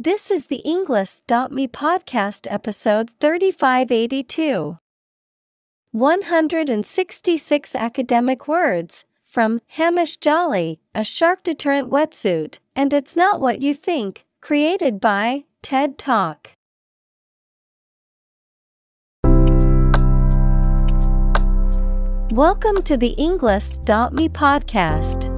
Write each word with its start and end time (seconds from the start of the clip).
This 0.00 0.30
is 0.30 0.46
the 0.46 0.62
Englist.me 0.64 1.66
podcast 1.66 2.46
episode 2.48 3.10
3582. 3.18 4.78
166 5.90 7.74
academic 7.74 8.46
words 8.46 9.04
from 9.24 9.60
Hamish 9.70 10.16
Jolly, 10.18 10.78
a 10.94 11.02
shark 11.02 11.42
deterrent 11.42 11.90
wetsuit, 11.90 12.60
and 12.76 12.92
it's 12.92 13.16
not 13.16 13.40
what 13.40 13.60
you 13.60 13.74
think, 13.74 14.24
created 14.40 15.00
by 15.00 15.46
TED 15.62 15.98
Talk. 15.98 16.52
Welcome 22.30 22.82
to 22.84 22.96
the 22.96 23.16
Englist.me 23.18 24.28
podcast. 24.28 25.37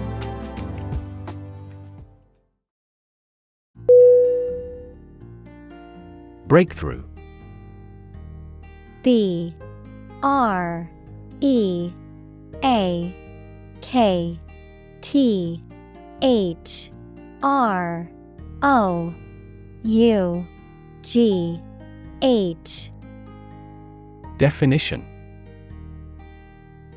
Breakthrough. 6.51 7.01
B 9.03 9.55
R 10.21 10.91
E 11.39 11.93
A 12.61 13.15
K 13.79 14.37
T 14.99 15.63
H 16.21 16.91
R 17.41 18.11
O 18.63 19.13
U 19.83 20.47
G 21.03 21.61
H. 22.21 22.91
Definition. 24.35 25.07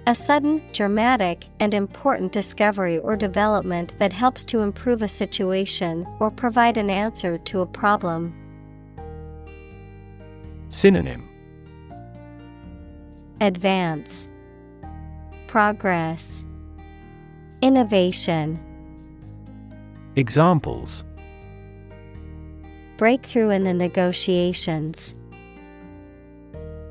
A 0.09 0.17
sudden, 0.17 0.65
dramatic, 0.73 1.47
and 1.61 1.75
important 1.75 2.33
discovery 2.33 2.99
or 2.99 3.15
development 3.15 3.97
that 4.01 4.13
helps 4.13 4.45
to 4.47 4.63
improve 4.63 5.03
a 5.03 5.07
situation 5.07 6.05
or 6.19 6.33
provide 6.33 6.77
an 6.77 6.91
answer 6.91 7.39
to 7.39 7.61
a 7.61 7.67
problem. 7.67 8.44
Synonym 10.75 11.29
Advance 13.41 14.29
Progress 15.47 16.45
Innovation 17.63 18.59
Examples 20.17 21.05
Breakthrough 22.97 23.51
in 23.51 23.63
the 23.63 23.73
negotiations. 23.73 25.15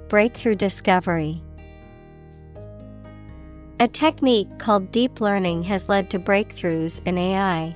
Breakthrough 0.08 0.56
discovery. 0.56 1.44
A 3.82 3.88
technique 3.90 4.60
called 4.60 4.94
deep 4.94 5.20
learning 5.20 5.64
has 5.64 5.90
led 5.90 6.10
to 6.12 6.20
breakthroughs 6.20 7.06
in 7.06 7.18
AI. 7.18 7.76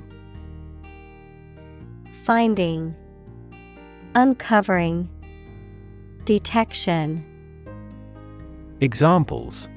Finding, 2.23 2.95
Uncovering, 4.13 5.09
Detection. 6.23 7.25
Examples 8.79 9.67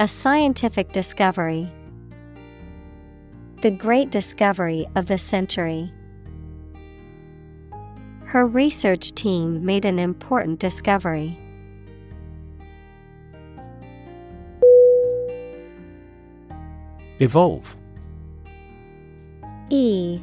A 0.00 0.08
scientific 0.08 0.92
discovery. 0.92 1.70
The 3.60 3.70
great 3.70 4.10
discovery 4.10 4.86
of 4.96 5.04
the 5.04 5.18
century. 5.18 5.92
Her 8.24 8.46
research 8.46 9.12
team 9.12 9.62
made 9.62 9.84
an 9.84 9.98
important 9.98 10.58
discovery. 10.58 11.38
Evolve 17.20 17.76
E 19.68 20.22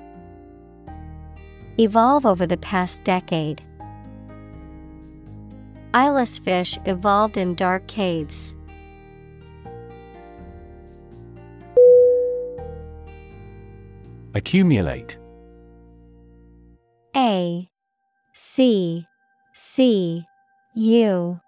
Evolve 1.77 2.25
over 2.25 2.45
the 2.45 2.57
past 2.57 3.03
decade. 3.03 3.61
Eyeless 5.93 6.37
fish 6.39 6.77
evolved 6.85 7.37
in 7.37 7.55
dark 7.55 7.87
caves. 7.87 8.53
Accumulate 14.33 15.17
A 17.15 17.69
C 18.33 19.05
C 19.53 20.25
U 20.75 21.39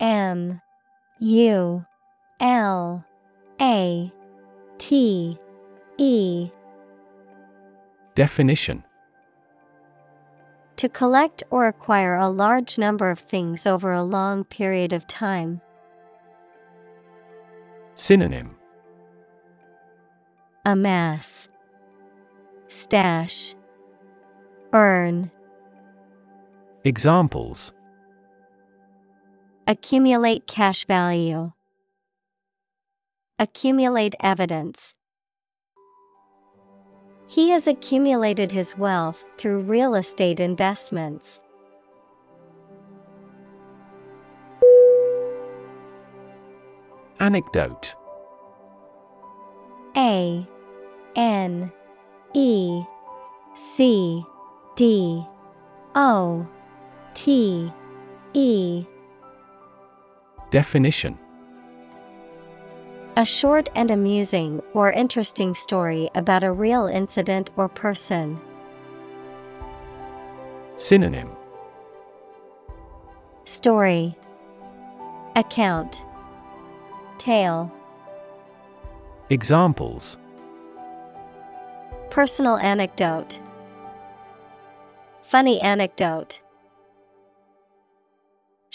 M 0.00 0.60
U 1.20 1.84
L 2.40 3.04
A 3.60 4.12
T 4.78 5.38
E 5.96 6.50
Definition 8.14 8.82
To 10.76 10.88
collect 10.88 11.42
or 11.50 11.66
acquire 11.66 12.16
a 12.16 12.28
large 12.28 12.76
number 12.76 13.10
of 13.10 13.18
things 13.18 13.66
over 13.66 13.92
a 13.92 14.02
long 14.02 14.44
period 14.44 14.92
of 14.92 15.06
time. 15.06 15.62
Synonym 17.94 18.56
Amass, 20.66 21.48
Stash, 22.68 23.54
Earn, 24.74 25.30
Examples 26.84 27.72
Accumulate 29.66 30.46
cash 30.46 30.84
value. 30.84 31.52
Accumulate 33.38 34.14
evidence. 34.20 34.94
He 37.28 37.50
has 37.50 37.66
accumulated 37.66 38.52
his 38.52 38.76
wealth 38.78 39.24
through 39.36 39.60
real 39.60 39.94
estate 39.94 40.40
investments. 40.40 41.40
Anecdote. 47.18 47.94
A 49.96 50.46
N 51.16 51.72
E 52.34 52.84
C 53.54 54.24
D 54.76 55.24
O 55.94 56.46
T 57.14 57.72
E. 58.34 58.84
Definition 60.50 61.18
A 63.18 63.24
short 63.24 63.70
and 63.74 63.90
amusing 63.90 64.60
or 64.74 64.92
interesting 64.92 65.54
story 65.54 66.10
about 66.14 66.44
a 66.44 66.52
real 66.52 66.86
incident 66.86 67.48
or 67.56 67.66
person. 67.66 68.38
Synonym. 70.76 71.30
Story. 73.46 74.14
Account. 75.34 76.04
Tale. 77.16 77.72
Examples. 79.30 80.18
Personal 82.10 82.58
anecdote. 82.58 83.40
Funny 85.22 85.58
anecdote 85.62 86.42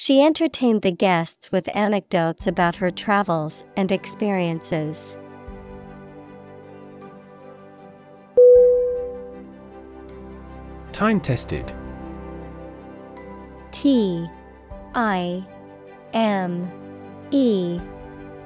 She 0.03 0.23
entertained 0.23 0.81
the 0.81 0.91
guests 0.91 1.51
with 1.51 1.69
anecdotes 1.75 2.47
about 2.47 2.77
her 2.77 2.89
travels 2.89 3.63
and 3.77 3.91
experiences. 3.91 5.15
Time 10.91 11.21
tested. 11.21 11.71
T 13.69 14.27
I 14.95 15.45
M 16.13 16.67
E 17.29 17.79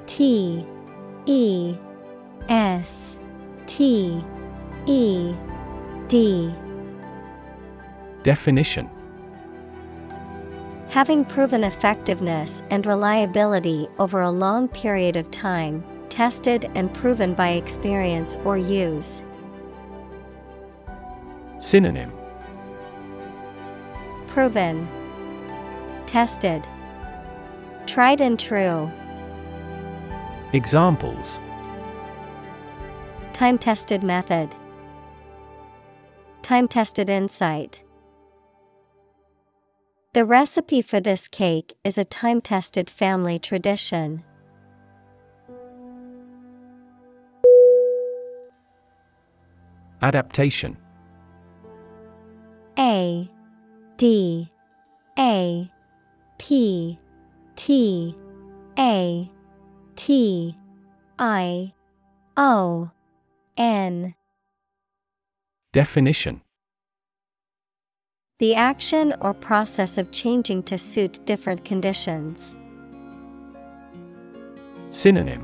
T 0.04 0.66
E 1.24 1.74
S 2.50 3.16
T 3.64 4.22
E 4.84 5.34
D. 6.08 6.54
Definition 8.22 8.90
Having 10.96 11.26
proven 11.26 11.62
effectiveness 11.62 12.62
and 12.70 12.86
reliability 12.86 13.86
over 13.98 14.22
a 14.22 14.30
long 14.30 14.66
period 14.66 15.16
of 15.16 15.30
time, 15.30 15.84
tested 16.08 16.70
and 16.74 16.90
proven 16.94 17.34
by 17.34 17.50
experience 17.50 18.34
or 18.46 18.56
use. 18.56 19.22
Synonym 21.58 22.10
Proven, 24.28 24.88
Tested, 26.06 26.66
Tried 27.84 28.22
and 28.22 28.40
true. 28.40 28.90
Examples 30.54 31.40
Time 33.34 33.58
tested 33.58 34.02
method. 34.02 34.54
Time 36.40 36.66
tested 36.66 37.10
insight. 37.10 37.82
The 40.16 40.24
recipe 40.24 40.80
for 40.80 40.98
this 40.98 41.28
cake 41.28 41.76
is 41.84 41.98
a 41.98 42.02
time 42.02 42.40
tested 42.40 42.88
family 42.88 43.38
tradition. 43.38 44.24
Adaptation. 50.00 50.78
A 52.78 53.30
D 53.98 54.50
A 55.18 55.70
P 56.38 56.98
T 57.56 58.16
A 58.78 59.30
T 59.96 60.56
I 61.18 61.74
O 62.38 62.90
N. 63.58 64.14
Definition 65.72 66.40
The 68.38 68.54
action 68.54 69.14
or 69.22 69.32
process 69.32 69.96
of 69.96 70.10
changing 70.10 70.64
to 70.64 70.76
suit 70.76 71.24
different 71.24 71.64
conditions. 71.64 72.54
Synonym 74.90 75.42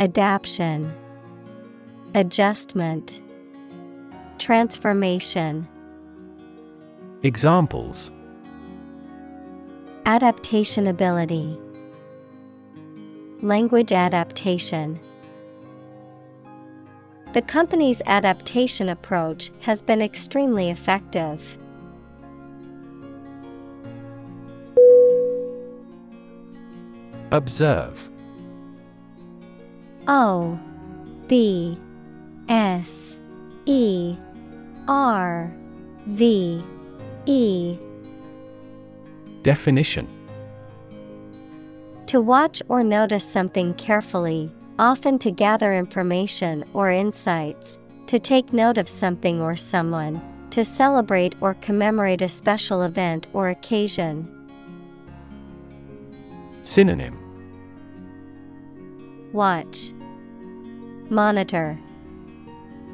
Adaption, 0.00 0.92
Adjustment, 2.16 3.22
Transformation. 4.38 5.68
Examples 7.22 8.10
Adaptation 10.06 10.88
ability, 10.88 11.56
Language 13.42 13.92
adaptation. 13.92 14.98
The 17.34 17.42
company's 17.42 18.00
adaptation 18.06 18.88
approach 18.88 19.50
has 19.62 19.82
been 19.82 20.00
extremely 20.00 20.70
effective. 20.70 21.58
Observe. 27.32 28.08
O 30.06 30.56
B 31.26 31.76
S 32.48 33.16
E 33.66 34.16
R 34.86 35.52
V 36.06 36.62
E. 37.26 37.78
Definition. 39.42 40.06
To 42.06 42.20
watch 42.20 42.62
or 42.68 42.84
notice 42.84 43.24
something 43.24 43.74
carefully, 43.74 44.52
often 44.78 45.18
to 45.20 45.30
gather 45.30 45.74
information 45.74 46.64
or 46.72 46.90
insights, 46.90 47.78
to 48.06 48.18
take 48.18 48.52
note 48.52 48.78
of 48.78 48.88
something 48.88 49.40
or 49.40 49.56
someone, 49.56 50.20
to 50.50 50.64
celebrate 50.64 51.34
or 51.40 51.54
commemorate 51.54 52.22
a 52.22 52.28
special 52.28 52.82
event 52.82 53.26
or 53.32 53.48
occasion. 53.48 54.28
Synonym 56.62 57.18
Watch, 59.32 59.92
Monitor, 61.10 61.78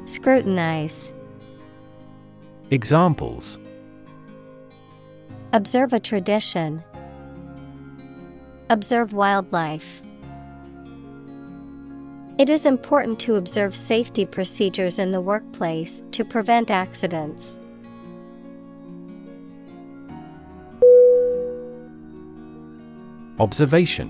Scrutinize. 0.05 1.13
Examples 2.71 3.59
Observe 5.53 5.93
a 5.93 5.99
tradition. 5.99 6.83
Observe 8.69 9.13
wildlife. 9.13 10.01
It 12.41 12.49
is 12.49 12.65
important 12.65 13.19
to 13.19 13.35
observe 13.35 13.75
safety 13.75 14.25
procedures 14.25 14.97
in 14.97 15.11
the 15.11 15.21
workplace 15.21 16.01
to 16.09 16.25
prevent 16.25 16.71
accidents. 16.71 17.59
Observation. 23.39 24.09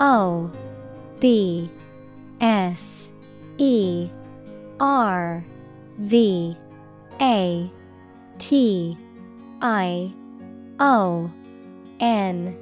O 0.00 0.52
B 1.18 1.70
S 2.42 3.08
E 3.56 4.10
R 4.80 5.42
V 5.96 6.54
A 7.22 7.72
T 8.36 8.98
I 9.62 10.12
O 10.78 11.32
N. 12.00 12.54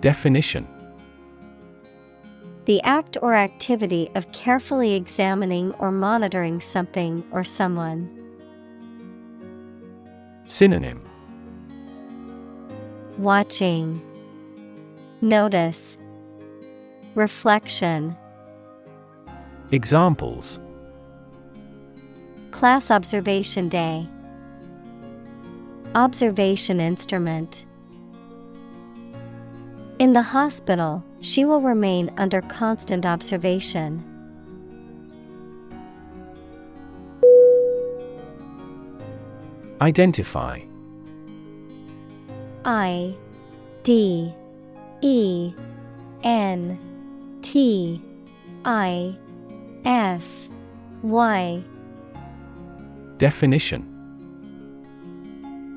Definition 0.00 0.73
The 2.66 2.80
act 2.82 3.18
or 3.20 3.34
activity 3.34 4.10
of 4.14 4.32
carefully 4.32 4.94
examining 4.94 5.72
or 5.74 5.92
monitoring 5.92 6.60
something 6.60 7.22
or 7.30 7.44
someone. 7.44 8.08
Synonym 10.46 11.02
Watching, 13.18 14.00
Notice, 15.20 15.98
Reflection. 17.14 18.16
Examples 19.70 20.58
Class 22.50 22.90
Observation 22.90 23.68
Day. 23.68 24.08
Observation 25.94 26.80
Instrument. 26.80 27.66
In 30.00 30.12
the 30.12 30.22
hospital, 30.22 31.04
she 31.20 31.44
will 31.44 31.60
remain 31.60 32.12
under 32.16 32.42
constant 32.42 33.06
observation. 33.06 34.02
Identify 39.80 40.62
I 42.64 43.14
D 43.84 44.34
E 45.00 45.54
N 46.24 46.78
T 47.42 48.02
I 48.64 49.16
F 49.84 50.48
Y. 51.02 51.62
Definition 53.18 53.93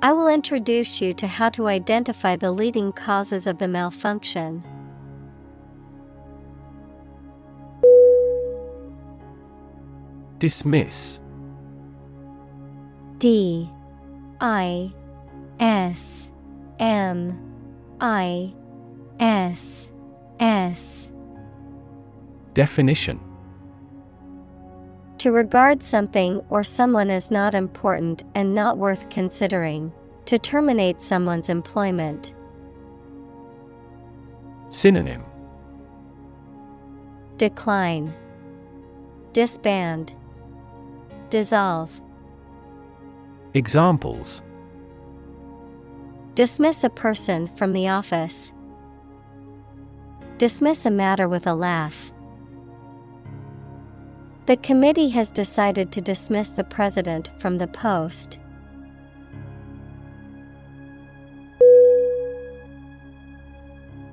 I 0.00 0.12
will 0.12 0.28
introduce 0.28 1.00
you 1.00 1.12
to 1.14 1.26
how 1.26 1.48
to 1.50 1.66
identify 1.66 2.36
the 2.36 2.52
leading 2.52 2.92
causes 2.92 3.48
of 3.48 3.58
the 3.58 3.66
malfunction. 3.66 4.62
Dismiss. 10.38 11.20
D. 13.18 13.68
I. 14.40 14.92
S. 15.58 16.30
M. 16.78 17.36
I. 18.00 18.54
S. 19.18 19.88
S. 20.38 21.08
Definition 22.54 23.27
To 25.18 25.32
regard 25.32 25.82
something 25.82 26.40
or 26.48 26.62
someone 26.62 27.10
as 27.10 27.30
not 27.30 27.54
important 27.54 28.22
and 28.36 28.54
not 28.54 28.78
worth 28.78 29.10
considering. 29.10 29.92
To 30.26 30.38
terminate 30.38 31.00
someone's 31.00 31.48
employment. 31.48 32.34
Synonym 34.70 35.24
Decline. 37.36 38.14
Disband. 39.32 40.14
Dissolve. 41.30 42.00
Examples 43.54 44.42
Dismiss 46.34 46.84
a 46.84 46.90
person 46.90 47.48
from 47.56 47.72
the 47.72 47.88
office. 47.88 48.52
Dismiss 50.36 50.86
a 50.86 50.90
matter 50.90 51.26
with 51.28 51.48
a 51.48 51.54
laugh. 51.54 52.12
The 54.48 54.56
committee 54.56 55.10
has 55.10 55.30
decided 55.30 55.92
to 55.92 56.00
dismiss 56.00 56.48
the 56.48 56.64
president 56.64 57.30
from 57.38 57.58
the 57.58 57.66
post. 57.66 58.38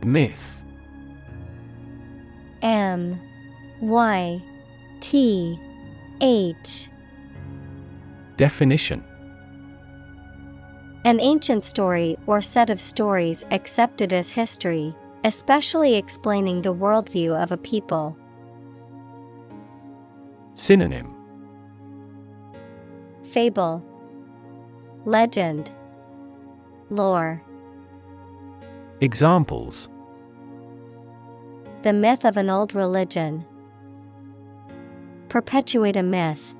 Myth. 0.04 0.62
M. 2.62 3.18
Y. 3.80 4.44
T. 5.00 5.58
H. 6.20 6.90
Definition. 8.36 9.06
An 11.06 11.22
ancient 11.22 11.64
story 11.64 12.18
or 12.28 12.42
set 12.42 12.70
of 12.70 12.82
stories 12.82 13.46
accepted 13.52 14.12
as 14.12 14.32
history, 14.32 14.94
especially 15.24 15.96
explaining 15.96 16.62
the 16.62 16.74
worldview 16.76 17.42
of 17.42 17.54
a 17.54 17.58
people. 17.58 18.18
Synonym 20.56 21.14
Fable, 23.24 23.84
Legend, 25.04 25.70
Lore. 26.90 27.44
Examples 29.02 29.90
The 31.82 31.92
myth 31.92 32.24
of 32.24 32.38
an 32.38 32.50
old 32.50 32.74
religion. 32.74 33.46
Perpetuate 35.28 35.98
a 35.98 36.04
myth. 36.04 36.56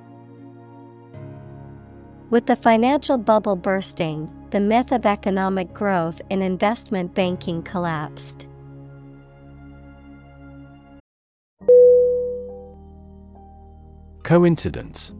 With 2.28 2.44
the 2.44 2.56
financial 2.56 3.16
bubble 3.16 3.56
bursting, 3.56 4.30
the 4.50 4.60
myth 4.60 4.92
of 4.92 5.06
economic 5.06 5.72
growth 5.72 6.20
in 6.28 6.42
investment 6.42 7.14
banking 7.14 7.62
collapsed. 7.62 8.46
Coincidence. 14.26 15.12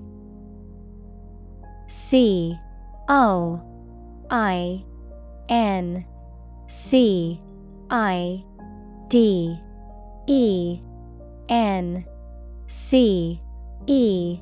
C 1.87 2.59
O 3.09 3.63
I 4.31 4.85
N 5.49 6.05
C 6.67 7.41
I 7.89 8.45
D 9.07 9.57
E 10.27 10.81
N 11.49 12.05
C 12.67 13.41
E. 13.87 14.41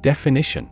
Definition. 0.00 0.70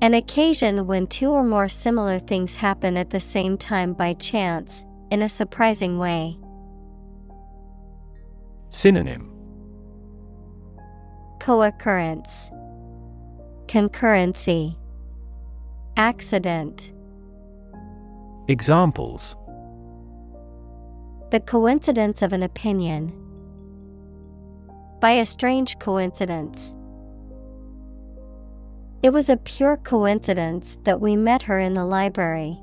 An 0.00 0.14
occasion 0.14 0.86
when 0.86 1.08
two 1.08 1.30
or 1.30 1.42
more 1.42 1.68
similar 1.68 2.20
things 2.20 2.54
happen 2.54 2.96
at 2.96 3.10
the 3.10 3.18
same 3.18 3.58
time 3.58 3.92
by 3.92 4.12
chance, 4.12 4.84
in 5.10 5.20
a 5.20 5.28
surprising 5.28 5.98
way. 5.98 6.38
Synonym 8.70 9.37
Co-occurrence 11.40 12.50
Concurrency 13.66 14.76
Accident 15.96 16.92
Examples 18.48 19.36
The 21.30 21.40
coincidence 21.40 22.22
of 22.22 22.32
an 22.32 22.42
opinion. 22.42 23.12
By 25.00 25.12
a 25.12 25.26
strange 25.26 25.78
coincidence. 25.78 26.74
It 29.02 29.10
was 29.10 29.30
a 29.30 29.36
pure 29.36 29.76
coincidence 29.76 30.76
that 30.82 31.00
we 31.00 31.14
met 31.14 31.42
her 31.42 31.60
in 31.60 31.74
the 31.74 31.84
library. 31.84 32.58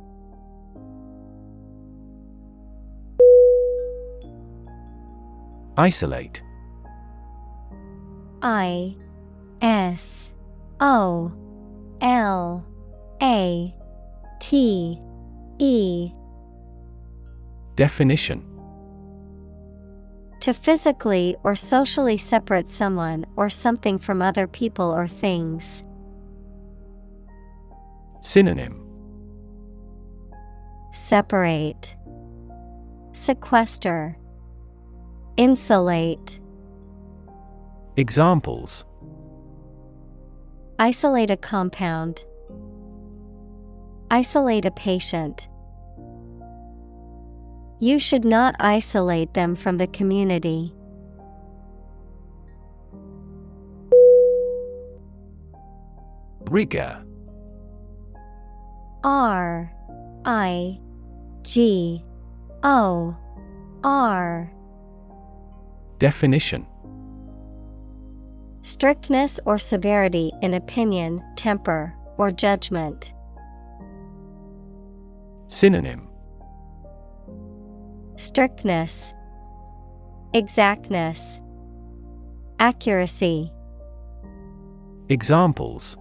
Isolate 5.77 6.41
I 8.45 8.95
S 9.59 10.29
O 10.79 11.33
L 11.99 12.63
A 13.19 13.75
T 14.39 15.01
E. 15.57 16.11
Definition. 17.75 18.45
To 20.41 20.53
physically 20.53 21.35
or 21.43 21.55
socially 21.55 22.17
separate 22.17 22.67
someone 22.67 23.25
or 23.35 23.49
something 23.49 23.97
from 23.97 24.21
other 24.21 24.45
people 24.45 24.91
or 24.91 25.07
things. 25.07 25.83
Synonym. 28.21 28.79
Separate, 30.93 31.97
Sequester, 33.11 34.15
Insulate. 35.35 36.39
Examples 37.97 38.83
Isolate 40.77 41.31
a 41.31 41.37
compound. 41.37 42.25
Isolate 44.11 44.65
a 44.65 44.71
patient. 44.71 45.47
You 47.79 47.97
should 47.97 48.25
not 48.25 48.55
isolate 48.59 49.33
them 49.33 49.55
from 49.55 49.77
the 49.77 49.87
community. 49.87 50.73
Rigor 56.49 57.01
R 59.05 59.71
I 60.25 60.79
G 61.43 62.03
O 62.63 63.15
R 63.85 64.51
Definition 65.97 66.67
Strictness 68.65 69.39
or 69.45 69.59
severity 69.59 70.31
in 70.41 70.55
opinion, 70.55 71.23
temper, 71.35 71.93
or 72.17 72.31
judgment. 72.31 73.13
Synonym 75.49 76.07
Strictness, 78.15 79.13
Exactness, 80.33 81.39
Accuracy. 82.57 83.51
Examples 85.09 85.95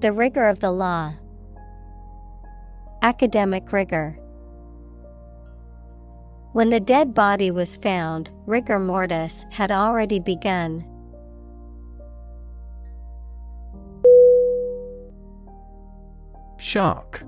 The 0.00 0.12
rigor 0.12 0.46
of 0.46 0.60
the 0.60 0.72
law. 0.72 1.14
Academic 3.00 3.72
rigor. 3.72 4.18
When 6.56 6.70
the 6.70 6.80
dead 6.80 7.12
body 7.12 7.50
was 7.50 7.76
found, 7.76 8.30
rigor 8.46 8.78
mortis 8.78 9.44
had 9.50 9.70
already 9.70 10.18
begun. 10.18 10.86
Shark. 16.56 17.22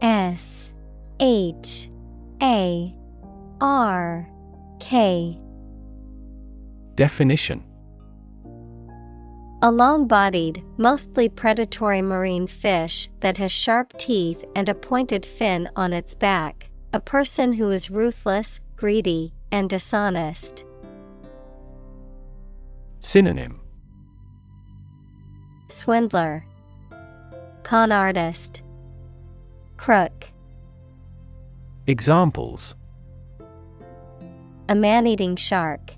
S 0.00 0.72
H 1.20 1.90
A 2.42 2.96
R 3.60 4.30
K. 4.80 5.38
Definition 6.94 7.62
A 9.60 9.70
long 9.70 10.08
bodied, 10.08 10.64
mostly 10.78 11.28
predatory 11.28 12.00
marine 12.00 12.46
fish 12.46 13.10
that 13.20 13.36
has 13.36 13.52
sharp 13.52 13.92
teeth 13.98 14.42
and 14.54 14.70
a 14.70 14.74
pointed 14.74 15.26
fin 15.26 15.68
on 15.76 15.92
its 15.92 16.14
back. 16.14 16.70
A 16.92 17.00
person 17.00 17.52
who 17.54 17.70
is 17.70 17.90
ruthless, 17.90 18.60
greedy, 18.76 19.34
and 19.50 19.68
dishonest. 19.68 20.64
Synonym 23.00 23.60
Swindler, 25.68 26.44
Con 27.64 27.92
artist, 27.92 28.62
Crook. 29.76 30.30
Examples 31.86 32.74
A 34.68 34.74
man 34.74 35.06
eating 35.06 35.36
shark. 35.36 35.92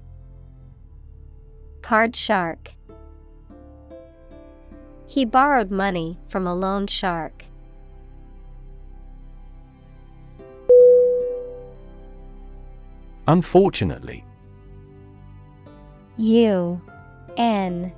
Card 1.82 2.16
shark. 2.16 2.72
He 5.06 5.24
borrowed 5.24 5.70
money 5.70 6.18
from 6.28 6.46
a 6.46 6.54
loan 6.54 6.86
shark. 6.86 7.44
Unfortunately. 13.28 14.24
U 16.16 16.80
N 17.36 17.92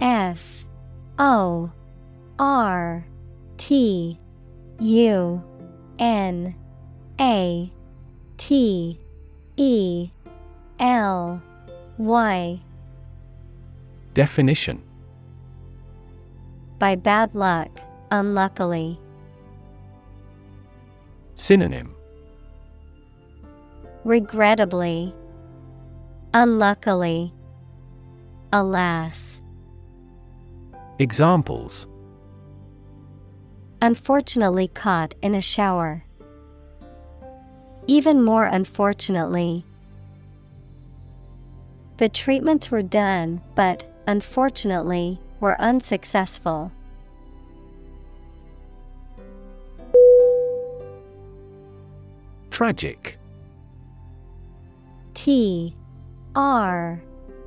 F 0.00 0.64
O 1.18 1.72
R 2.38 3.04
T 3.56 4.18
U 4.78 5.44
N 5.98 6.54
A 7.20 7.72
T 8.36 9.00
E 9.56 10.10
L 10.78 11.42
Y. 11.98 12.60
Definition 14.14 14.82
By 16.78 16.94
bad 16.94 17.34
luck, 17.34 17.80
unluckily. 18.12 19.00
Synonym 21.34 21.96
Regrettably. 24.04 25.14
Unluckily. 26.32 27.34
Alas. 28.52 29.42
Examples 30.98 31.86
Unfortunately 33.82 34.68
caught 34.68 35.14
in 35.20 35.34
a 35.34 35.42
shower. 35.42 36.04
Even 37.86 38.22
more 38.22 38.46
unfortunately. 38.46 39.64
The 41.98 42.08
treatments 42.08 42.70
were 42.70 42.82
done, 42.82 43.42
but, 43.54 43.84
unfortunately, 44.06 45.20
were 45.40 45.60
unsuccessful. 45.60 46.72
Tragic 52.50 53.19
T 55.22 55.76
R 56.34 57.02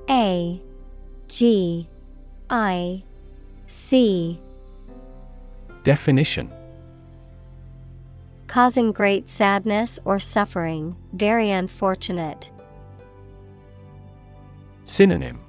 A 0.07 0.61
G 1.27 1.89
I 2.47 3.03
C. 3.65 4.39
Definition. 5.81 6.53
Causing 8.45 8.91
great 8.91 9.27
sadness 9.27 9.97
or 10.05 10.19
suffering, 10.19 10.95
very 11.13 11.49
unfortunate. 11.49 12.51
Synonym. 14.85 15.39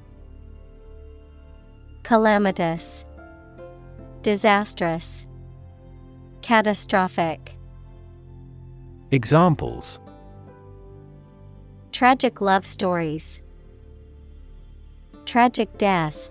Calamitous, 2.05 3.05
Disastrous, 4.23 5.27
Catastrophic. 6.41 7.55
Examples 9.11 10.01
Tragic 11.95 12.41
love 12.41 12.67
stories, 12.67 13.41
Tragic 15.27 15.79
death. 15.79 16.29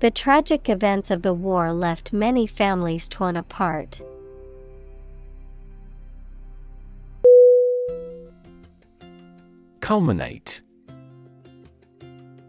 The 0.00 0.10
tragic 0.10 0.68
events 0.68 1.12
of 1.12 1.22
the 1.22 1.32
war 1.32 1.72
left 1.72 2.12
many 2.12 2.48
families 2.48 3.06
torn 3.06 3.36
apart. 3.36 4.00
Culminate 9.78 10.62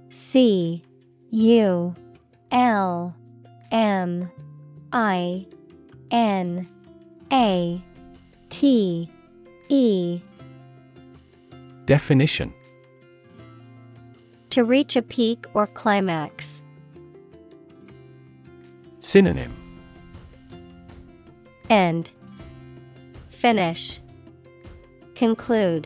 C 0.10 0.82
U 1.30 1.94
L 2.52 3.16
M 3.72 4.32
I 4.92 5.46
N 6.10 6.68
A 7.32 7.84
T 8.50 9.10
E 9.70 10.22
Definition 11.92 12.54
To 14.52 14.64
reach 14.64 14.96
a 14.96 15.02
peak 15.02 15.46
or 15.54 15.68
climax. 15.68 16.62
Synonym 19.02 19.54
End. 21.70 22.12
Finish. 23.30 24.00
Conclude. 25.16 25.86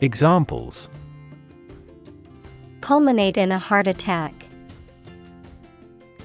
Examples 0.00 0.88
Culminate 2.82 3.36
in 3.36 3.50
a 3.50 3.58
heart 3.58 3.88
attack. 3.88 4.32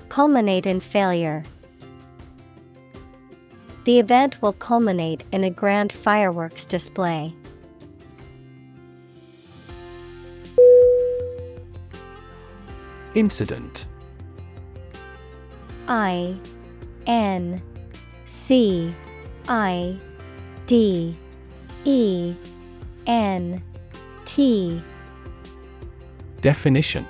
Culminate 0.09 0.67
in 0.67 0.79
failure. 0.79 1.43
The 3.85 3.97
event 3.97 4.39
will 4.43 4.53
culminate 4.53 5.23
in 5.31 5.43
a 5.43 5.49
grand 5.49 5.91
fireworks 5.91 6.67
display. 6.67 7.33
Incident. 13.13 13.87
I 15.87 16.37
N 17.05 17.61
C 18.25 18.93
I 19.49 19.97
D 20.65 21.17
E 21.83 22.33
N 23.05 23.61
T. 24.23 24.81
Definition. 26.39 27.05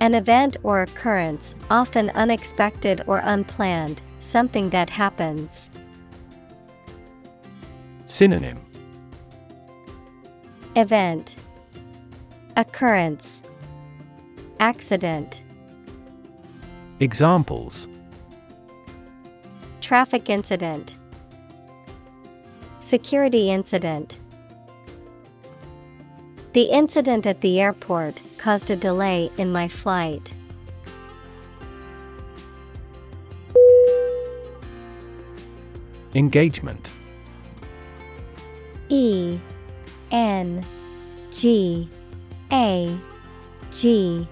An 0.00 0.14
event 0.14 0.58
or 0.62 0.82
occurrence, 0.82 1.54
often 1.70 2.10
unexpected 2.10 3.00
or 3.06 3.22
unplanned, 3.24 4.02
something 4.18 4.68
that 4.68 4.90
happens. 4.90 5.70
Synonym. 8.04 8.60
Event. 10.76 11.36
Occurrence 12.56 13.42
Accident. 14.64 15.42
Examples. 16.98 17.86
Traffic 19.82 20.30
incident. 20.30 20.96
Security 22.80 23.50
incident. 23.50 24.18
The 26.54 26.62
incident 26.62 27.26
at 27.26 27.42
the 27.42 27.60
airport 27.60 28.22
caused 28.38 28.70
a 28.70 28.76
delay 28.76 29.30
in 29.36 29.52
my 29.52 29.68
flight. 29.68 30.32
Engagement. 36.14 36.90
E 38.88 39.38
N 40.10 40.64
G 41.30 41.86
A 42.50 42.98
G 43.70 44.26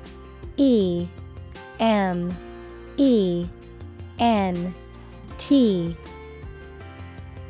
E 0.63 1.09
M 1.81 2.37
E 2.97 3.49
N 4.21 4.73
T. 5.37 5.97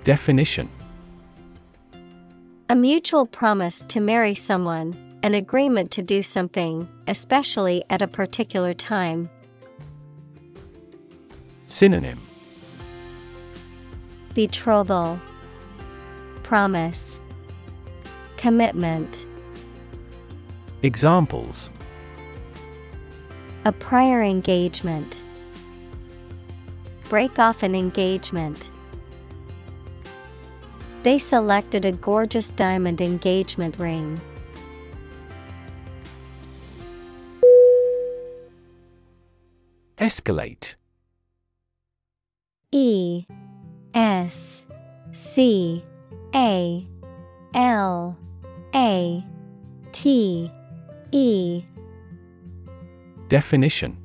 Definition. 0.02 0.70
A 2.70 2.74
mutual 2.74 3.26
promise 3.26 3.84
to 3.88 4.00
marry 4.00 4.34
someone, 4.34 4.96
an 5.22 5.34
agreement 5.34 5.90
to 5.90 6.02
do 6.02 6.22
something, 6.22 6.88
especially 7.06 7.84
at 7.90 8.00
a 8.00 8.08
particular 8.08 8.72
time. 8.72 9.28
Synonym. 11.66 12.18
Betrothal, 14.32 15.20
Promise, 16.44 17.20
Commitment. 18.38 19.26
Examples 20.82 21.68
A 23.64 23.70
prior 23.70 24.22
engagement. 24.22 25.22
Break 27.08 27.38
off 27.38 27.62
an 27.62 27.76
engagement. 27.76 28.70
They 31.04 31.18
selected 31.18 31.84
a 31.84 31.92
gorgeous 31.92 32.50
diamond 32.50 33.00
engagement 33.00 33.78
ring. 33.78 34.20
Escalate 39.98 40.74
E 42.72 43.26
S 43.94 44.64
C 45.12 45.84
A 46.34 46.84
L 47.54 48.18
A 48.74 49.24
T 49.92 50.50
E 51.12 51.64
Definition 53.32 53.96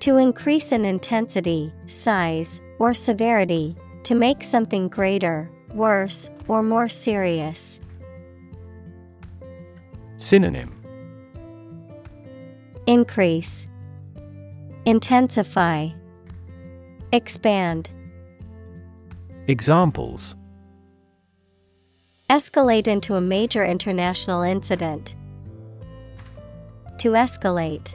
To 0.00 0.16
increase 0.16 0.72
in 0.72 0.84
intensity, 0.84 1.72
size, 1.86 2.60
or 2.80 2.94
severity, 2.94 3.76
to 4.02 4.16
make 4.16 4.42
something 4.42 4.88
greater, 4.88 5.48
worse, 5.72 6.30
or 6.48 6.64
more 6.64 6.88
serious. 6.88 7.78
Synonym 10.16 10.74
Increase, 12.88 13.68
Intensify, 14.84 15.90
Expand. 17.12 17.90
Examples 19.46 20.34
Escalate 22.28 22.88
into 22.88 23.14
a 23.14 23.20
major 23.20 23.64
international 23.64 24.42
incident. 24.42 25.14
To 26.98 27.10
escalate. 27.10 27.94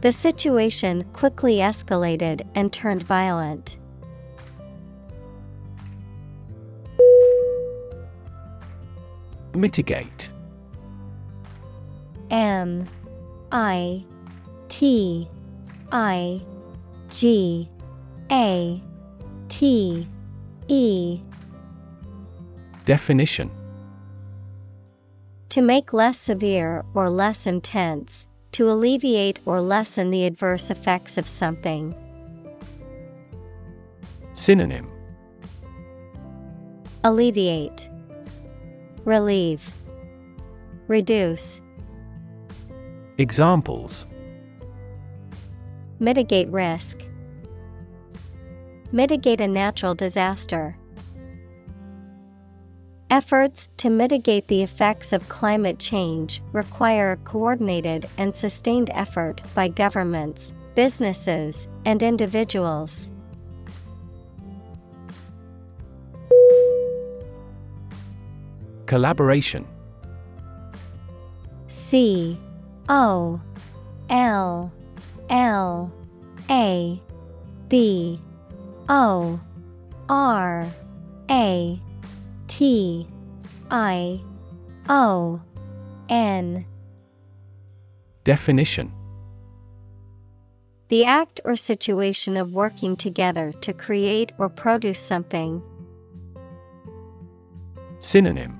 The 0.00 0.10
situation 0.10 1.04
quickly 1.12 1.56
escalated 1.56 2.48
and 2.54 2.72
turned 2.72 3.02
violent. 3.02 3.76
Mitigate 9.54 10.32
M 12.30 12.86
I 13.52 14.02
T 14.70 15.28
I 15.92 16.40
G 17.10 17.68
A 18.30 18.82
T 19.50 20.08
E 20.68 21.20
Definition 22.86 23.50
To 25.52 25.60
make 25.60 25.92
less 25.92 26.18
severe 26.18 26.82
or 26.94 27.10
less 27.10 27.46
intense, 27.46 28.26
to 28.52 28.70
alleviate 28.70 29.38
or 29.44 29.60
lessen 29.60 30.08
the 30.08 30.24
adverse 30.24 30.70
effects 30.70 31.18
of 31.18 31.28
something. 31.28 31.94
Synonym 34.32 34.90
Alleviate, 37.04 37.90
Relieve, 39.04 39.70
Reduce. 40.88 41.60
Examples 43.18 44.06
Mitigate 46.00 46.48
risk. 46.48 47.02
Mitigate 48.90 49.42
a 49.42 49.48
natural 49.48 49.94
disaster. 49.94 50.78
Efforts 53.12 53.68
to 53.76 53.90
mitigate 53.90 54.48
the 54.48 54.62
effects 54.62 55.12
of 55.12 55.28
climate 55.28 55.78
change 55.78 56.40
require 56.54 57.12
a 57.12 57.16
coordinated 57.18 58.08
and 58.16 58.34
sustained 58.34 58.88
effort 58.94 59.42
by 59.54 59.68
governments, 59.68 60.54
businesses, 60.74 61.68
and 61.84 62.02
individuals. 62.02 63.10
Collaboration 68.86 69.66
C 71.68 72.38
O 72.88 73.38
L 74.08 74.72
L 75.28 75.92
A 76.48 76.98
B 77.68 78.18
O 78.88 79.38
R 80.08 80.66
A 81.30 81.78
T 82.52 83.08
I 83.70 84.20
O 84.86 85.40
N. 86.10 86.66
Definition. 88.24 88.92
The 90.88 91.06
act 91.06 91.40
or 91.46 91.56
situation 91.56 92.36
of 92.36 92.52
working 92.52 92.94
together 92.94 93.52
to 93.62 93.72
create 93.72 94.32
or 94.36 94.50
produce 94.50 94.98
something. 94.98 95.62
Synonym. 98.00 98.58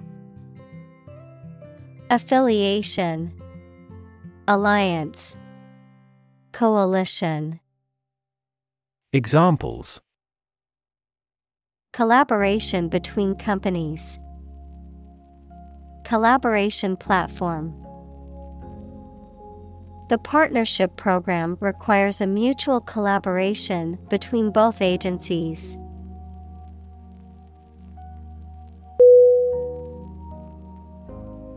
Affiliation, 2.09 3.35
Alliance, 4.49 5.37
Coalition. 6.53 7.61
Examples 9.13 10.01
Collaboration 11.93 12.89
between 12.89 13.35
companies. 13.35 14.19
Collaboration 16.05 16.97
platform. 16.97 17.75
The 20.09 20.17
partnership 20.17 20.97
program 20.97 21.59
requires 21.61 22.23
a 22.23 22.27
mutual 22.27 22.81
collaboration 22.81 23.99
between 24.09 24.51
both 24.51 24.81
agencies. 24.81 25.77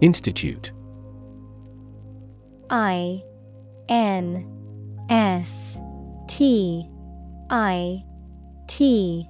Institute 0.02 0.74
I 2.70 3.24
N 3.88 4.46
S 5.10 5.78
T 6.28 6.90
I 7.50 8.04
T 8.68 9.30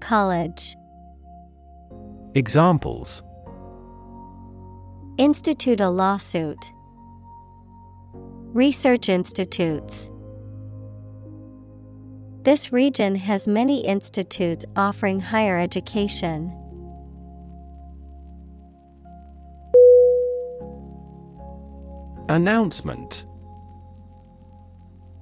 College. 0.00 0.76
Examples 2.34 3.22
Institute 5.18 5.80
a 5.80 5.88
lawsuit. 5.88 6.58
Research 8.52 9.08
institutes. 9.08 10.10
This 12.42 12.72
region 12.72 13.16
has 13.16 13.48
many 13.48 13.84
institutes 13.84 14.64
offering 14.76 15.20
higher 15.20 15.58
education. 15.58 16.52
Announcement 22.28 23.24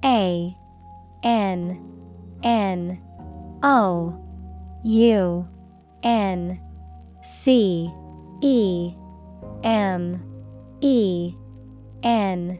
A 0.03 0.55
N 1.23 1.79
N 2.43 3.01
O 3.63 4.24
U 4.85 5.47
N 6.03 6.61
C 7.23 7.91
E 8.43 8.93
M 9.63 10.21
E 10.79 11.33
N 12.03 12.59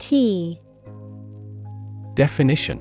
T. 0.00 0.60
Definition. 2.14 2.80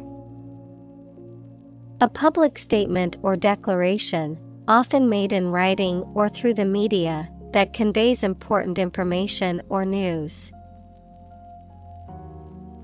A 2.01 2.09
public 2.09 2.57
statement 2.57 3.17
or 3.21 3.35
declaration, 3.35 4.39
often 4.67 5.07
made 5.07 5.31
in 5.31 5.51
writing 5.51 5.99
or 6.15 6.27
through 6.27 6.55
the 6.55 6.65
media, 6.65 7.29
that 7.53 7.73
conveys 7.73 8.23
important 8.23 8.79
information 8.79 9.61
or 9.69 9.85
news. 9.85 10.51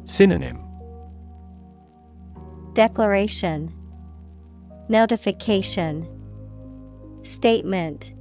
Synonym. 0.05 0.63
Declaration 2.73 3.73
Notification. 4.89 6.07
Statement. 7.23 8.13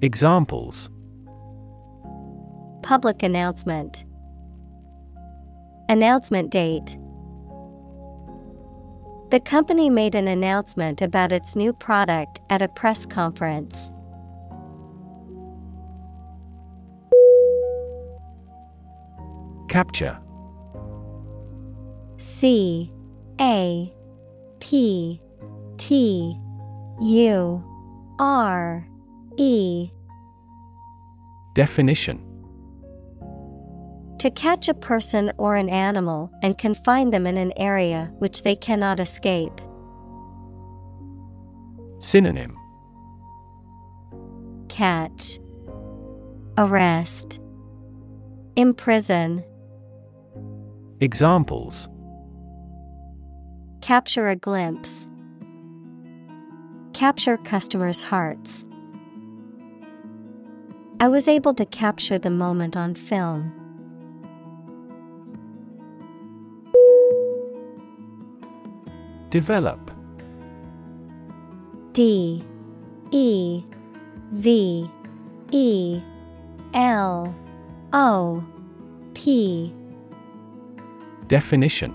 Examples. 0.00 0.88
Public 2.82 3.22
announcement. 3.22 4.06
Announcement 5.90 6.50
date. 6.50 6.96
The 9.30 9.40
company 9.40 9.90
made 9.90 10.14
an 10.14 10.26
announcement 10.26 11.02
about 11.02 11.32
its 11.32 11.54
new 11.54 11.74
product 11.74 12.40
at 12.48 12.62
a 12.62 12.68
press 12.68 13.04
conference. 13.04 13.92
Capture. 19.68 20.18
C 22.16 22.90
A 23.38 23.94
P 24.60 25.20
T 25.78 26.38
U 27.00 27.64
R 28.18 28.86
E 29.36 29.90
Definition. 31.54 32.26
To 34.18 34.30
catch 34.30 34.68
a 34.68 34.74
person 34.74 35.32
or 35.38 35.56
an 35.56 35.68
animal 35.70 36.30
and 36.42 36.56
confine 36.58 37.10
them 37.10 37.26
in 37.26 37.38
an 37.38 37.52
area 37.56 38.12
which 38.18 38.42
they 38.42 38.54
cannot 38.54 39.00
escape. 39.00 39.60
Synonym. 41.98 42.56
Catch. 44.68 45.40
Arrest. 46.58 47.40
Imprison. 48.56 49.42
Examples 51.00 51.88
Capture 53.80 54.28
a 54.28 54.36
glimpse. 54.36 55.08
Capture 56.92 57.38
customers' 57.38 58.02
hearts. 58.02 58.66
I 61.00 61.08
was 61.08 61.26
able 61.26 61.54
to 61.54 61.64
capture 61.64 62.18
the 62.18 62.28
moment 62.28 62.76
on 62.76 62.94
film. 62.94 63.52
Develop 69.30 69.90
D 71.94 72.44
E 73.12 73.64
V 74.32 74.90
E 75.52 76.02
L 76.74 77.34
O 77.94 78.44
P 79.14 79.72
Definition 81.28 81.94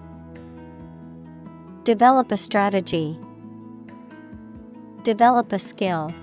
Develop 1.83 2.31
a 2.31 2.37
strategy. 2.37 3.17
Develop 5.01 5.51
a 5.51 5.57
skill. 5.57 6.13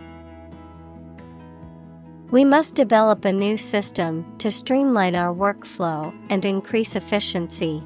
We 2.31 2.45
must 2.45 2.77
develop 2.77 3.25
a 3.25 3.33
new 3.33 3.59
system 3.59 4.25
to 4.39 4.53
streamline 4.53 5.17
our 5.17 5.35
workflow 5.35 6.15
and 6.31 6.45
increase 6.45 6.95
efficiency. 6.95 7.83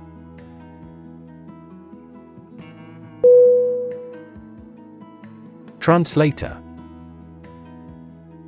Translator 5.80 6.60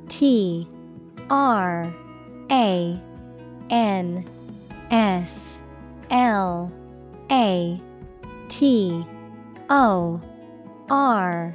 T 0.07 0.69
R 1.31 1.91
A 2.51 3.01
N 3.71 4.25
S 4.91 5.57
L 6.11 6.71
A 7.31 7.81
T 8.49 9.03
O 9.69 10.21
R 10.89 11.53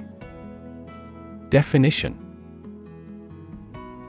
Definition. 1.49 2.17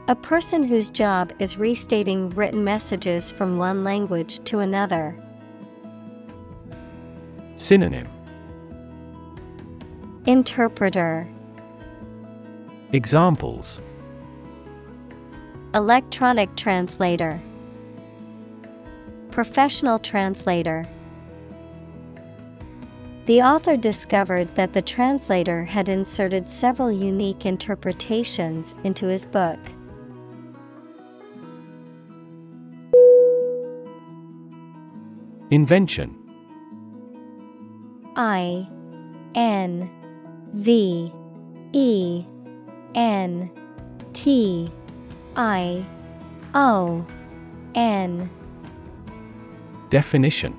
A 0.08 0.16
person 0.16 0.64
whose 0.64 0.90
job 0.90 1.32
is 1.38 1.56
restating 1.56 2.30
written 2.30 2.64
messages 2.64 3.30
from 3.30 3.58
one 3.58 3.84
language 3.84 4.42
to 4.44 4.58
another. 4.58 5.16
Synonym. 7.56 8.08
Interpreter. 10.26 11.28
Examples. 12.92 13.80
Electronic 15.74 16.54
translator. 16.56 17.40
Professional 19.30 19.98
translator 19.98 20.84
The 23.24 23.40
author 23.40 23.76
discovered 23.76 24.52
that 24.56 24.72
the 24.72 24.82
translator 24.82 25.62
had 25.62 25.88
inserted 25.88 26.48
several 26.48 26.90
unique 26.90 27.46
interpretations 27.46 28.74
into 28.82 29.06
his 29.06 29.26
book. 29.26 29.60
Invention. 35.52 36.18
I 38.16 38.68
N 39.36 39.88
V 40.54 41.12
E 41.72 42.24
N 42.96 43.50
T 44.14 44.72
I 45.36 45.86
O 46.54 47.06
N. 47.76 48.28
Definition 49.90 50.58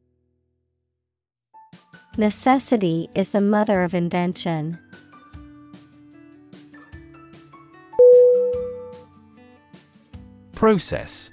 Necessity 2.17 3.09
is 3.15 3.29
the 3.29 3.39
mother 3.39 3.83
of 3.83 3.93
invention. 3.93 4.77
Process 10.53 11.31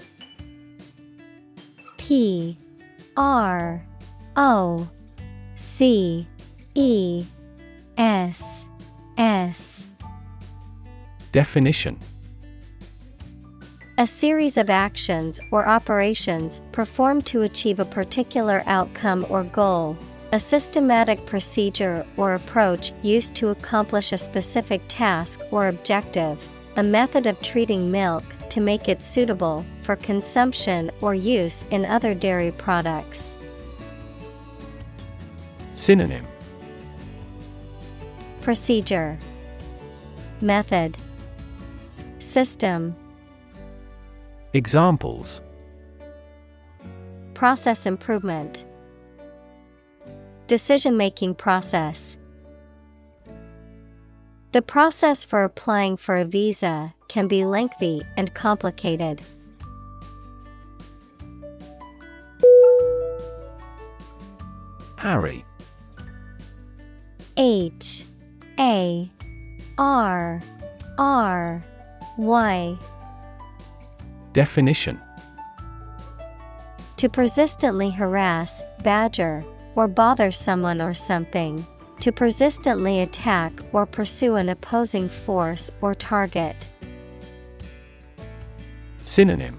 P 1.97 2.57
R 3.17 3.85
O 4.37 4.89
C 5.57 6.29
E 6.77 7.27
S 7.99 8.65
S 9.19 9.85
Definition 11.33 11.99
A 13.99 14.07
series 14.07 14.57
of 14.57 14.71
actions 14.71 15.41
or 15.51 15.67
operations 15.67 16.61
performed 16.71 17.27
to 17.27 17.43
achieve 17.43 17.81
a 17.81 17.85
particular 17.85 18.63
outcome 18.67 19.27
or 19.29 19.43
goal. 19.43 19.99
A 20.31 20.39
systematic 20.39 21.25
procedure 21.25 22.07
or 22.19 22.35
approach 22.35 22.93
used 23.01 23.35
to 23.37 23.49
accomplish 23.49 24.13
a 24.13 24.19
specific 24.19 24.83
task 24.87 25.41
or 25.51 25.69
objective. 25.69 26.47
A 26.77 26.83
method 26.83 27.27
of 27.27 27.41
treating 27.41 27.91
milk 27.91 28.23
to 28.51 28.61
make 28.61 28.91
it 28.91 29.03
suitable 29.03 29.65
for 29.81 29.97
consumption 29.97 30.91
or 31.01 31.15
use 31.15 31.65
in 31.71 31.87
other 31.87 32.13
dairy 32.15 32.53
products. 32.53 33.39
Synonym. 35.73 36.27
Procedure. 38.43 39.17
Method. 40.43 40.99
System. 42.19 42.95
Examples. 44.53 45.41
Process 47.33 47.87
improvement 47.87 48.67
Decision 50.49 50.97
making 50.97 51.35
process 51.35 52.17
The 54.53 54.63
process 54.63 55.23
for 55.23 55.45
applying 55.45 55.99
for 55.99 56.17
a 56.17 56.25
visa 56.25 56.95
can 57.07 57.29
be 57.29 57.45
lengthy 57.45 58.01
and 58.17 58.33
complicated. 58.33 59.21
Harry. 64.97 65.45
H 67.37 68.07
A 68.59 69.11
R 69.77 70.41
R 70.97 71.63
Y. 72.17 72.79
Definition 74.33 74.99
To 76.97 77.09
persistently 77.11 77.91
harass, 77.91 78.63
badger, 78.83 79.45
or 79.79 79.87
bother 79.87 80.33
someone 80.33 80.81
or 80.83 80.93
something. 80.93 81.65
To 82.01 82.11
persistently 82.11 83.01
attack 83.01 83.53
or 83.73 83.87
pursue 83.87 84.35
an 84.35 84.49
opposing 84.49 85.09
force 85.09 85.71
or 85.81 85.95
target. 85.95 86.67
Synonym 89.05 89.57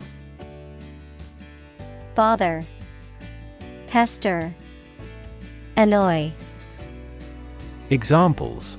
Bother, 2.16 2.66
Pester, 3.88 4.54
Annoy. 5.78 6.34
Examples 7.90 8.78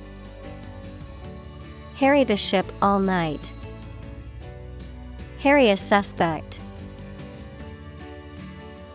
Harry 1.95 2.23
the 2.23 2.37
ship 2.37 2.67
all 2.83 2.99
night. 2.99 3.51
Harry 5.39 5.71
a 5.71 5.77
suspect. 5.77 6.60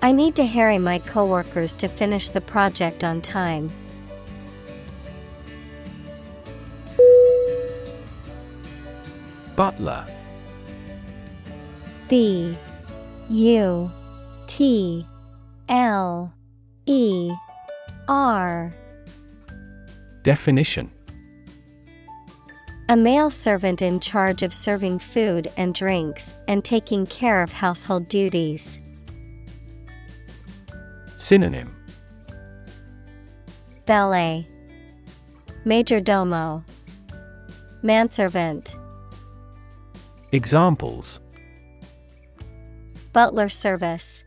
I 0.06 0.12
need 0.12 0.36
to 0.36 0.46
harry 0.46 0.78
my 0.78 1.00
coworkers 1.00 1.74
to 1.74 1.88
finish 1.88 2.28
the 2.28 2.40
project 2.40 3.02
on 3.02 3.20
time. 3.20 3.72
Butler 9.56 10.06
B 12.06 12.56
U 13.30 13.90
T 14.46 15.04
L 15.68 16.32
E 16.86 17.32
R 18.06 18.72
Definition 20.22 20.88
A 22.88 22.96
male 22.96 23.30
servant 23.30 23.82
in 23.82 23.98
charge 23.98 24.44
of 24.44 24.54
serving 24.54 25.00
food 25.00 25.50
and 25.56 25.74
drinks 25.74 26.36
and 26.46 26.64
taking 26.64 27.06
care 27.06 27.42
of 27.42 27.50
household 27.50 28.06
duties. 28.06 28.80
Synonym. 31.26 31.74
Valet 33.84 34.48
Major 35.64 35.98
domo. 35.98 36.64
Manservant. 37.82 38.76
Examples. 40.30 41.18
Butler 43.12 43.48
service. 43.48 44.22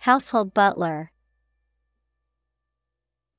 Household 0.00 0.52
butler. 0.52 1.12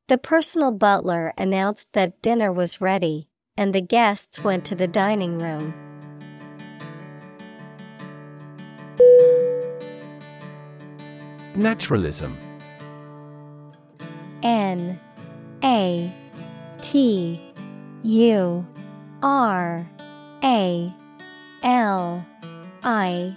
The 0.08 0.18
personal 0.18 0.72
butler 0.72 1.34
announced 1.38 1.92
that 1.92 2.22
dinner 2.22 2.54
was 2.54 2.80
ready, 2.80 3.28
and 3.58 3.76
the 3.76 3.82
guests 3.82 4.42
went 4.42 4.64
to 4.64 4.76
the 4.76 4.88
dining 4.88 5.40
room. 5.40 5.74
Naturalism. 11.56 12.38
N 14.44 15.00
A 15.64 16.14
T 16.82 17.42
U 18.04 18.66
R 19.24 19.90
A 20.44 20.94
L 21.64 22.26
I 22.84 23.36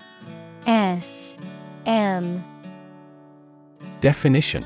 S 0.67 1.37
M. 1.87 2.45
Definition. 4.01 4.65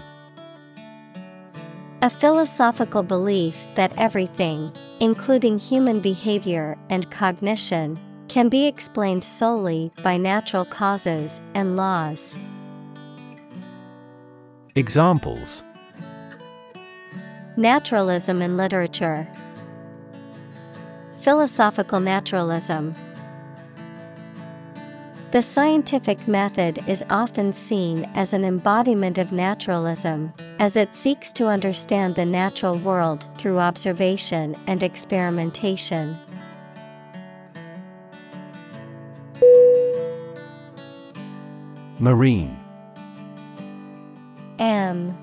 A 2.00 2.10
philosophical 2.10 3.02
belief 3.02 3.64
that 3.76 3.92
everything, 3.96 4.72
including 4.98 5.58
human 5.58 6.00
behavior 6.00 6.76
and 6.90 7.10
cognition, 7.10 8.00
can 8.28 8.48
be 8.48 8.66
explained 8.66 9.22
solely 9.22 9.92
by 10.02 10.16
natural 10.16 10.64
causes 10.64 11.40
and 11.54 11.76
laws. 11.76 12.38
Examples 14.74 15.62
Naturalism 17.58 18.40
in 18.40 18.56
literature, 18.56 19.28
Philosophical 21.18 22.00
naturalism. 22.00 22.94
The 25.30 25.42
scientific 25.42 26.26
method 26.26 26.78
is 26.88 27.04
often 27.10 27.52
seen 27.52 28.10
as 28.14 28.32
an 28.32 28.46
embodiment 28.46 29.18
of 29.18 29.30
naturalism, 29.30 30.32
as 30.58 30.74
it 30.74 30.94
seeks 30.94 31.34
to 31.34 31.48
understand 31.48 32.14
the 32.14 32.24
natural 32.24 32.78
world 32.78 33.28
through 33.36 33.58
observation 33.58 34.56
and 34.66 34.82
experimentation. 34.82 36.16
Marine 41.98 42.61
M 44.92 45.16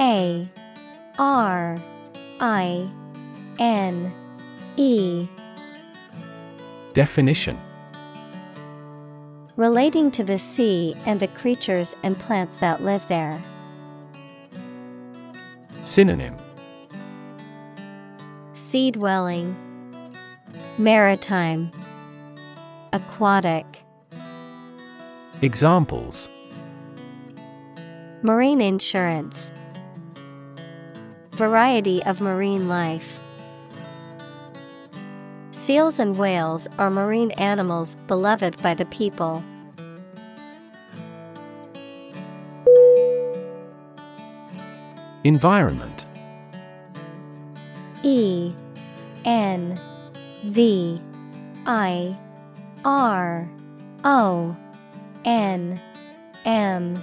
A. 0.00 0.48
R. 1.18 1.76
I. 2.40 2.88
N. 3.58 4.10
E. 4.78 5.28
Definition. 6.94 7.58
Relating 9.56 10.10
to 10.12 10.24
the 10.24 10.38
sea 10.38 10.96
and 11.04 11.20
the 11.20 11.26
creatures 11.28 11.94
and 12.02 12.18
plants 12.18 12.56
that 12.56 12.82
live 12.82 13.06
there. 13.08 13.38
Synonym. 15.84 16.38
Sea 18.54 18.92
dwelling, 18.92 19.54
Maritime, 20.78 21.70
Aquatic. 22.94 23.66
Examples 25.42 26.30
Marine 28.24 28.60
insurance. 28.60 29.50
Variety 31.32 32.00
of 32.04 32.20
marine 32.20 32.68
life. 32.68 33.18
Seals 35.50 35.98
and 35.98 36.16
whales 36.16 36.68
are 36.78 36.88
marine 36.88 37.32
animals 37.32 37.96
beloved 38.06 38.62
by 38.62 38.74
the 38.74 38.84
people. 38.86 39.42
Environment 45.24 46.06
E 48.04 48.54
N 49.24 49.80
V 50.44 51.02
I 51.66 52.16
R 52.84 53.50
O 54.04 54.56
N 55.24 55.80
M 56.44 57.02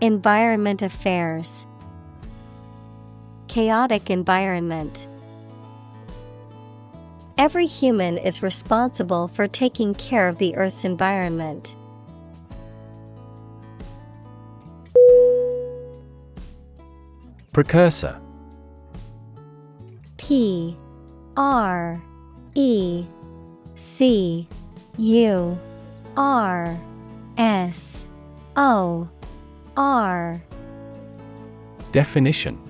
Environment 0.00 0.80
Affairs, 0.80 1.66
Chaotic 3.48 4.08
environment. 4.08 5.06
Every 7.36 7.66
human 7.66 8.16
is 8.16 8.42
responsible 8.42 9.28
for 9.28 9.46
taking 9.46 9.94
care 9.94 10.26
of 10.26 10.38
the 10.38 10.56
Earth's 10.56 10.84
environment. 10.84 11.76
Precursor 17.52 18.18
P 20.16 20.78
R 21.36 22.00
E 22.54 23.04
C 23.74 24.46
U 24.96 25.58
R 26.16 26.78
S 27.36 28.06
O 28.56 29.08
R 29.80 30.42
Definition. 31.90 32.60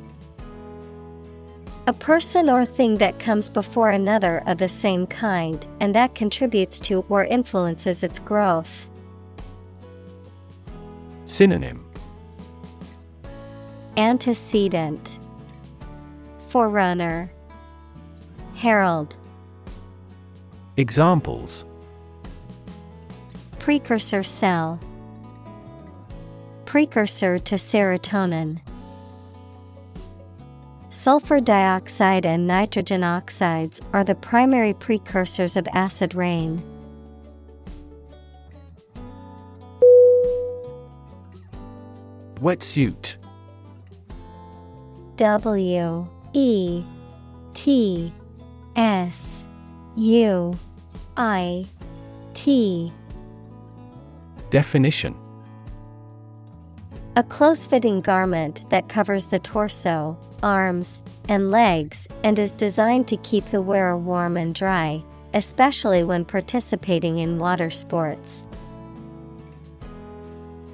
A 1.89 1.93
person 1.93 2.49
or 2.49 2.65
thing 2.65 2.99
that 2.99 3.19
comes 3.19 3.51
before 3.51 3.91
another 3.91 4.45
of 4.47 4.59
the 4.59 4.69
same 4.69 5.09
kind 5.09 5.67
and 5.81 5.93
that 5.93 6.15
contributes 6.15 6.79
to 6.83 7.05
or 7.09 7.25
influences 7.25 8.05
its 8.05 8.21
growth. 8.21 8.89
Synonym. 11.25 11.85
Antecedent. 13.97 15.19
Forerunner. 16.47 17.33
Herald. 18.55 19.17
Examples. 20.77 21.65
Precursor 23.59 24.23
cell 24.23 24.79
Precursor 26.71 27.41
to 27.41 27.57
serotonin. 27.57 28.61
Sulfur 30.91 31.41
dioxide 31.41 32.25
and 32.25 32.47
nitrogen 32.47 33.03
oxides 33.03 33.81
are 33.93 34.05
the 34.05 34.14
primary 34.14 34.73
precursors 34.75 35.57
of 35.57 35.66
acid 35.75 36.14
rain. 36.14 36.62
Wetsuit 42.37 43.16
W 45.16 46.09
E 46.35 46.85
T 47.53 48.14
S 48.77 49.45
U 49.97 50.57
I 51.16 51.66
T. 52.35 52.93
Definition 54.51 55.16
A 57.21 57.25
close 57.25 57.66
fitting 57.66 58.01
garment 58.01 58.64
that 58.71 58.89
covers 58.89 59.27
the 59.27 59.39
torso, 59.39 60.16
arms, 60.43 61.03
and 61.29 61.51
legs 61.51 62.09
and 62.25 62.39
is 62.39 62.55
designed 62.55 63.09
to 63.09 63.18
keep 63.18 63.45
the 63.45 63.61
wearer 63.61 63.99
warm 63.99 64.39
and 64.39 64.55
dry, 64.55 65.05
especially 65.35 66.03
when 66.03 66.25
participating 66.25 67.18
in 67.18 67.39
water 67.39 67.68
sports. 67.68 68.47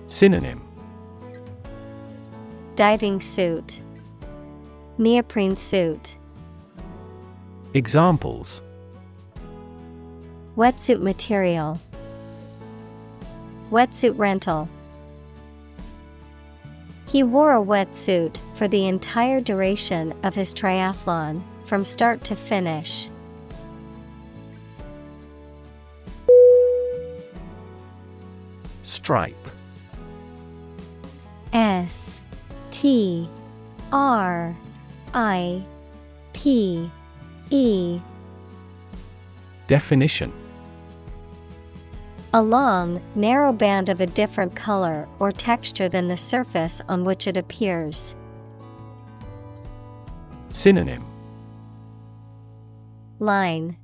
Synonym. 0.07 0.63
Diving 2.77 3.21
suit, 3.21 3.81
Neoprene 4.99 5.57
suit, 5.57 6.17
Examples. 7.75 8.63
Wetsuit 10.57 11.03
material, 11.03 11.81
Wetsuit 13.73 14.17
rental. 14.17 14.69
He 17.09 17.23
wore 17.23 17.55
a 17.55 17.65
wetsuit 17.65 18.37
for 18.55 18.69
the 18.69 18.87
entire 18.87 19.41
duration 19.41 20.13
of 20.23 20.35
his 20.35 20.53
triathlon, 20.53 21.43
from 21.65 21.85
start 21.85 22.23
to 22.25 22.37
finish. 22.37 23.11
Stripe. 28.83 29.35
S 31.53 32.21
T 32.71 33.29
R 33.93 34.57
I 35.15 35.65
P 36.33 36.91
E. 37.51 38.01
Definition 39.67 40.33
A 42.37 42.43
long, 42.43 43.01
narrow 43.15 43.51
band 43.51 43.89
of 43.89 44.03
a 44.03 44.07
different 44.07 44.55
color 44.55 45.09
or 45.19 45.33
texture 45.33 45.89
than 45.89 46.09
the 46.09 46.19
surface 46.19 46.83
on 46.87 47.03
which 47.03 47.27
it 47.27 47.35
appears. 47.35 48.15
Synonym 50.51 51.03
Line 53.21 53.79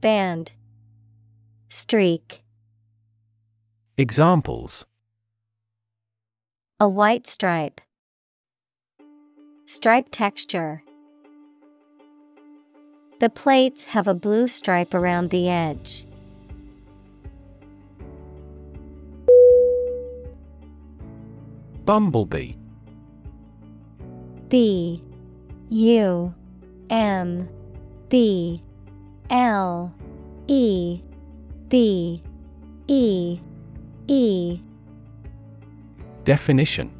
Band 0.00 0.52
Streak 1.68 2.42
Examples 3.98 4.86
A 6.80 6.88
white 6.88 7.26
stripe. 7.26 7.82
Stripe 9.66 10.08
texture. 10.10 10.82
The 13.20 13.28
plates 13.28 13.84
have 13.84 14.08
a 14.08 14.14
blue 14.14 14.48
stripe 14.48 14.94
around 14.94 15.28
the 15.28 15.50
edge. 15.50 16.06
Bumblebee. 21.84 22.54
B 24.48 25.02
U 25.70 26.34
M 26.90 27.48
B 28.08 28.62
L 29.30 29.94
E 30.46 31.02
B 31.68 32.22
E 32.88 33.40
E. 34.06 34.60
Definition. 36.24 36.90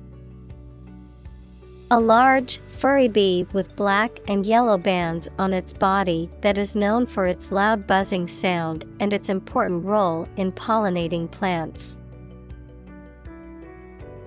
A 1.91 2.01
large, 2.01 2.59
furry 2.67 3.09
bee 3.09 3.47
with 3.53 3.77
black 3.77 4.19
and 4.27 4.45
yellow 4.45 4.77
bands 4.77 5.29
on 5.39 5.53
its 5.53 5.73
body 5.73 6.29
that 6.41 6.59
is 6.59 6.75
known 6.75 7.07
for 7.07 7.27
its 7.27 7.53
loud 7.53 7.87
buzzing 7.87 8.27
sound 8.27 8.85
and 9.01 9.13
its 9.13 9.29
important 9.29 9.85
role 9.85 10.27
in 10.37 10.51
pollinating 10.51 11.31
plants. 11.31 11.97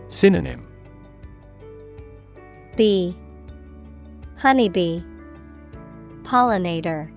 Synonym. 0.09 0.65
Bee 2.75 3.15
Honeybee. 4.37 5.01
Pollinator. 6.21 7.11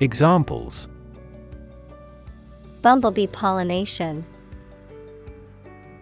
Examples. 0.00 0.88
Bumblebee 2.82 3.26
pollination. 3.26 4.24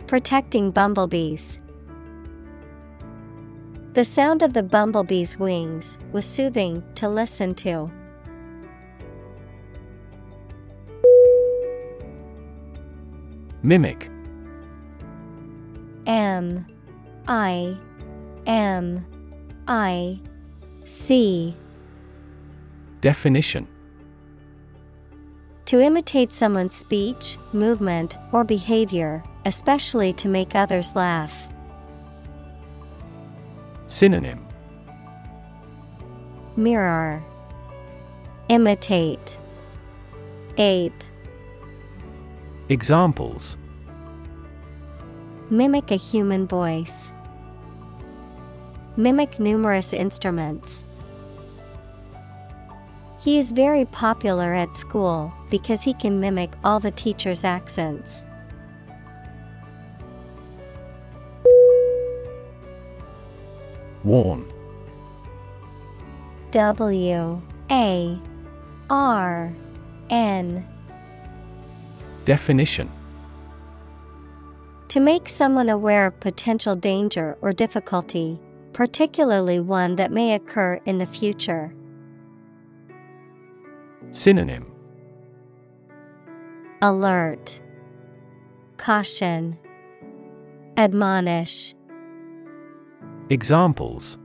Protecting 0.06 0.70
bumblebees. 0.70 1.60
The 3.94 4.04
sound 4.04 4.42
of 4.42 4.52
the 4.52 4.62
bumblebee's 4.62 5.38
wings 5.38 5.96
was 6.12 6.26
soothing 6.26 6.82
to 6.96 7.08
listen 7.08 7.54
to. 7.56 7.90
Mimic 13.62 14.10
M 16.06 16.66
I 17.26 17.76
M 18.46 19.04
I 19.66 20.20
C. 20.84 21.56
Definition. 23.00 23.66
To 25.66 25.80
imitate 25.80 26.30
someone's 26.30 26.74
speech, 26.74 27.38
movement, 27.52 28.18
or 28.32 28.44
behavior, 28.44 29.22
especially 29.46 30.12
to 30.14 30.28
make 30.28 30.54
others 30.54 30.94
laugh. 30.94 31.48
Synonym. 33.86 34.46
Mirror. 36.56 37.24
Imitate. 38.48 39.38
Ape. 40.58 41.02
Examples 42.68 43.56
Mimic 45.54 45.92
a 45.92 45.94
human 45.94 46.48
voice. 46.48 47.12
Mimic 48.96 49.38
numerous 49.38 49.92
instruments. 49.92 50.84
He 53.20 53.38
is 53.38 53.52
very 53.52 53.84
popular 53.84 54.52
at 54.52 54.74
school 54.74 55.32
because 55.50 55.84
he 55.84 55.94
can 55.94 56.18
mimic 56.18 56.50
all 56.64 56.80
the 56.80 56.90
teachers' 56.90 57.44
accents. 57.44 58.24
Warn 64.02 64.52
W 66.50 67.40
A 67.70 68.18
R 68.90 69.54
N 70.10 70.66
Definition 72.24 72.90
To 74.94 75.00
make 75.00 75.28
someone 75.28 75.68
aware 75.68 76.06
of 76.06 76.20
potential 76.20 76.76
danger 76.76 77.36
or 77.40 77.52
difficulty, 77.52 78.38
particularly 78.72 79.58
one 79.58 79.96
that 79.96 80.12
may 80.12 80.34
occur 80.34 80.80
in 80.86 80.98
the 80.98 81.04
future. 81.04 81.74
Synonym 84.12 84.72
Alert, 86.80 87.60
Caution, 88.76 89.58
Admonish. 90.76 91.74
Examples 93.30 94.16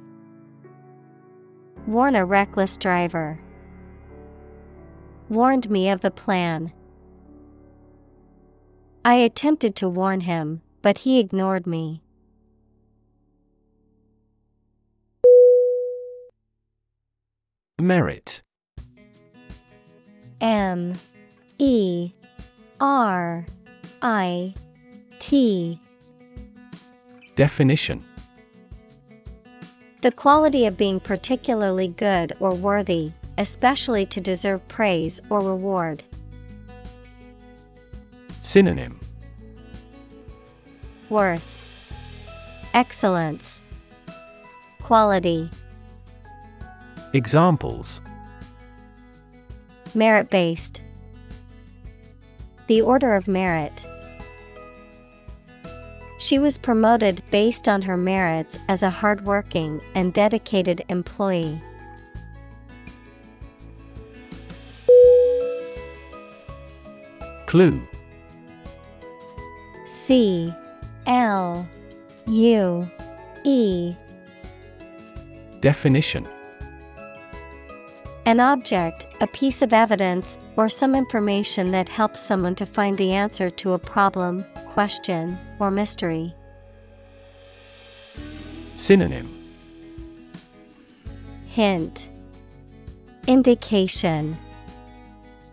Warn 1.87 2.15
a 2.15 2.23
reckless 2.23 2.77
driver. 2.77 3.39
Warned 5.29 5.71
me 5.71 5.89
of 5.89 6.01
the 6.01 6.11
plan. 6.11 6.71
I 9.05 9.15
attempted 9.15 9.75
to 9.77 9.89
warn 9.89 10.21
him, 10.21 10.61
but 10.81 10.99
he 10.99 11.19
ignored 11.19 11.65
me. 11.65 12.01
Merit. 17.79 18.43
M. 20.41 20.93
E. 21.57 22.11
R. 22.79 23.45
I. 24.01 24.53
T. 25.19 25.79
Definition. 27.35 28.03
The 30.01 30.11
quality 30.11 30.65
of 30.65 30.77
being 30.77 30.99
particularly 30.99 31.89
good 31.89 32.35
or 32.39 32.53
worthy, 32.53 33.11
especially 33.37 34.05
to 34.07 34.21
deserve 34.21 34.65
praise 34.67 35.19
or 35.29 35.39
reward. 35.39 36.03
Synonym. 38.49 38.99
Worth. 41.11 41.93
Excellence. 42.73 43.61
Quality. 44.81 45.51
Examples. 47.13 48.01
Merit 49.93 50.31
based 50.31 50.81
The 52.65 52.81
Order 52.81 53.13
of 53.13 53.27
Merit. 53.27 53.85
She 56.17 56.39
was 56.39 56.57
promoted 56.57 57.21
based 57.29 57.69
on 57.69 57.83
her 57.83 57.97
merits 57.97 58.57
as 58.67 58.81
a 58.81 58.89
hardworking 58.89 59.79
and 59.93 60.11
dedicated 60.11 60.83
employee. 60.89 61.61
Clue 67.45 67.87
C 70.09 70.51
L 71.05 71.69
U 72.25 72.89
E. 73.43 73.93
Definition. 75.59 76.27
An 78.25 78.39
object, 78.39 79.05
a 79.21 79.27
piece 79.27 79.61
of 79.61 79.71
evidence, 79.71 80.39
or 80.55 80.67
some 80.67 80.95
information 80.95 81.69
that 81.73 81.87
helps 81.87 82.19
someone 82.19 82.55
to 82.55 82.65
find 82.65 82.97
the 82.97 83.11
answer 83.13 83.51
to 83.51 83.73
a 83.73 83.77
problem, 83.77 84.43
question, 84.73 85.37
or 85.59 85.69
mystery. 85.69 86.33
Synonym. 88.77 89.29
Hint. 91.45 92.09
Indication. 93.27 94.35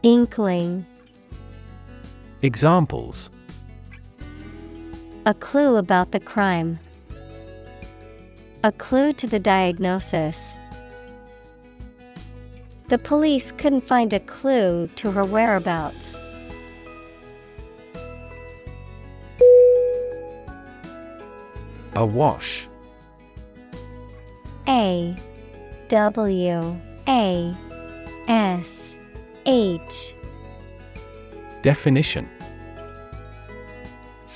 Inkling. 0.02 0.86
Examples 2.40 3.28
A 5.26 5.34
clue 5.34 5.74
about 5.74 6.12
the 6.12 6.20
crime. 6.20 6.78
A 8.62 8.70
clue 8.70 9.12
to 9.14 9.26
the 9.26 9.40
diagnosis. 9.40 10.54
The 12.86 12.98
police 12.98 13.50
couldn't 13.50 13.80
find 13.80 14.12
a 14.12 14.20
clue 14.20 14.88
to 14.94 15.10
her 15.10 15.24
whereabouts. 15.24 16.20
Awash 21.96 22.68
A 24.68 25.16
W 25.88 26.80
A 27.08 27.56
S 28.28 28.96
H 29.44 30.14
Definition 31.62 32.28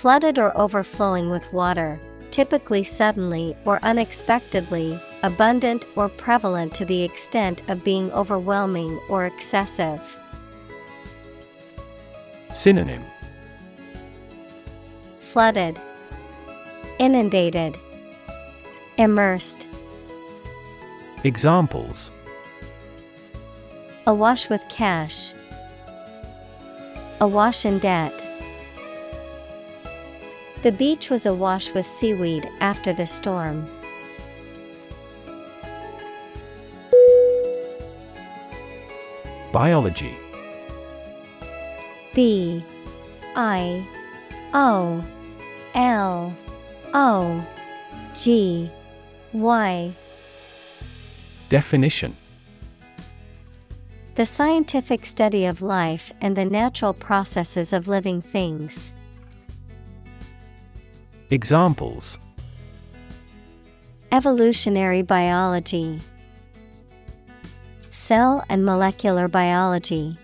Flooded 0.01 0.39
or 0.39 0.57
overflowing 0.57 1.29
with 1.29 1.53
water, 1.53 2.01
typically 2.31 2.83
suddenly 2.83 3.55
or 3.67 3.79
unexpectedly, 3.83 4.99
abundant 5.23 5.85
or 5.95 6.09
prevalent 6.09 6.73
to 6.73 6.87
the 6.87 7.03
extent 7.03 7.63
of 7.69 7.85
being 7.85 8.11
overwhelming 8.13 8.99
or 9.11 9.27
excessive. 9.27 10.17
Synonym. 12.55 13.05
Flooded, 15.21 15.79
Inundated, 16.99 17.77
Immersed, 18.97 19.69
Examples. 21.25 22.11
Awash 24.07 24.49
with 24.49 24.65
cash, 24.71 25.35
awash 27.21 27.67
in 27.67 27.79
debt. 27.81 28.30
The 30.63 30.73
beach 30.73 31.09
was 31.09 31.25
awash 31.25 31.73
with 31.73 31.87
seaweed 31.87 32.47
after 32.61 32.93
the 32.93 33.07
storm. 33.07 33.67
Biology 39.53 40.15
B 42.15 42.63
I 43.35 43.87
O 44.53 45.03
L 45.75 46.37
O 46.93 47.47
G 48.15 48.71
Y 49.33 49.95
Definition 51.49 52.15
The 54.15 54.27
scientific 54.27 55.07
study 55.07 55.47
of 55.47 55.63
life 55.63 56.13
and 56.21 56.37
the 56.37 56.45
natural 56.45 56.93
processes 56.93 57.73
of 57.73 57.89
living 57.89 58.21
things. 58.21 58.93
Examples 61.33 62.19
Evolutionary 64.11 65.03
biology, 65.03 66.01
Cell 67.93 68.45
and 68.49 68.65
molecular 68.65 69.29
biology. 69.29 70.19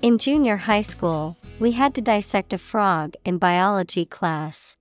In 0.00 0.16
junior 0.16 0.56
high 0.56 0.82
school, 0.82 1.36
we 1.58 1.72
had 1.72 1.92
to 1.96 2.00
dissect 2.00 2.52
a 2.52 2.58
frog 2.58 3.14
in 3.24 3.38
biology 3.38 4.04
class. 4.04 4.76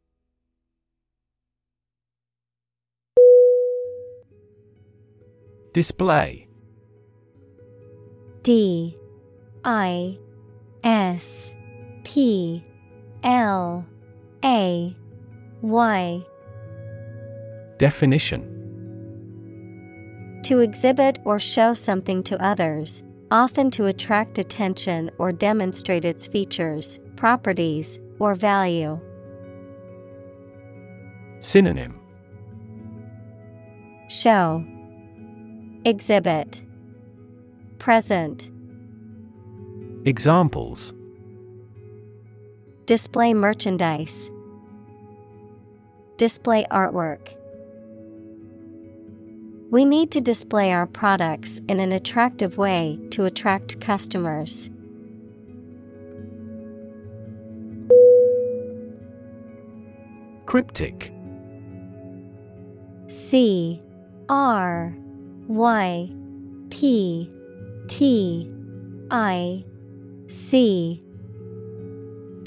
Display 5.74 6.48
D 8.44 8.96
I 9.64 10.20
S 10.84 11.52
P 12.04 12.64
L 13.24 13.86
A 14.44 14.96
Y. 15.62 16.26
Definition. 17.78 18.54
To 20.44 20.60
exhibit 20.60 21.20
or 21.26 21.40
show 21.40 21.74
something 21.74 22.24
to 22.24 22.42
others, 22.42 23.04
often 23.32 23.70
to 23.72 23.86
attract 23.86 24.38
attention 24.38 25.12
or 25.18 25.32
demonstrate 25.32 26.06
its 26.06 26.28
features, 26.28 27.00
properties, 27.16 28.00
or 28.20 28.36
value. 28.36 29.00
Synonym. 31.40 32.00
Show. 34.10 34.64
Exhibit. 35.86 36.64
Present. 37.80 38.50
Examples 40.06 40.94
Display 42.88 43.34
merchandise. 43.34 44.32
Display 46.16 46.66
artwork. 46.72 47.36
We 49.70 49.84
need 49.84 50.10
to 50.12 50.22
display 50.22 50.72
our 50.72 50.88
products 50.88 51.60
in 51.68 51.82
an 51.82 51.92
attractive 51.92 52.58
way 52.58 52.98
to 53.10 53.26
attract 53.26 53.82
customers. 53.82 54.70
Cryptic. 60.46 61.12
C 63.10 63.82
R 64.30 64.96
Y 65.50 66.10
P 66.70 67.30
T 67.90 68.50
I 69.12 69.66
C 70.30 71.04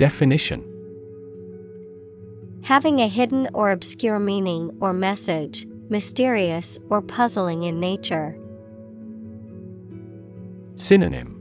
Definition. 0.00 0.64
Having 2.62 3.00
a 3.02 3.06
hidden 3.06 3.50
or 3.52 3.70
obscure 3.70 4.18
meaning 4.18 4.74
or 4.80 4.94
message, 4.94 5.66
mysterious 5.90 6.78
or 6.88 7.02
puzzling 7.02 7.64
in 7.64 7.80
nature. 7.80 8.34
Synonym. 10.76 11.36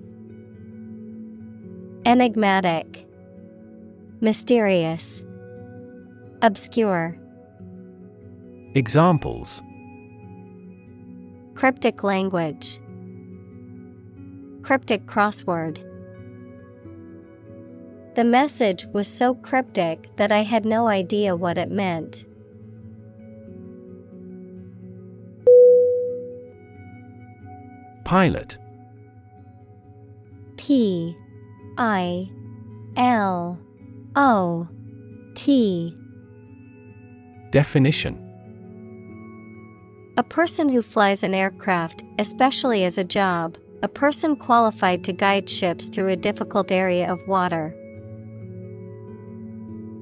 Enigmatic, 2.05 3.07
Mysterious, 4.19 5.23
Obscure, 6.41 7.17
Examples. 8.75 9.61
Cryptic 11.55 12.03
language, 12.03 12.81
Cryptic 14.63 15.05
crossword. 15.05 15.88
The 18.19 18.25
message 18.25 18.85
was 18.87 19.07
so 19.07 19.33
cryptic 19.33 20.13
that 20.17 20.29
I 20.29 20.39
had 20.39 20.65
no 20.65 20.89
idea 20.89 21.37
what 21.37 21.57
it 21.57 21.71
meant. 21.71 22.25
Pilot. 28.03 28.57
P 30.57 31.15
I 31.77 32.29
L 32.97 33.57
O 34.17 34.67
T 35.35 35.95
Definition 37.51 38.17
A 40.17 40.23
person 40.23 40.67
who 40.67 40.81
flies 40.81 41.23
an 41.23 41.33
aircraft, 41.33 42.03
especially 42.17 42.83
as 42.83 42.97
a 42.97 43.05
job, 43.05 43.57
a 43.81 43.87
person 43.87 44.35
qualified 44.35 45.05
to 45.05 45.13
guide 45.13 45.49
ships 45.49 45.87
through 45.87 46.09
a 46.09 46.17
difficult 46.17 46.69
area 46.69 47.09
of 47.09 47.25
water. 47.25 47.73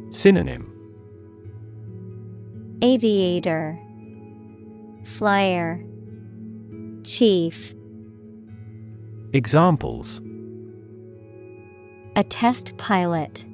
Synonym. 0.09 0.73
Aviator. 2.81 3.79
Flyer. 5.03 5.83
Chief. 7.03 7.75
Examples. 9.33 10.21
A 12.15 12.23
test 12.23 12.77
pilot. 12.77 13.45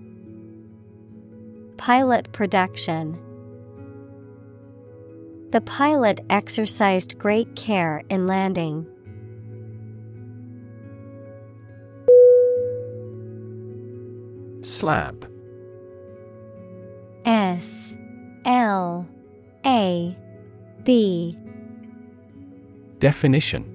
Pilot 1.78 2.32
production. 2.32 3.20
The 5.52 5.62
pilot 5.62 6.22
exercised 6.30 7.18
great 7.18 7.56
care 7.56 8.04
in 8.10 8.28
landing. 8.28 8.88
Slab 14.62 15.33
S 17.26 17.94
L 18.46 19.08
A 19.66 20.18
B 20.84 21.38
Definition. 23.00 23.70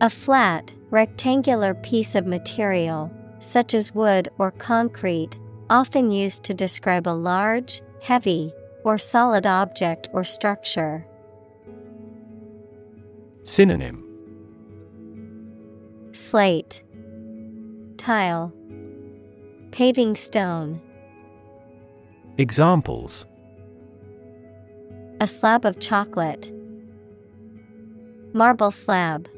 A 0.00 0.10
flat, 0.10 0.72
rectangular 0.90 1.74
piece 1.74 2.14
of 2.14 2.26
material, 2.26 3.12
such 3.40 3.74
as 3.74 3.94
wood 3.94 4.28
or 4.38 4.50
concrete, 4.50 5.38
often 5.70 6.10
used 6.10 6.44
to 6.44 6.54
describe 6.54 7.06
a 7.06 7.10
large, 7.10 7.80
heavy, 8.02 8.52
or 8.84 8.98
solid 8.98 9.46
object 9.46 10.08
or 10.12 10.24
structure. 10.24 11.06
Synonym. 13.44 14.04
Slate. 16.12 16.82
Tile. 17.96 18.52
Paving 19.70 20.16
stone 20.16 20.80
Examples. 22.38 23.26
A 25.20 25.26
slab 25.26 25.64
of 25.64 25.80
chocolate. 25.80 26.52
Marble 28.32 28.70
slab. 28.70 29.28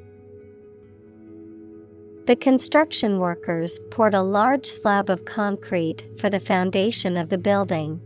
The 2.27 2.37
construction 2.37 3.19
workers 3.19 3.79
poured 3.91 4.13
a 4.13 4.21
large 4.21 4.67
slab 4.67 5.09
of 5.09 5.25
concrete 5.25 6.07
for 6.19 6.29
the 6.29 6.39
foundation 6.39 7.17
of 7.17 7.31
the 7.31 7.39
building. 7.39 8.03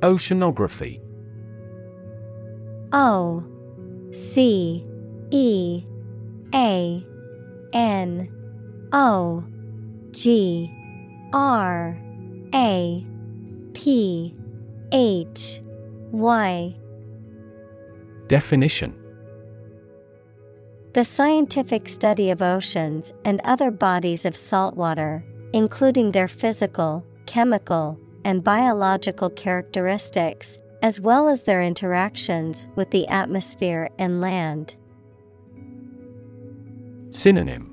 Oceanography. 0.00 1.00
O 2.92 3.44
C 4.12 4.84
E 5.30 5.84
A 6.52 7.06
N 7.72 8.41
O 8.92 9.42
G 10.10 10.70
R 11.32 11.98
A 12.54 13.06
P 13.72 14.36
H 14.92 15.62
Y. 16.10 16.76
Definition. 18.28 18.94
The 20.92 21.04
scientific 21.04 21.88
study 21.88 22.30
of 22.30 22.42
oceans 22.42 23.14
and 23.24 23.40
other 23.44 23.70
bodies 23.70 24.26
of 24.26 24.36
saltwater, 24.36 25.24
including 25.54 26.12
their 26.12 26.28
physical, 26.28 27.02
chemical, 27.24 27.98
and 28.26 28.44
biological 28.44 29.30
characteristics, 29.30 30.58
as 30.82 31.00
well 31.00 31.30
as 31.30 31.44
their 31.44 31.62
interactions 31.62 32.66
with 32.76 32.90
the 32.90 33.08
atmosphere 33.08 33.88
and 33.98 34.20
land. 34.20 34.76
Synonym 37.10 37.71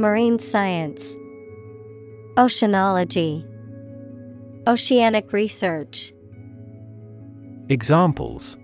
Marine 0.00 0.38
science, 0.38 1.14
Oceanology, 2.38 3.44
Oceanic 4.66 5.30
research, 5.34 6.14
Examples 7.68 8.56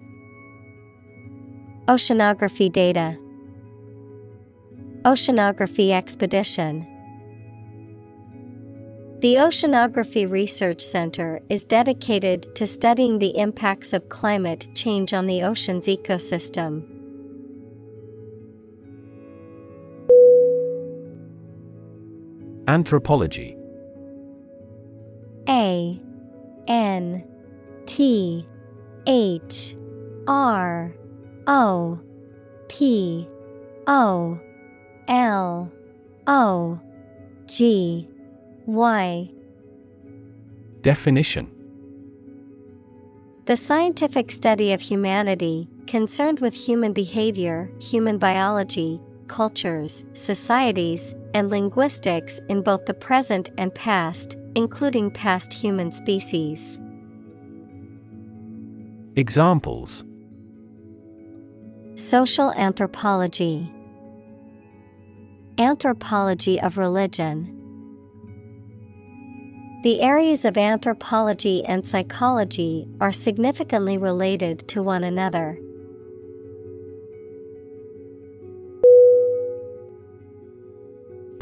Oceanography 1.88 2.72
data, 2.72 3.18
Oceanography 5.02 5.90
expedition. 5.90 6.86
The 9.20 9.34
Oceanography 9.34 10.30
Research 10.30 10.80
Center 10.80 11.40
is 11.50 11.66
dedicated 11.66 12.56
to 12.56 12.66
studying 12.66 13.18
the 13.18 13.36
impacts 13.36 13.92
of 13.92 14.08
climate 14.08 14.68
change 14.74 15.12
on 15.12 15.26
the 15.26 15.42
ocean's 15.42 15.86
ecosystem. 15.86 16.95
Anthropology. 22.68 23.56
A 25.48 26.00
N 26.66 27.24
T 27.86 28.46
H 29.06 29.76
R 30.26 30.92
O 31.46 32.00
P 32.68 33.28
O 33.86 34.40
L 35.06 35.72
O 36.26 36.80
G 37.46 38.08
Y. 38.66 39.30
Definition. 40.82 41.50
The 43.44 43.56
scientific 43.56 44.32
study 44.32 44.72
of 44.72 44.80
humanity, 44.80 45.68
concerned 45.86 46.40
with 46.40 46.52
human 46.52 46.92
behavior, 46.92 47.70
human 47.80 48.18
biology, 48.18 49.00
cultures, 49.28 50.04
societies, 50.14 51.14
and 51.36 51.50
linguistics 51.50 52.40
in 52.48 52.62
both 52.62 52.86
the 52.86 52.94
present 52.94 53.50
and 53.58 53.74
past, 53.74 54.38
including 54.54 55.10
past 55.10 55.52
human 55.52 55.92
species. 55.92 56.80
Examples 59.16 60.02
Social 61.96 62.52
anthropology, 62.52 63.70
Anthropology 65.58 66.58
of 66.58 66.78
religion. 66.78 67.52
The 69.82 70.00
areas 70.00 70.46
of 70.46 70.56
anthropology 70.56 71.62
and 71.66 71.86
psychology 71.86 72.88
are 72.98 73.12
significantly 73.12 73.98
related 73.98 74.66
to 74.68 74.82
one 74.82 75.04
another. 75.04 75.58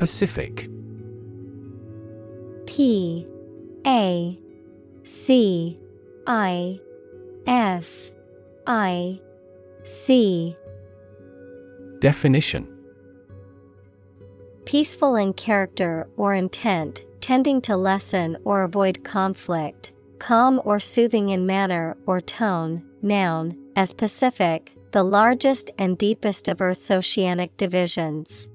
Pacific. 0.05 0.68
P 2.66 3.26
A 3.86 4.38
C 5.02 5.78
I 6.26 6.78
F 7.46 8.11
I 8.66 9.18
C. 9.84 10.55
Definition. 12.00 12.68
Peaceful 14.66 15.16
in 15.16 15.32
character 15.32 16.07
or 16.18 16.34
intent, 16.34 17.07
tending 17.22 17.62
to 17.62 17.74
lessen 17.74 18.36
or 18.44 18.62
avoid 18.62 19.05
conflict, 19.05 19.92
calm 20.18 20.61
or 20.66 20.78
soothing 20.78 21.30
in 21.30 21.46
manner 21.46 21.96
or 22.05 22.20
tone, 22.20 22.84
noun, 23.00 23.57
as 23.74 23.94
Pacific, 23.94 24.70
the 24.90 25.02
largest 25.02 25.70
and 25.78 25.96
deepest 25.96 26.46
of 26.48 26.61
Earth's 26.61 26.90
oceanic 26.90 27.57
divisions. 27.57 28.48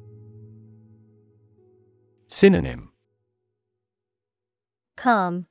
Synonym 2.32 2.92
Calm, 4.96 5.48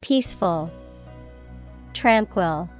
Peaceful, 0.00 0.70
Tranquil. 1.92 2.70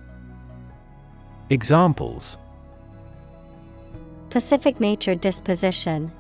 Examples 1.50 2.38
Pacific 4.30 4.80
nature 4.80 5.14
disposition. 5.14 6.10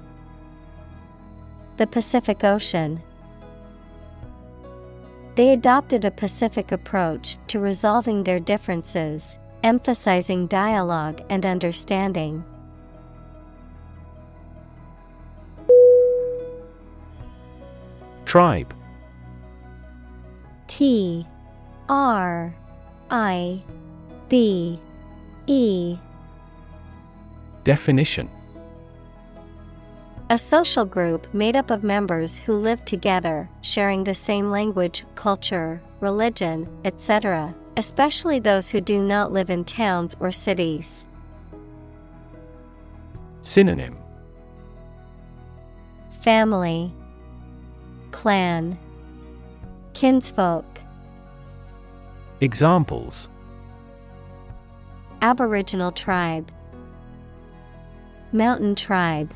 The 1.78 1.86
Pacific 1.86 2.44
Ocean. 2.44 3.00
They 5.36 5.54
adopted 5.54 6.04
a 6.04 6.10
pacific 6.10 6.70
approach 6.70 7.38
to 7.46 7.60
resolving 7.60 8.24
their 8.24 8.38
differences, 8.38 9.38
emphasizing 9.62 10.48
dialogue 10.48 11.22
and 11.30 11.46
understanding. 11.46 12.44
Tribe 18.28 18.74
T 20.66 21.26
R 21.88 22.54
I 23.10 23.62
B 24.28 24.78
E 25.46 25.96
Definition 27.64 28.28
A 30.28 30.36
social 30.36 30.84
group 30.84 31.32
made 31.32 31.56
up 31.56 31.70
of 31.70 31.82
members 31.82 32.36
who 32.36 32.58
live 32.58 32.84
together, 32.84 33.48
sharing 33.62 34.04
the 34.04 34.14
same 34.14 34.50
language, 34.50 35.06
culture, 35.14 35.80
religion, 36.00 36.68
etc., 36.84 37.54
especially 37.78 38.38
those 38.38 38.70
who 38.70 38.82
do 38.82 39.02
not 39.02 39.32
live 39.32 39.48
in 39.48 39.64
towns 39.64 40.14
or 40.20 40.30
cities. 40.30 41.06
Synonym 43.40 43.96
Family 46.20 46.92
Clan 48.18 48.76
Kinsfolk. 49.94 50.80
Examples. 52.40 53.28
Aboriginal 55.22 55.92
tribe. 55.92 56.50
Mountain 58.32 58.74
tribe. 58.74 59.32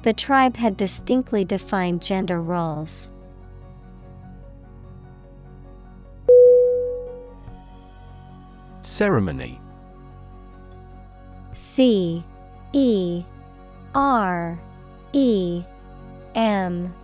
The 0.00 0.14
tribe 0.14 0.56
had 0.56 0.78
distinctly 0.78 1.44
defined 1.44 2.00
gender 2.00 2.40
roles. 2.40 3.10
Ceremony. 8.80 9.60
C 11.52 12.24
E 12.72 13.24
R 13.94 14.58
E 15.12 15.62
M 16.36 16.94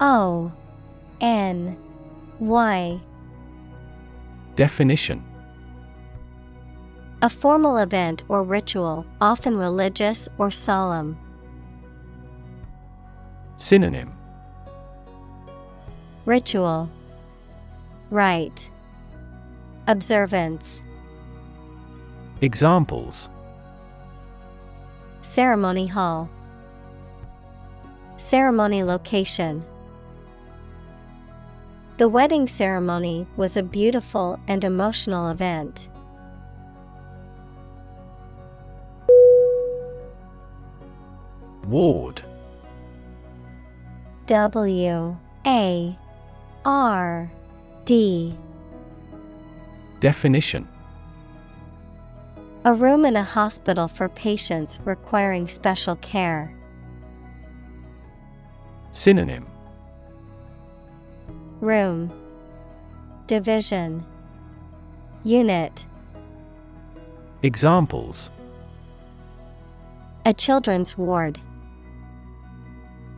O 0.00 0.50
N 1.20 1.76
Y. 2.40 3.00
Definition. 4.56 5.24
A 7.22 7.28
formal 7.28 7.78
event 7.78 8.24
or 8.28 8.42
ritual, 8.42 9.06
often 9.20 9.56
religious 9.56 10.28
or 10.36 10.50
solemn. 10.50 11.16
Synonym. 13.56 14.12
Ritual. 16.26 16.90
Rite. 18.10 18.68
Observance. 19.86 20.82
Examples. 22.40 23.28
Ceremony 25.20 25.86
Hall 25.86 26.28
Ceremony 28.22 28.84
Location 28.84 29.64
The 31.96 32.08
wedding 32.08 32.46
ceremony 32.46 33.26
was 33.36 33.56
a 33.56 33.64
beautiful 33.64 34.38
and 34.46 34.62
emotional 34.62 35.28
event. 35.28 35.88
Ward 41.66 42.22
W 44.26 45.16
A 45.44 45.98
R 46.64 47.32
D 47.84 48.38
Definition 49.98 50.68
A 52.64 52.72
room 52.72 53.04
in 53.04 53.16
a 53.16 53.24
hospital 53.24 53.88
for 53.88 54.08
patients 54.08 54.78
requiring 54.84 55.48
special 55.48 55.96
care. 55.96 56.54
Synonym. 58.92 59.46
Room. 61.60 62.12
Division. 63.26 64.04
Unit. 65.24 65.86
Examples. 67.42 68.30
A 70.26 70.34
children's 70.34 70.98
ward. 70.98 71.40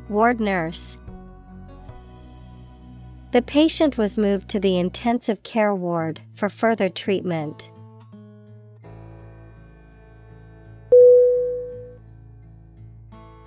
Ward 0.08 0.40
nurse. 0.40 0.96
The 3.32 3.42
patient 3.42 3.98
was 3.98 4.16
moved 4.16 4.48
to 4.50 4.60
the 4.60 4.78
intensive 4.78 5.42
care 5.42 5.74
ward 5.74 6.20
for 6.34 6.48
further 6.48 6.88
treatment. 6.88 7.68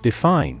Define 0.02 0.60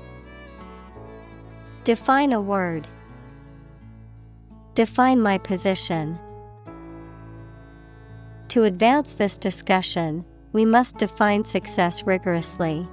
Define 1.83 2.31
a 2.31 2.39
word. 2.39 2.87
Define 4.75 5.19
my 5.19 5.39
position. 5.39 6.19
To 8.49 8.65
advance 8.65 9.15
this 9.15 9.39
discussion, 9.39 10.23
we 10.53 10.63
must 10.63 10.99
define 10.99 11.43
success 11.43 12.03
rigorously. 12.03 12.87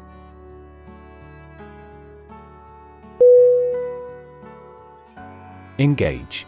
Engage 5.79 6.47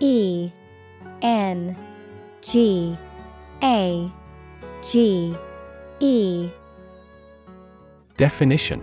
E 0.00 0.50
N 1.20 1.76
G 2.40 2.96
A 3.62 4.10
G 4.82 5.36
E 6.00 6.50
Definition 8.16 8.82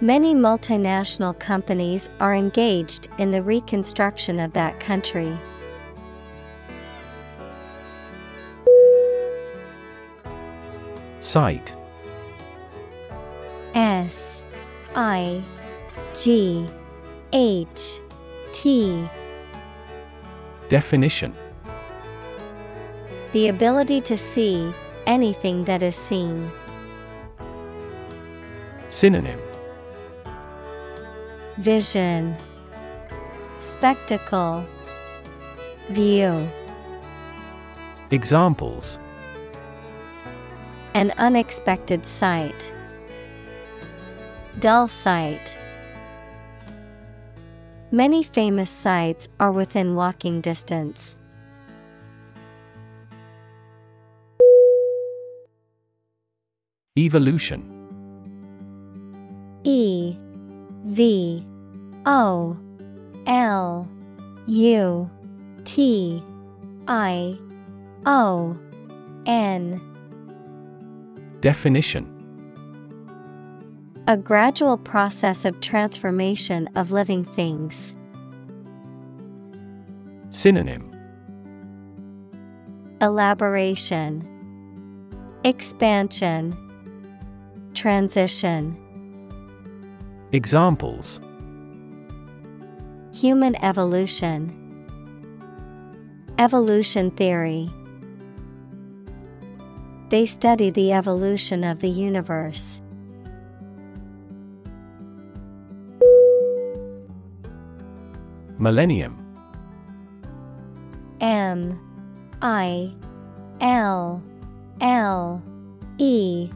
Many 0.00 0.32
multinational 0.32 1.36
companies 1.36 2.08
are 2.20 2.32
engaged 2.32 3.08
in 3.18 3.32
the 3.32 3.42
reconstruction 3.42 4.38
of 4.38 4.52
that 4.52 4.78
country. 4.78 5.36
Sight 11.18 11.74
S 13.74 14.44
I 14.94 15.42
G 16.14 16.64
H 17.32 17.98
T 18.52 19.08
Definition 20.68 21.34
The 23.32 23.48
ability 23.48 24.00
to 24.02 24.16
see 24.16 24.72
anything 25.06 25.64
that 25.64 25.82
is 25.82 25.96
seen. 25.96 26.52
Synonym 28.88 29.47
Vision 31.58 32.36
Spectacle 33.58 34.64
View 35.88 36.48
Examples 38.12 39.00
An 40.94 41.12
unexpected 41.18 42.06
sight. 42.06 42.72
Dull 44.60 44.86
sight. 44.86 45.58
Many 47.90 48.22
famous 48.22 48.70
sites 48.70 49.26
are 49.40 49.50
within 49.50 49.96
walking 49.96 50.40
distance. 50.40 51.16
Evolution 56.96 57.64
E 59.64 60.16
V 60.84 61.47
O 62.10 62.56
L 63.26 63.86
U 64.46 65.10
T 65.64 66.24
I 66.88 67.38
O 68.06 68.56
N. 69.26 69.78
Definition. 71.42 72.14
A 74.06 74.16
gradual 74.16 74.78
process 74.78 75.44
of 75.44 75.60
transformation 75.60 76.70
of 76.76 76.92
living 76.92 77.26
things. 77.26 77.94
Synonym. 80.30 80.90
Elaboration. 83.02 84.26
Expansion. 85.44 86.56
Transition. 87.74 88.78
Examples 90.32 91.20
Human 93.20 93.56
evolution. 93.64 94.54
Evolution 96.38 97.10
theory. 97.10 97.68
They 100.08 100.24
study 100.24 100.70
the 100.70 100.92
evolution 100.92 101.64
of 101.64 101.80
the 101.80 101.88
universe. 101.88 102.80
Millennium. 108.56 109.18
M. 111.20 111.76
I. 112.40 112.94
L. 113.60 114.22
L. 114.80 115.42
E. 115.98 116.52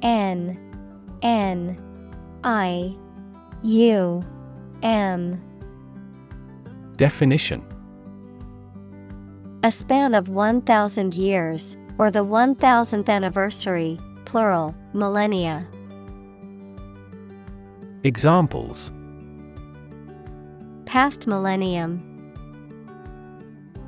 N. 0.00 0.58
N. 1.20 1.76
I. 2.42 2.96
U. 3.62 4.24
M 4.82 5.49
Definition 7.00 7.64
A 9.64 9.70
span 9.70 10.14
of 10.14 10.28
1,000 10.28 11.14
years, 11.14 11.78
or 11.96 12.10
the 12.10 12.22
1000th 12.22 13.08
anniversary, 13.08 13.98
plural, 14.26 14.74
millennia. 14.92 15.66
Examples 18.04 18.92
Past 20.84 21.26
millennium. 21.26 22.04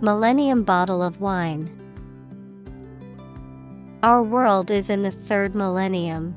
Millennium 0.01 0.63
bottle 0.63 1.03
of 1.03 1.21
wine. 1.21 1.69
Our 4.03 4.23
world 4.23 4.71
is 4.71 4.89
in 4.89 5.03
the 5.03 5.11
third 5.11 5.55
millennium. 5.55 6.35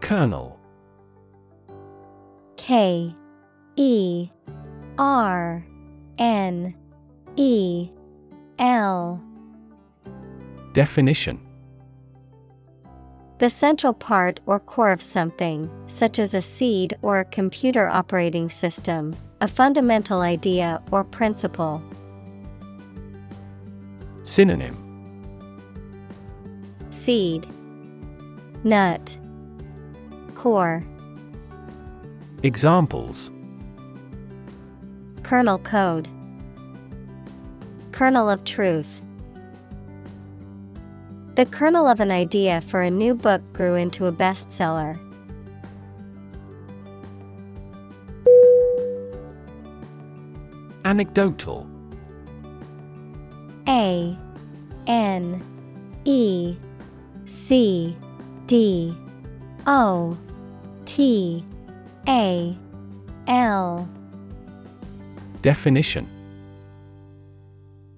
Kernel 0.00 0.57
K 2.68 3.16
E 3.76 4.28
R 4.98 5.64
N 6.18 6.74
E 7.36 7.88
L. 8.58 9.22
Definition. 10.74 11.40
The 13.38 13.48
central 13.48 13.94
part 13.94 14.40
or 14.44 14.60
core 14.60 14.90
of 14.90 15.00
something, 15.00 15.70
such 15.86 16.18
as 16.18 16.34
a 16.34 16.42
seed 16.42 16.94
or 17.00 17.20
a 17.20 17.24
computer 17.24 17.88
operating 17.88 18.50
system, 18.50 19.16
a 19.40 19.48
fundamental 19.48 20.20
idea 20.20 20.82
or 20.90 21.04
principle. 21.04 21.82
Synonym. 24.24 24.76
Seed. 26.90 27.46
Nut. 28.62 29.16
Core 30.34 30.84
Examples. 32.44 33.32
Kernel 35.24 35.58
code. 35.58 36.06
Kernel 37.90 38.30
of 38.30 38.44
truth. 38.44 39.02
The 41.34 41.46
kernel 41.46 41.88
of 41.88 41.98
an 41.98 42.12
idea 42.12 42.60
for 42.60 42.80
a 42.80 42.90
new 42.90 43.16
book 43.16 43.42
grew 43.52 43.74
into 43.74 44.06
a 44.06 44.12
bestseller. 44.12 45.00
Anecdotal. 50.84 51.68
A 53.66 54.16
N 54.86 55.42
E 56.04 56.56
C 57.26 57.96
D 58.46 58.96
O 59.66 60.16
T 60.84 61.44
A 62.06 62.56
L. 63.26 63.88
Definition. 65.42 66.08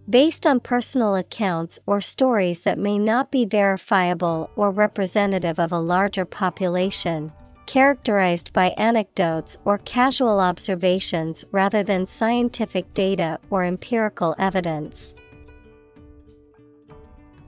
Based 0.08 0.46
on 0.46 0.58
personal 0.58 1.14
accounts 1.14 1.78
or 1.86 2.00
stories 2.00 2.62
that 2.62 2.78
may 2.78 2.98
not 2.98 3.30
be 3.30 3.44
verifiable 3.44 4.50
or 4.56 4.70
representative 4.72 5.60
of 5.60 5.70
a 5.70 5.78
larger 5.78 6.24
population, 6.24 7.32
characterized 7.66 8.52
by 8.52 8.70
anecdotes 8.70 9.56
or 9.64 9.78
casual 9.78 10.40
observations 10.40 11.44
rather 11.52 11.84
than 11.84 12.06
scientific 12.06 12.92
data 12.94 13.38
or 13.50 13.64
empirical 13.64 14.34
evidence. 14.38 15.14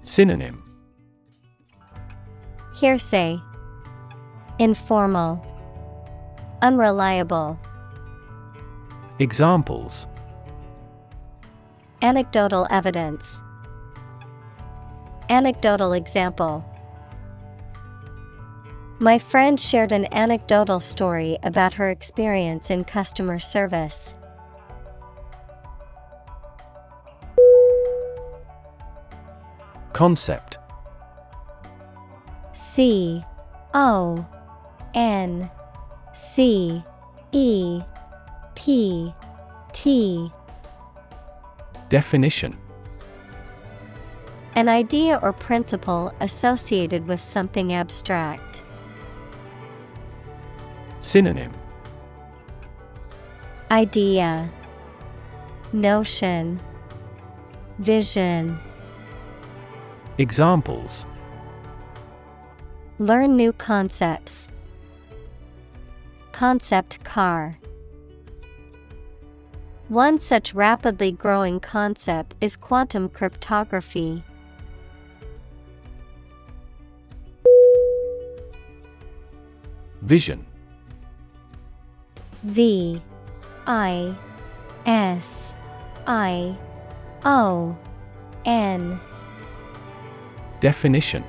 Synonym. 0.04 0.62
Hearsay, 2.76 3.40
Informal, 4.60 5.44
Unreliable. 6.62 7.58
Examples 9.18 10.06
Anecdotal 12.02 12.68
evidence. 12.70 13.40
Anecdotal 15.28 15.92
example. 15.92 16.64
My 19.00 19.18
friend 19.18 19.58
shared 19.58 19.90
an 19.90 20.06
anecdotal 20.14 20.78
story 20.78 21.36
about 21.42 21.74
her 21.74 21.90
experience 21.90 22.70
in 22.70 22.84
customer 22.84 23.40
service. 23.40 24.14
Concept 29.92 30.58
C 32.52 33.24
O 33.74 34.24
N 34.94 35.50
C 36.14 36.82
E 37.32 37.82
P 38.54 39.12
T. 39.72 40.30
Definition. 41.88 42.56
An 44.54 44.68
idea 44.68 45.18
or 45.22 45.32
principle 45.32 46.12
associated 46.20 47.06
with 47.06 47.20
something 47.20 47.72
abstract. 47.72 48.62
Synonym. 51.00 51.52
Idea. 53.70 54.50
Notion. 55.72 56.60
Vision. 57.78 58.58
Examples. 60.18 61.06
Learn 62.98 63.34
new 63.34 63.54
concepts. 63.54 64.48
Concept 66.32 67.04
car. 67.04 67.58
One 69.88 70.18
such 70.18 70.54
rapidly 70.54 71.12
growing 71.12 71.60
concept 71.60 72.34
is 72.40 72.56
quantum 72.56 73.10
cryptography. 73.10 74.24
Vision 80.00 80.44
V 82.42 83.00
I 83.66 84.16
S 84.86 85.54
I 86.06 86.56
O 87.24 87.76
N 88.44 88.98
Definition 90.60 91.24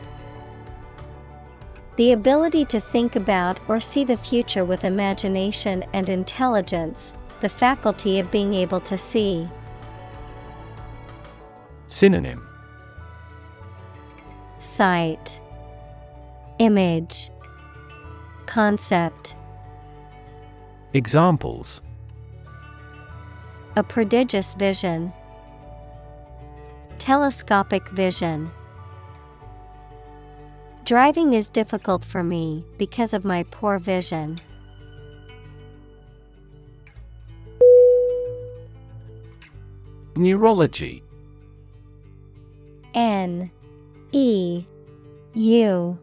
The 1.96 2.14
ability 2.14 2.66
to 2.66 2.80
think 2.80 3.16
about 3.16 3.60
or 3.68 3.80
see 3.80 4.04
the 4.04 4.18
future 4.18 4.66
with 4.66 4.84
imagination 4.84 5.84
and 5.94 6.10
intelligence, 6.10 7.14
the 7.40 7.50
faculty 7.50 8.20
of 8.20 8.32
being 8.32 8.56
able 8.56 8.80
to 8.82 8.98
see. 8.98 9.48
Synonym 11.88 12.48
Sight, 14.60 15.40
Image, 16.58 17.30
Concept. 18.48 19.36
Examples 20.94 21.82
A 23.76 23.84
prodigious 23.84 24.56
vision. 24.56 25.14
Telescopic 26.98 27.88
vision. 27.90 28.50
Driving 30.86 31.32
is 31.32 31.48
difficult 31.48 32.04
for 32.04 32.24
me 32.24 32.66
because 32.78 33.14
of 33.14 33.24
my 33.24 33.44
poor 33.44 33.80
vision. 33.80 34.42
Neurology. 40.18 41.02
N 42.94 43.50
E 44.12 44.66
U 45.34 45.98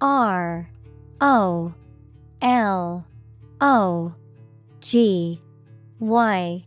R 0.00 0.70
O 1.20 1.74
L 2.40 3.04
O 3.60 4.14
G 4.80 5.42
Y. 5.98 6.64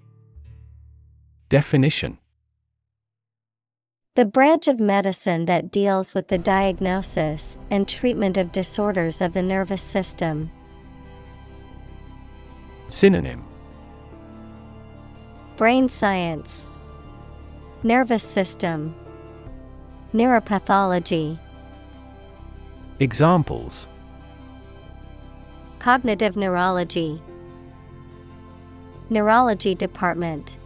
Definition 1.48 2.18
The 4.16 4.26
branch 4.26 4.68
of 4.68 4.80
medicine 4.80 5.46
that 5.46 5.72
deals 5.72 6.14
with 6.14 6.28
the 6.28 6.38
diagnosis 6.38 7.58
and 7.72 7.88
treatment 7.88 8.38
of 8.38 8.52
disorders 8.52 9.22
of 9.22 9.34
the 9.34 9.42
nervous 9.42 9.82
system. 9.82 10.52
Synonym 12.90 13.44
Brain 15.58 15.90
science, 15.90 16.64
Nervous 17.82 18.22
system, 18.22 18.94
Neuropathology. 20.14 21.40
Examples 23.00 23.88
Cognitive 25.80 26.38
neurology, 26.38 27.20
Neurology 29.10 29.74
department. 29.74 30.60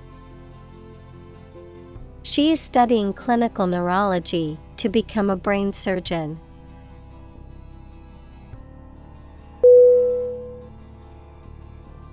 She 2.28 2.52
is 2.52 2.60
studying 2.60 3.14
clinical 3.14 3.68
neurology 3.68 4.60
to 4.76 4.90
become 4.90 5.30
a 5.30 5.38
brain 5.38 5.72
surgeon. 5.72 6.38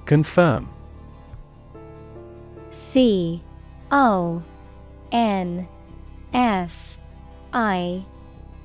Confirm. 0.06 0.70
C 2.70 3.42
O 3.90 4.44
N 5.10 5.66
F 6.32 6.96
I 7.52 8.06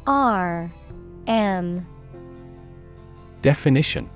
R 0.06 0.72
M. 1.26 1.88
Definition 3.41 4.08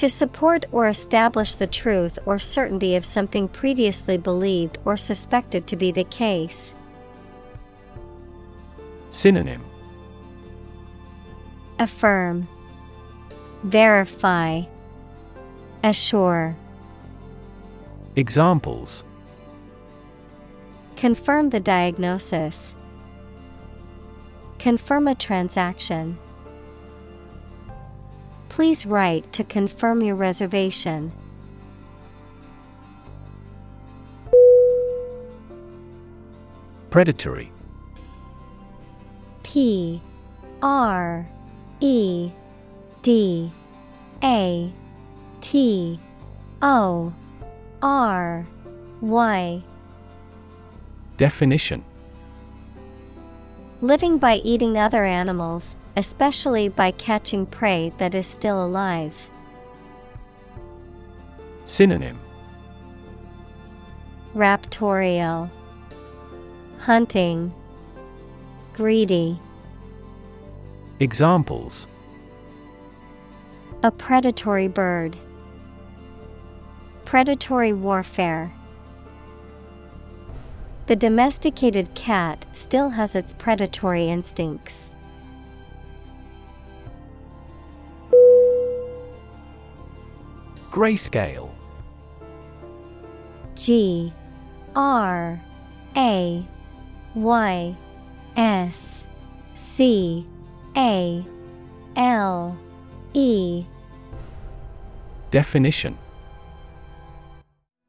To 0.00 0.08
support 0.08 0.64
or 0.72 0.88
establish 0.88 1.56
the 1.56 1.66
truth 1.66 2.18
or 2.24 2.38
certainty 2.38 2.96
of 2.96 3.04
something 3.04 3.48
previously 3.48 4.16
believed 4.16 4.78
or 4.86 4.96
suspected 4.96 5.66
to 5.66 5.76
be 5.76 5.92
the 5.92 6.04
case. 6.04 6.74
Synonym 9.10 9.60
Affirm, 11.78 12.48
Verify, 13.62 14.62
Assure. 15.84 16.56
Examples 18.16 19.04
Confirm 20.96 21.50
the 21.50 21.60
diagnosis. 21.60 22.74
Confirm 24.58 25.08
a 25.08 25.14
transaction. 25.14 26.16
Please 28.60 28.84
write 28.84 29.32
to 29.32 29.42
confirm 29.42 30.02
your 30.02 30.16
reservation. 30.16 31.12
Predatory. 36.90 37.50
P 39.42 40.02
R 40.60 41.26
E 41.80 42.30
D 43.00 43.50
A 44.22 44.70
T 45.40 45.98
O 46.60 47.14
R 47.80 48.46
Y. 49.00 49.62
Definition. 51.16 51.82
Living 53.80 54.18
by 54.18 54.34
eating 54.44 54.76
other 54.76 55.06
animals, 55.06 55.76
especially 56.00 56.66
by 56.66 56.90
catching 56.92 57.44
prey 57.44 57.92
that 57.98 58.14
is 58.14 58.26
still 58.26 58.64
alive. 58.64 59.30
Synonym 61.66 62.18
Raptorial 64.34 65.50
Hunting 66.78 67.52
Greedy 68.72 69.38
Examples 71.00 71.86
A 73.82 73.90
predatory 73.90 74.68
bird. 74.68 75.18
Predatory 77.04 77.74
warfare. 77.74 78.50
The 80.86 80.96
domesticated 80.96 81.94
cat 81.94 82.46
still 82.52 82.88
has 82.88 83.14
its 83.14 83.34
predatory 83.34 84.08
instincts. 84.08 84.90
Grayscale. 90.70 91.50
G 93.56 94.12
R 94.76 95.40
A 95.96 96.46
Y 97.14 97.76
S 98.36 99.04
C 99.56 100.26
A 100.76 101.24
L 101.96 102.56
E. 103.14 103.64
Definition. 105.30 105.98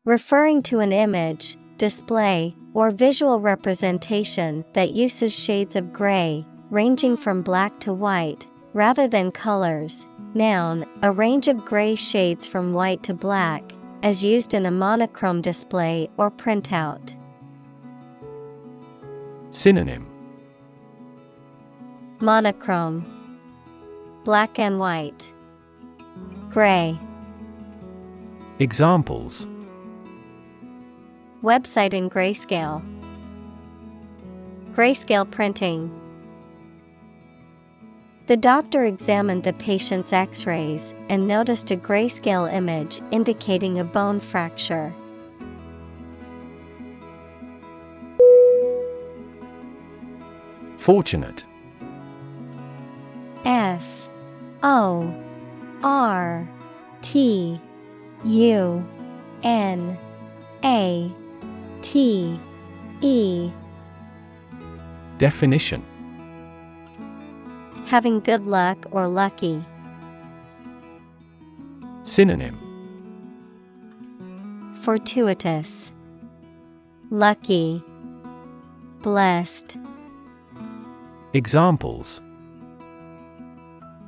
Referring 0.03 0.63
to 0.63 0.79
an 0.79 0.91
image, 0.91 1.57
display, 1.77 2.55
or 2.73 2.89
visual 2.89 3.39
representation 3.39 4.65
that 4.73 4.93
uses 4.93 5.38
shades 5.38 5.75
of 5.75 5.93
gray, 5.93 6.43
ranging 6.71 7.15
from 7.15 7.43
black 7.43 7.79
to 7.82 7.93
white, 7.93 8.47
rather 8.73 9.07
than 9.07 9.32
colors. 9.32 10.07
Noun, 10.34 10.86
a 11.01 11.11
range 11.11 11.49
of 11.49 11.65
gray 11.65 11.95
shades 11.95 12.47
from 12.47 12.73
white 12.73 13.03
to 13.03 13.13
black, 13.13 13.63
as 14.01 14.23
used 14.23 14.53
in 14.53 14.65
a 14.65 14.71
monochrome 14.71 15.41
display 15.41 16.09
or 16.17 16.32
printout. 16.32 17.17
Synonym 19.51 20.07
Monochrome 22.21 23.05
Black 24.23 24.57
and 24.57 24.79
white, 24.79 25.34
gray. 26.49 26.97
Examples 28.59 29.47
Website 31.43 31.93
in 31.93 32.09
grayscale. 32.09 32.82
Grayscale 34.73 35.29
printing. 35.29 36.01
The 38.32 38.38
doctor 38.38 38.86
examined 38.86 39.43
the 39.43 39.51
patient's 39.51 40.13
x 40.13 40.45
rays 40.45 40.95
and 41.09 41.27
noticed 41.27 41.69
a 41.69 41.75
grayscale 41.75 42.49
image 42.53 43.01
indicating 43.11 43.77
a 43.77 43.84
bone 43.84 44.21
fracture. 44.21 44.95
Fortunate. 50.77 51.43
F. 53.43 54.09
O. 54.63 55.13
R. 55.84 56.47
T. 57.01 57.59
U. 58.23 58.89
N. 59.43 59.97
A. 60.63 61.11
T. 61.82 62.39
E. 63.01 63.51
Definition 65.17 65.84
Having 67.91 68.21
good 68.21 68.47
luck 68.47 68.85
or 68.91 69.05
lucky. 69.05 69.65
Synonym 72.03 72.57
Fortuitous, 74.79 75.91
Lucky, 77.09 77.83
Blessed. 79.01 79.77
Examples 81.33 82.21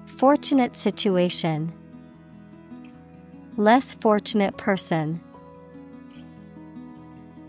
Fortunate 0.06 0.78
situation. 0.78 1.74
Less 3.58 3.96
fortunate 3.96 4.56
person. 4.56 5.20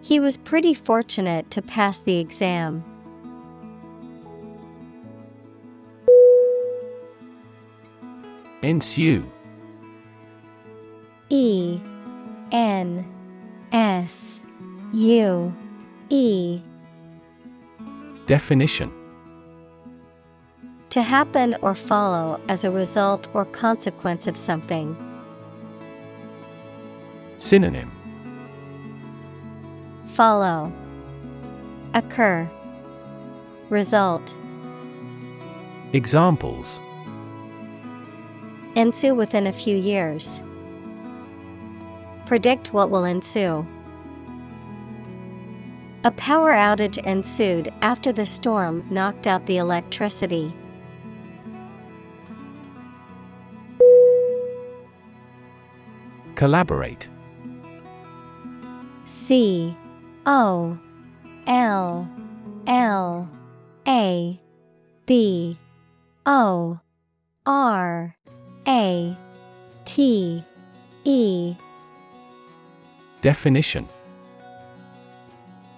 He 0.03 0.18
was 0.18 0.37
pretty 0.37 0.74
fortunate 0.74 1.53
to 1.53 1.62
pass 1.62 2.01
the 2.01 2.18
exam. 2.18 2.85
Ensue. 8.65 9.23
E 11.29 11.79
N 12.51 13.05
S 13.73 14.41
U 14.95 15.55
E. 16.09 16.62
Definition. 18.25 18.91
To 20.89 21.03
happen 21.03 21.57
or 21.61 21.75
follow 21.75 22.41
as 22.49 22.65
a 22.65 22.71
result 22.71 23.29
or 23.35 23.45
consequence 23.45 24.27
of 24.27 24.35
something. 24.35 24.97
Synonym. 27.37 27.93
Follow, 30.07 30.73
Occur, 31.93 32.49
Result. 33.69 34.35
Examples 35.93 36.81
Ensue 38.77 39.14
within 39.14 39.47
a 39.47 39.53
few 39.53 39.77
years. 39.77 40.43
Predict 42.27 42.72
what 42.72 42.91
will 42.91 43.05
ensue. 43.05 43.66
A 46.03 46.11
power 46.11 46.53
outage 46.53 46.99
ensued 47.07 47.72
after 47.81 48.12
the 48.12 48.27
storm 48.27 48.85
knocked 48.91 49.27
out 49.27 49.47
the 49.47 49.59
electricity. 49.59 50.53
Collaborate 56.35 57.09
C 59.07 59.77
O 60.27 60.79
L 61.47 62.09
L 62.66 63.29
A 63.87 64.41
B 65.07 65.59
O 66.27 66.81
R 67.47 68.16
A 68.67 69.17
T 69.85 70.43
E 71.05 71.55
Definition 73.21 73.87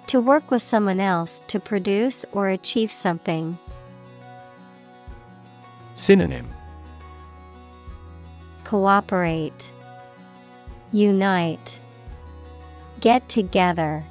To 0.07 0.21
work 0.21 0.51
with 0.53 0.63
someone 0.63 1.01
else 1.01 1.43
to 1.49 1.59
produce 1.59 2.25
or 2.33 2.49
achieve 2.49 2.93
something. 2.93 3.59
Synonym 5.97 6.49
Cooperate, 8.65 9.73
Unite, 10.93 11.81
Get 13.01 13.29
together. 13.29 14.05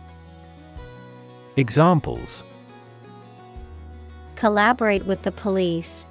Examples 1.56 2.44
Collaborate 4.36 5.06
with 5.06 5.22
the 5.22 5.32
police. 5.32 6.06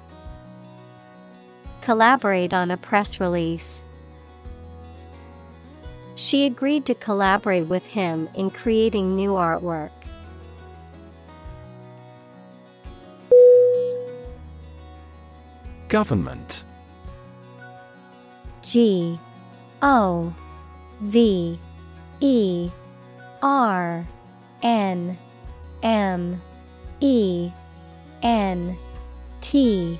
Collaborate 1.85 2.51
on 2.51 2.71
a 2.71 2.77
press 2.77 3.19
release. 3.19 3.83
She 6.15 6.47
agreed 6.47 6.83
to 6.87 6.95
collaborate 6.95 7.67
with 7.67 7.85
him 7.85 8.27
in 8.33 8.49
creating 8.49 9.15
new 9.15 9.33
artwork. 9.33 9.91
Government 15.87 16.63
G 18.63 19.19
O 19.83 20.33
V 21.01 21.59
E 22.19 22.71
R 23.43 24.07
N 24.63 25.19
M 25.83 26.41
E 26.99 27.51
N 28.23 28.75
T 29.41 29.99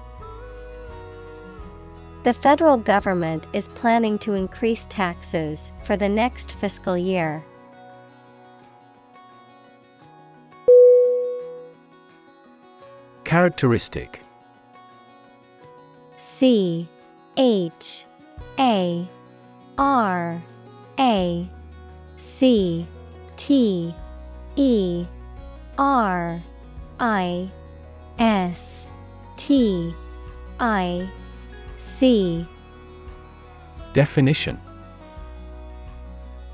The 2.23 2.33
federal 2.33 2.77
government 2.77 3.47
is 3.51 3.67
planning 3.67 4.19
to 4.19 4.33
increase 4.33 4.85
taxes 4.85 5.73
for 5.83 5.97
the 5.97 6.07
next 6.07 6.53
fiscal 6.53 6.95
year. 6.95 7.43
Characteristic 13.23 14.21
C 16.17 16.87
H 17.37 18.05
A 18.59 19.07
R 19.79 20.43
A 20.99 21.49
C 22.17 22.85
T 23.35 23.95
E 24.55 25.05
R 25.79 26.39
I 26.99 27.49
S 28.19 28.85
T 29.37 29.95
I 30.59 31.09
C. 31.81 32.45
Definition. 33.93 34.59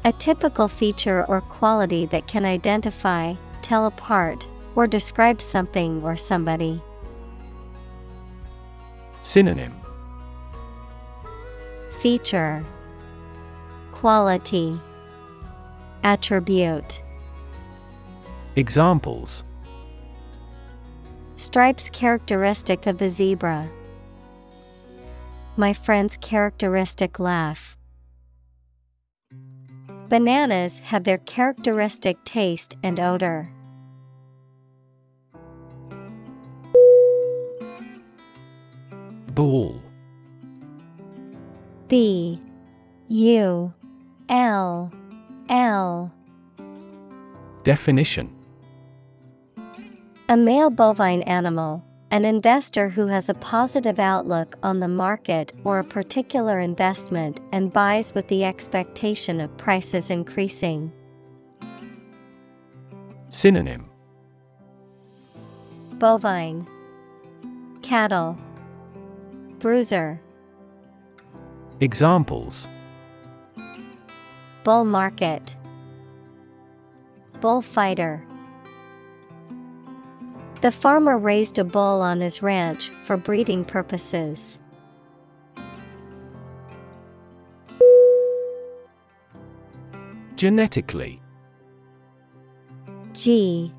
A 0.05 0.11
typical 0.13 0.69
feature 0.69 1.25
or 1.25 1.41
quality 1.41 2.05
that 2.05 2.27
can 2.27 2.45
identify, 2.45 3.33
tell 3.61 3.87
apart, 3.87 4.47
or 4.75 4.87
describe 4.87 5.41
something 5.41 6.01
or 6.01 6.15
somebody. 6.15 6.81
Synonym. 9.21 9.75
Feature. 11.99 12.63
Quality. 13.91 14.79
Attribute. 16.03 17.03
Examples. 18.55 19.43
Stripes 21.35 21.89
characteristic 21.89 22.87
of 22.87 22.97
the 22.97 23.09
zebra. 23.09 23.69
My 25.59 25.73
friend's 25.73 26.17
characteristic 26.17 27.17
laugh. 27.17 27.75
Bananas 30.07 30.79
have 30.81 31.03
their 31.03 31.17
characteristic 31.17 32.23
taste 32.25 32.77
and 32.83 32.99
odor. 32.99 33.51
Ball 39.33 39.81
B. 41.87 42.39
U. 43.07 43.73
L. 44.29 44.91
L. 45.49 46.13
Definition. 47.63 48.29
A 50.29 50.37
male 50.37 50.69
bovine 50.69 51.21
animal, 51.23 51.83
an 52.11 52.23
investor 52.23 52.89
who 52.89 53.07
has 53.07 53.27
a 53.27 53.33
positive 53.33 53.99
outlook 53.99 54.55
on 54.63 54.79
the 54.79 54.87
market 54.87 55.51
or 55.63 55.79
a 55.79 55.83
particular 55.83 56.59
investment 56.59 57.41
and 57.51 57.73
buys 57.73 58.13
with 58.13 58.27
the 58.29 58.45
expectation 58.45 59.41
of 59.41 59.55
prices 59.57 60.09
increasing. 60.09 60.91
Synonym. 63.29 63.89
Bovine. 65.95 66.67
Cattle. 67.81 68.37
Bruiser. 69.59 70.21
Examples. 71.81 72.67
Bull 74.63 74.85
market. 74.85 75.55
Bullfighter 77.41 78.26
The 80.61 80.71
farmer 80.71 81.19
raised 81.19 81.59
a 81.59 81.63
bull 81.63 82.01
on 82.01 82.19
his 82.19 82.41
ranch 82.41 82.89
for 82.89 83.15
breeding 83.15 83.63
purposes. 83.63 84.57
Genetically. 90.35 91.21
G 93.13 93.71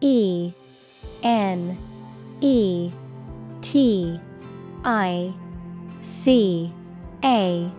E 0.00 0.52
N 1.22 1.78
E 2.40 2.90
T 3.60 4.20
I 4.84 5.32
C 6.02 6.72
A 7.24 7.70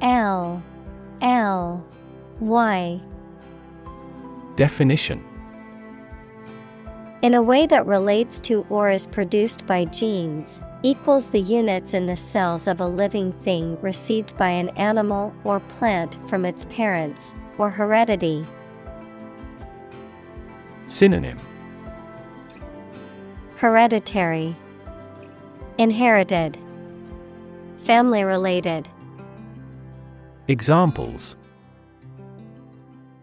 L 0.00 0.62
L 1.20 1.86
Y. 2.40 3.00
Definition 4.56 5.33
In 7.24 7.32
a 7.32 7.42
way 7.42 7.64
that 7.68 7.86
relates 7.86 8.38
to 8.40 8.66
or 8.68 8.90
is 8.90 9.06
produced 9.06 9.64
by 9.64 9.86
genes, 9.86 10.60
equals 10.82 11.30
the 11.30 11.40
units 11.40 11.94
in 11.94 12.04
the 12.04 12.18
cells 12.18 12.66
of 12.66 12.80
a 12.80 12.86
living 12.86 13.32
thing 13.32 13.80
received 13.80 14.36
by 14.36 14.50
an 14.50 14.68
animal 14.76 15.34
or 15.42 15.58
plant 15.58 16.18
from 16.28 16.44
its 16.44 16.66
parents, 16.66 17.34
or 17.56 17.70
heredity. 17.70 18.44
Synonym. 20.86 21.38
Hereditary, 23.56 24.54
Inherited, 25.78 26.58
family 27.78 28.22
related, 28.22 28.86
Examples. 30.46 31.36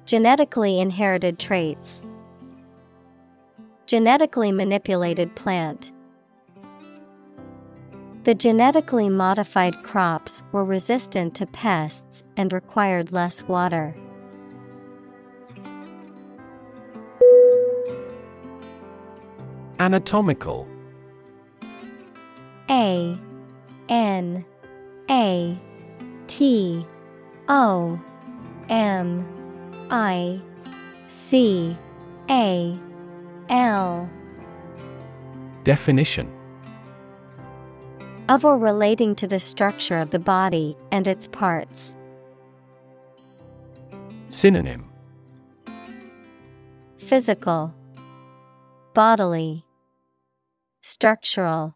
Genetically 0.07 0.79
inherited 0.79 1.37
traits, 1.37 2.01
genetically 3.91 4.53
manipulated 4.53 5.35
plant. 5.35 5.91
The 8.23 8.33
genetically 8.33 9.09
modified 9.09 9.83
crops 9.83 10.41
were 10.53 10.63
resistant 10.63 11.35
to 11.35 11.45
pests 11.45 12.23
and 12.37 12.53
required 12.53 13.11
less 13.11 13.43
water. 13.49 13.93
Anatomical 19.77 20.69
A 22.69 23.19
N 23.89 24.45
A 25.09 25.59
T 26.27 26.87
O 27.49 27.99
M 28.69 29.27
I 29.89 30.39
C 31.09 31.75
A 32.29 32.79
L. 33.51 34.09
Definition. 35.65 36.31
Of 38.29 38.45
or 38.45 38.57
relating 38.57 39.13
to 39.15 39.27
the 39.27 39.41
structure 39.41 39.97
of 39.97 40.11
the 40.11 40.19
body 40.19 40.77
and 40.91 41.05
its 41.05 41.27
parts. 41.27 41.93
Synonym. 44.29 44.89
Physical, 46.97 47.75
bodily, 48.93 49.65
structural. 50.81 51.75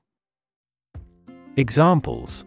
Examples. 1.58 2.46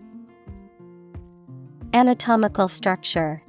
Anatomical 1.92 2.68
structure, 2.68 3.42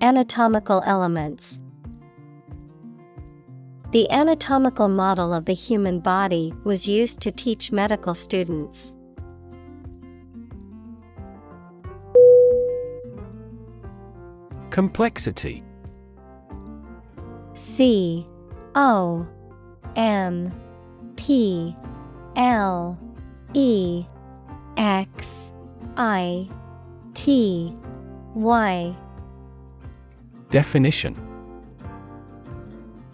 Anatomical 0.00 0.82
elements. 0.86 1.58
The 3.90 4.10
anatomical 4.10 4.88
model 4.88 5.32
of 5.32 5.46
the 5.46 5.54
human 5.54 6.00
body 6.00 6.52
was 6.62 6.86
used 6.86 7.20
to 7.20 7.32
teach 7.32 7.72
medical 7.72 8.14
students. 8.14 8.92
Complexity. 14.68 15.62
C 17.54 18.26
O 18.74 19.26
M 19.96 20.52
P 21.16 21.74
L 22.36 22.98
E 23.54 24.04
X 24.76 25.50
I 25.96 26.46
T 27.14 27.74
Y. 28.34 28.94
Definition 30.50 31.27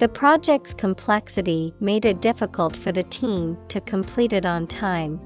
The 0.00 0.08
project's 0.08 0.72
complexity 0.72 1.74
made 1.78 2.06
it 2.06 2.22
difficult 2.22 2.74
for 2.74 2.90
the 2.90 3.02
team 3.02 3.58
to 3.68 3.82
complete 3.82 4.32
it 4.32 4.46
on 4.46 4.66
time. 4.66 5.20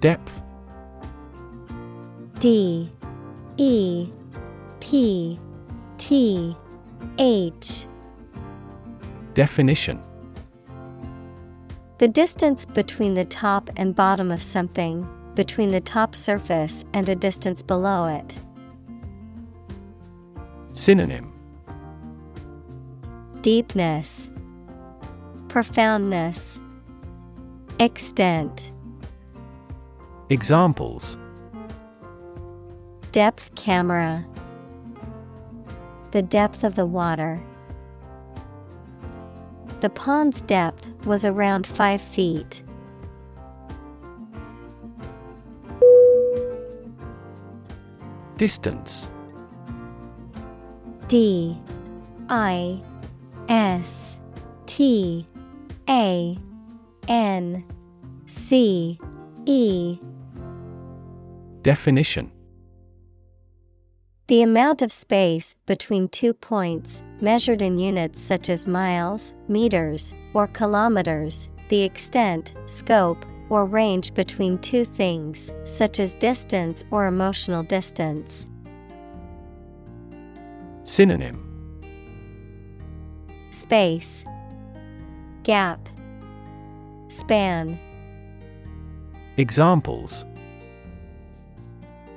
Depth. 0.00 0.42
D. 2.40 2.92
E. 3.56 4.12
P. 4.80 5.38
T. 5.96 6.54
H. 7.16 7.86
Definition. 9.32 9.98
The 11.96 12.08
distance 12.08 12.66
between 12.66 13.14
the 13.14 13.24
top 13.24 13.70
and 13.78 13.94
bottom 13.94 14.30
of 14.30 14.42
something, 14.42 15.08
between 15.34 15.70
the 15.70 15.80
top 15.80 16.14
surface 16.14 16.84
and 16.92 17.08
a 17.08 17.16
distance 17.16 17.62
below 17.62 18.04
it. 18.04 18.38
Synonym 20.72 21.32
Deepness, 23.42 24.30
Profoundness, 25.48 26.60
Extent. 27.78 28.72
Examples 30.28 31.18
Depth 33.12 33.54
camera. 33.54 34.26
The 36.12 36.22
depth 36.22 36.64
of 36.64 36.74
the 36.76 36.86
water. 36.86 37.42
The 39.80 39.90
pond's 39.90 40.42
depth 40.42 40.86
was 41.06 41.24
around 41.24 41.66
5 41.66 42.00
feet. 42.00 42.62
Distance 48.36 49.08
D 51.10 51.58
I 52.28 52.80
S 53.48 54.16
T 54.66 55.26
A 55.88 56.38
N 57.08 57.64
C 58.28 58.96
E 59.44 59.98
Definition 61.62 62.30
The 64.28 64.42
amount 64.42 64.82
of 64.82 64.92
space 64.92 65.56
between 65.66 66.06
two 66.10 66.32
points, 66.32 67.02
measured 67.20 67.60
in 67.60 67.76
units 67.76 68.20
such 68.20 68.48
as 68.48 68.68
miles, 68.68 69.34
meters, 69.48 70.14
or 70.32 70.46
kilometers, 70.46 71.48
the 71.70 71.82
extent, 71.82 72.52
scope, 72.66 73.26
or 73.48 73.66
range 73.66 74.14
between 74.14 74.58
two 74.58 74.84
things, 74.84 75.52
such 75.64 75.98
as 75.98 76.14
distance 76.14 76.84
or 76.92 77.06
emotional 77.06 77.64
distance. 77.64 78.48
Synonym 80.90 81.38
Space, 83.52 84.24
Gap, 85.44 85.88
Span. 87.06 87.78
Examples 89.36 90.24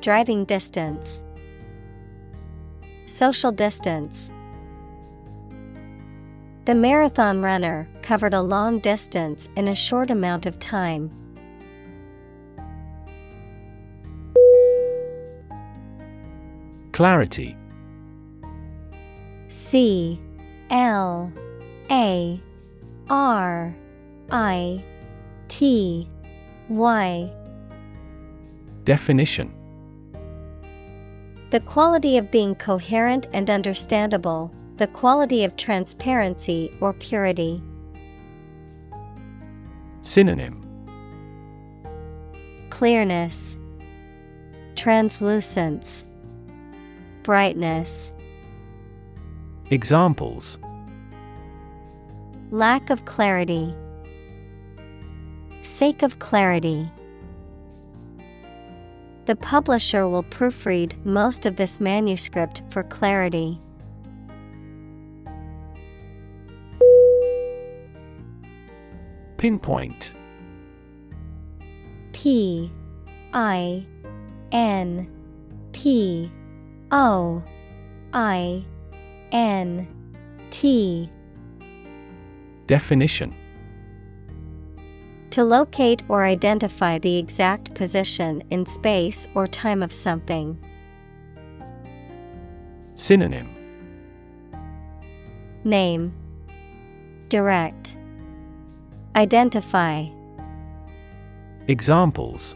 Driving 0.02 0.44
distance, 0.46 1.22
Social 3.06 3.52
distance. 3.52 4.32
The 6.66 6.74
marathon 6.74 7.44
runner 7.44 7.88
covered 8.02 8.34
a 8.34 8.42
long 8.42 8.80
distance 8.80 9.50
in 9.56 9.68
a 9.68 9.76
short 9.76 10.10
amount 10.10 10.48
of 10.48 10.58
time. 10.58 11.12
Clarity 16.92 17.56
C 19.74 20.20
L 20.70 21.34
A 21.90 22.40
R 23.10 23.76
I 24.30 24.84
T 25.48 26.08
Y. 26.70 27.32
Definition. 28.84 29.52
The 31.50 31.60
quality 31.62 32.20
of 32.20 32.30
being 32.30 32.54
coherent 32.54 33.26
and 33.34 33.50
understandable, 33.50 34.54
the 34.78 34.86
quality 34.86 35.44
of 35.44 35.56
transparency 35.56 36.70
or 36.80 36.94
purity. 36.94 37.60
Synonym. 40.04 40.62
Clearness, 42.70 43.58
Translucence, 44.76 46.14
Brightness. 47.24 48.13
Examples. 49.74 50.60
Lack 52.52 52.92
of 52.92 53.06
clarity. 53.06 53.74
Sake 55.64 56.04
of 56.04 56.20
clarity. 56.20 56.92
The 59.26 59.36
publisher 59.36 60.08
will 60.08 60.26
proofread 60.26 61.04
most 61.08 61.48
of 61.48 61.56
this 61.56 61.80
manuscript 61.80 62.62
for 62.70 62.84
clarity. 62.84 63.58
Pinpoint. 69.38 70.14
P. 72.12 72.72
I. 73.34 73.84
N. 74.52 75.10
P. 75.72 76.32
O. 76.92 77.42
I 78.14 78.64
N 79.34 79.88
T. 80.52 81.10
Definition. 82.68 83.36
To 85.32 85.44
locate 85.44 86.04
or 86.08 86.24
identify 86.24 87.00
the 87.00 87.18
exact 87.18 87.74
position 87.74 88.44
in 88.52 88.68
space 88.68 89.28
or 89.34 89.48
time 89.48 89.82
of 89.82 89.92
something. 89.92 90.64
Synonym. 92.96 93.50
Name. 95.64 96.14
Direct. 97.30 97.98
Identify. 99.16 100.06
Examples. 101.68 102.56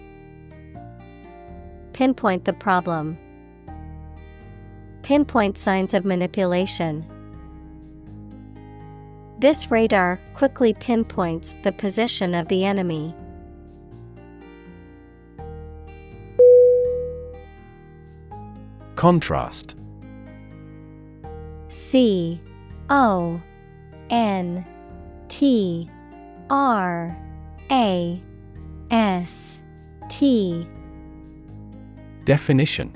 Pinpoint 1.93 2.45
the 2.45 2.53
problem. 2.53 3.17
Pinpoint 5.07 5.57
signs 5.57 5.93
of 5.93 6.03
manipulation. 6.03 7.05
This 9.39 9.71
radar 9.71 10.19
quickly 10.33 10.73
pinpoints 10.73 11.55
the 11.63 11.71
position 11.71 12.35
of 12.35 12.49
the 12.49 12.65
enemy. 12.65 13.15
Contrast 18.97 19.79
C 21.69 22.41
O 22.89 23.41
N 24.09 24.65
T 25.29 25.89
R 26.49 27.09
A 27.71 28.21
S 28.91 29.61
T 30.09 30.67
Definition 32.25 32.91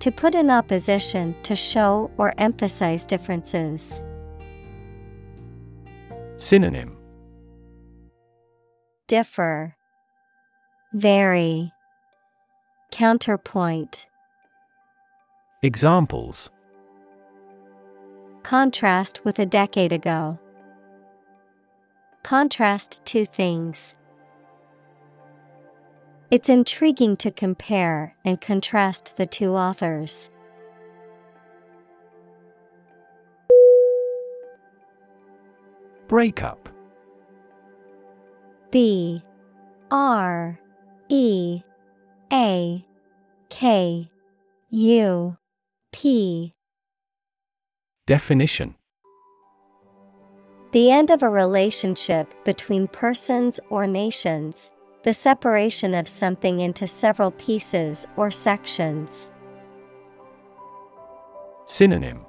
To 0.00 0.12
put 0.12 0.34
in 0.34 0.48
opposition 0.48 1.34
to 1.42 1.56
show 1.56 2.10
or 2.18 2.32
emphasize 2.38 3.06
differences. 3.06 4.00
Synonym 6.36 6.96
Differ, 9.08 9.74
Vary, 10.92 11.72
Counterpoint. 12.92 14.06
Examples 15.62 16.50
Contrast 18.44 19.24
with 19.24 19.38
a 19.40 19.46
decade 19.46 19.92
ago. 19.92 20.38
Contrast 22.22 23.04
two 23.04 23.24
things. 23.24 23.96
It's 26.30 26.50
intriguing 26.50 27.16
to 27.18 27.30
compare 27.30 28.14
and 28.24 28.38
contrast 28.40 29.16
the 29.16 29.26
two 29.26 29.54
authors. 29.54 30.30
Breakup 36.06 36.68
B. 38.70 39.22
R. 39.90 40.60
E. 41.08 41.62
A. 42.30 42.84
K. 43.48 44.10
U. 44.68 45.36
P. 45.92 46.54
Definition. 48.06 48.74
The 50.72 50.90
end 50.90 51.08
of 51.08 51.22
a 51.22 51.30
relationship 51.30 52.34
between 52.44 52.88
persons 52.88 53.58
or 53.70 53.86
nations, 53.86 54.70
the 55.02 55.12
separation 55.12 55.94
of 55.94 56.08
something 56.08 56.60
into 56.60 56.86
several 56.86 57.30
pieces 57.32 58.06
or 58.16 58.30
sections. 58.30 59.30
Synonym 61.66 62.24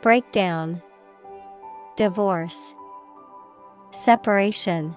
Breakdown, 0.00 0.82
Divorce, 1.96 2.74
Separation. 3.90 4.96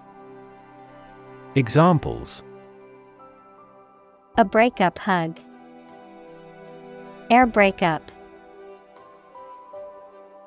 Examples 1.55 2.43
A 4.37 4.45
breakup 4.45 4.99
hug. 4.99 5.39
Air 7.29 7.45
breakup. 7.45 8.11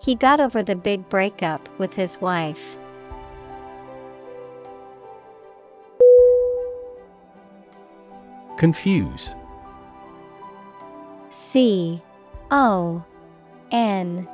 He 0.02 0.14
got 0.14 0.40
over 0.40 0.62
the 0.62 0.76
big 0.76 1.08
breakup 1.10 1.68
with 1.78 1.92
his 1.94 2.20
wife. 2.20 2.76
Confuse 8.60 9.34
C 11.30 12.02
O 12.50 13.02
N 13.70 14.28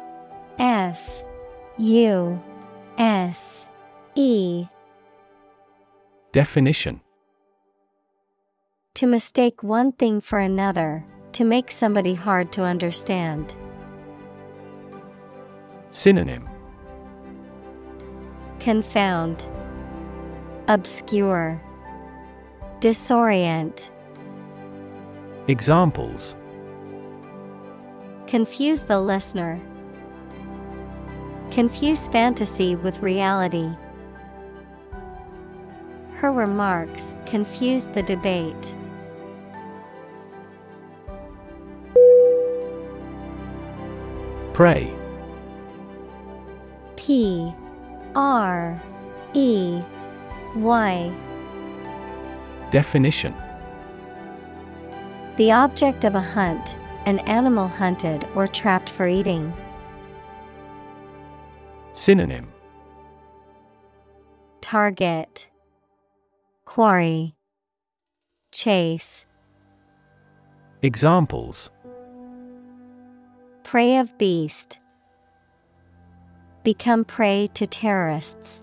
F 0.58 1.22
U 1.78 2.42
S 2.98 3.68
E. 4.16 4.66
Definition. 6.32 7.00
To 8.94 9.06
mistake 9.06 9.62
one 9.62 9.92
thing 9.92 10.20
for 10.20 10.40
another, 10.40 11.04
to 11.30 11.44
make 11.44 11.70
somebody 11.70 12.14
hard 12.14 12.50
to 12.54 12.64
understand. 12.64 13.54
Synonym. 15.92 16.48
Confound, 18.58 19.46
Obscure, 20.66 21.62
Disorient. 22.80 23.92
Examples 25.48 26.34
Confuse 28.26 28.82
the 28.82 29.00
listener. 29.00 29.60
Confuse 31.52 32.08
fantasy 32.08 32.74
with 32.74 33.00
reality. 33.00 33.70
Her 36.14 36.32
remarks 36.32 37.14
confused 37.26 37.92
the 37.92 38.02
debate. 38.02 38.74
Prey 44.52 44.92
P 46.96 47.54
R 48.16 48.82
E 49.34 49.80
Y 50.56 51.12
Definition 52.70 53.32
The 55.36 55.52
object 55.52 56.06
of 56.06 56.14
a 56.14 56.20
hunt, 56.20 56.76
an 57.04 57.18
animal 57.20 57.68
hunted 57.68 58.26
or 58.34 58.46
trapped 58.46 58.88
for 58.88 59.06
eating. 59.06 59.52
Synonym 61.92 62.48
Target 64.62 65.50
Quarry 66.64 67.34
Chase 68.50 69.26
Examples 70.80 71.70
Prey 73.62 73.98
of 73.98 74.16
beast 74.16 74.80
Become 76.64 77.04
prey 77.04 77.46
to 77.52 77.66
terrorists. 77.66 78.62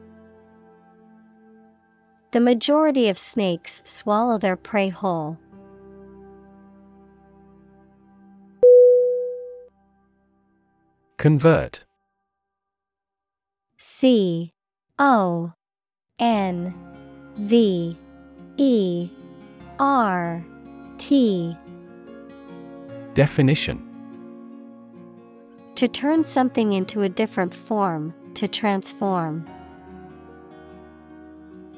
The 2.32 2.40
majority 2.40 3.10
of 3.10 3.20
snakes 3.20 3.84
swallow 3.86 4.40
their 4.40 4.58
prey 4.58 4.90
whole. 4.90 5.38
Convert. 11.24 11.86
C 13.78 14.52
O 15.00 15.54
N 16.20 16.74
V 17.38 17.98
E 18.58 19.10
R 19.80 20.46
T. 20.98 21.58
Definition. 23.14 23.82
To 25.76 25.88
turn 25.88 26.26
something 26.26 26.74
into 26.74 27.04
a 27.04 27.08
different 27.08 27.54
form, 27.54 28.14
to 28.34 28.46
transform. 28.46 29.48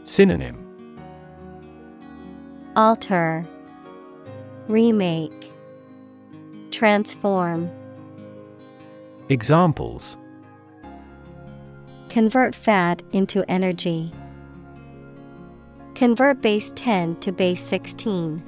Synonym. 0.06 0.58
Alter, 2.76 3.46
Remake, 4.68 5.52
Transform. 6.72 7.70
Examples 9.30 10.18
Convert 12.10 12.54
fat 12.54 13.02
into 13.12 13.44
energy. 13.50 14.12
Convert 15.96 16.42
base 16.42 16.72
10 16.76 17.16
to 17.22 17.32
base 17.32 17.62
16. 17.62 18.44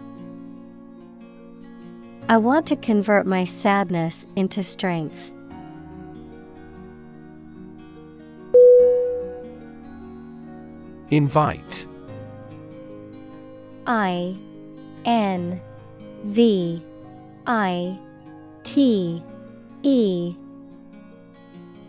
I 2.30 2.38
want 2.38 2.68
to 2.68 2.76
convert 2.76 3.26
my 3.26 3.44
sadness 3.44 4.28
into 4.36 4.62
strength. 4.62 5.32
Invite 11.10 11.88
I 13.88 14.36
N 15.06 15.60
V 16.26 16.86
I 17.48 17.98
T 18.64 19.24
E 19.82 20.36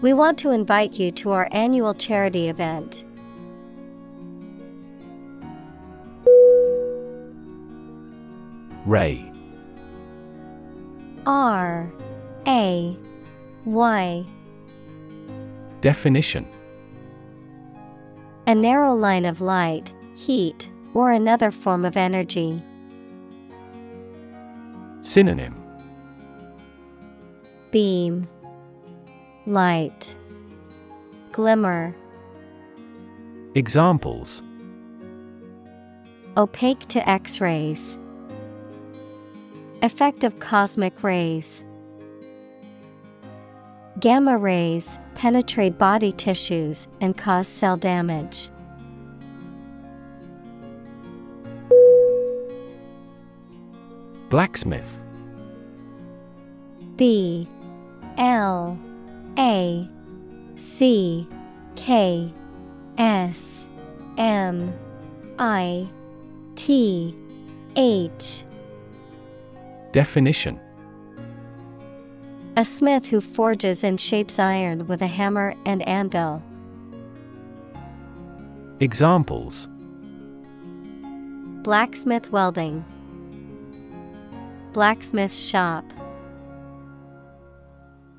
We 0.00 0.12
want 0.12 0.38
to 0.38 0.50
invite 0.50 0.98
you 0.98 1.10
to 1.12 1.32
our 1.32 1.48
annual 1.50 1.92
charity 1.92 2.48
event. 2.48 3.04
Ray. 8.86 9.30
R. 11.26 11.92
A. 12.46 12.96
Y. 13.64 14.26
Definition. 15.80 16.46
A 18.46 18.54
narrow 18.54 18.94
line 18.94 19.26
of 19.26 19.40
light, 19.40 19.92
heat, 20.14 20.70
or 20.94 21.10
another 21.10 21.50
form 21.50 21.84
of 21.84 21.96
energy. 21.96 22.62
Synonym. 25.02 25.54
Beam, 27.70 28.26
Light, 29.48 30.14
Glimmer, 31.32 31.96
Examples 33.54 34.42
Opaque 36.36 36.86
to 36.88 37.08
X 37.08 37.40
rays. 37.40 37.98
Effect 39.80 40.22
of 40.22 40.38
cosmic 40.38 41.02
rays. 41.02 41.64
Gamma 43.98 44.36
rays 44.36 44.98
penetrate 45.14 45.78
body 45.78 46.12
tissues 46.12 46.86
and 47.00 47.16
cause 47.16 47.48
cell 47.48 47.78
damage. 47.78 48.50
Blacksmith 54.28 55.00
B 56.96 57.48
L 58.18 58.78
A 59.38 59.88
C 60.56 61.28
K 61.76 62.32
S 62.98 63.66
M 64.16 64.76
I 65.38 65.88
T 66.56 67.14
H 67.76 68.44
Definition 69.92 70.58
A 72.56 72.64
smith 72.64 73.06
who 73.06 73.20
forges 73.20 73.84
and 73.84 74.00
shapes 74.00 74.40
iron 74.40 74.86
with 74.88 75.00
a 75.02 75.06
hammer 75.06 75.54
and 75.64 75.86
anvil. 75.86 76.42
Examples 78.80 79.68
Blacksmith 81.62 82.32
welding. 82.32 82.84
Blacksmith 84.72 85.34
shop. 85.34 85.84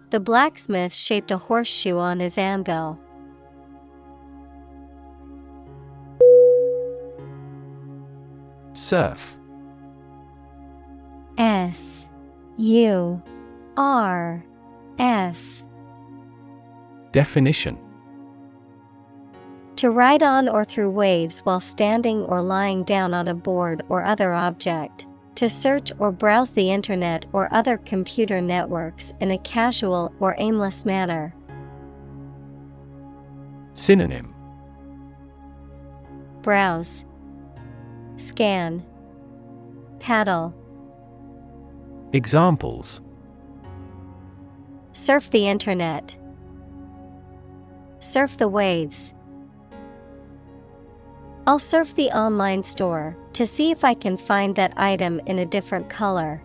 The 0.09 0.19
blacksmith 0.19 0.93
shaped 0.93 1.29
a 1.29 1.37
horseshoe 1.37 1.97
on 1.97 2.19
his 2.19 2.37
anvil. 2.37 2.99
Surf 8.73 9.37
S 11.37 12.07
U 12.57 13.21
R 13.77 14.43
F 14.97 15.63
Definition 17.11 17.77
To 19.75 19.91
ride 19.91 20.23
on 20.23 20.47
or 20.47 20.65
through 20.65 20.89
waves 20.89 21.39
while 21.41 21.59
standing 21.59 22.23
or 22.23 22.41
lying 22.41 22.83
down 22.83 23.13
on 23.13 23.27
a 23.27 23.35
board 23.35 23.83
or 23.89 24.03
other 24.03 24.33
object. 24.33 25.05
To 25.39 25.47
search 25.47 25.93
or 25.99 26.11
browse 26.11 26.49
the 26.49 26.69
internet 26.69 27.25
or 27.31 27.47
other 27.53 27.77
computer 27.77 28.41
networks 28.41 29.13
in 29.21 29.31
a 29.31 29.37
casual 29.37 30.13
or 30.19 30.35
aimless 30.37 30.83
manner. 30.83 31.33
Synonym 33.73 34.35
Browse, 36.41 37.05
Scan, 38.17 38.85
Paddle. 40.01 40.53
Examples 42.11 42.99
Surf 44.91 45.29
the 45.29 45.47
internet. 45.47 46.17
Surf 48.01 48.35
the 48.35 48.49
waves. 48.49 49.13
I'll 51.47 51.59
surf 51.59 51.95
the 51.95 52.09
online 52.09 52.63
store 52.63 53.15
to 53.33 53.45
see 53.45 53.71
if 53.71 53.83
I 53.83 53.93
can 53.93 54.17
find 54.17 54.55
that 54.55 54.73
item 54.77 55.19
in 55.25 55.39
a 55.39 55.45
different 55.45 55.89
color. 55.89 56.41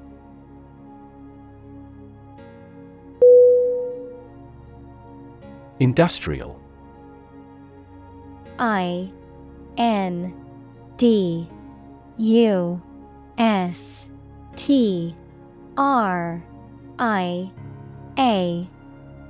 Industrial. 5.80 6.60
I 8.58 9.10
N 9.76 10.32
D 10.96 11.48
U 12.18 12.80
S 13.38 14.06
T 14.54 15.16
R 15.76 16.44
I 16.98 17.50
A 18.18 18.70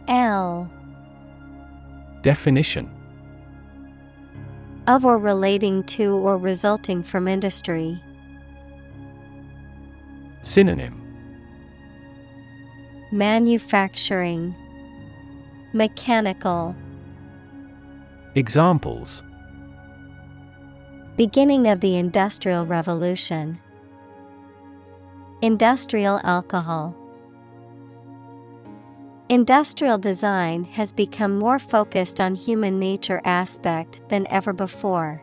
L. 0.09 0.71
Definition 2.21 2.91
of 4.87 5.05
or 5.05 5.19
relating 5.19 5.83
to 5.85 6.15
or 6.17 6.37
resulting 6.37 7.03
from 7.03 7.27
industry. 7.29 8.03
Synonym. 10.43 11.01
Manufacturing, 13.11 14.55
Mechanical, 15.73 16.75
Examples. 18.37 19.23
Beginning 21.17 21.69
of 21.69 21.79
the 21.79 21.95
Industrial 21.95 22.67
Revolution, 22.67 23.61
Industrial 25.41 26.21
alcohol. 26.25 26.97
Industrial 29.31 29.97
design 29.97 30.65
has 30.65 30.93
become 30.93 31.39
more 31.39 31.59
focused 31.59 32.21
on 32.21 32.35
human 32.35 32.79
nature 32.79 33.23
aspect 33.25 34.03
than 34.11 34.27
ever 34.29 34.53
before. 34.53 35.23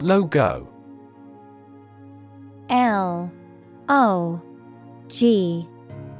Logo. 0.00 0.68
L. 2.68 3.30
O. 3.88 4.42
G. 5.06 5.68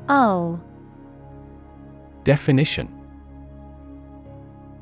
O. 0.08 0.60
Definition. 2.22 2.88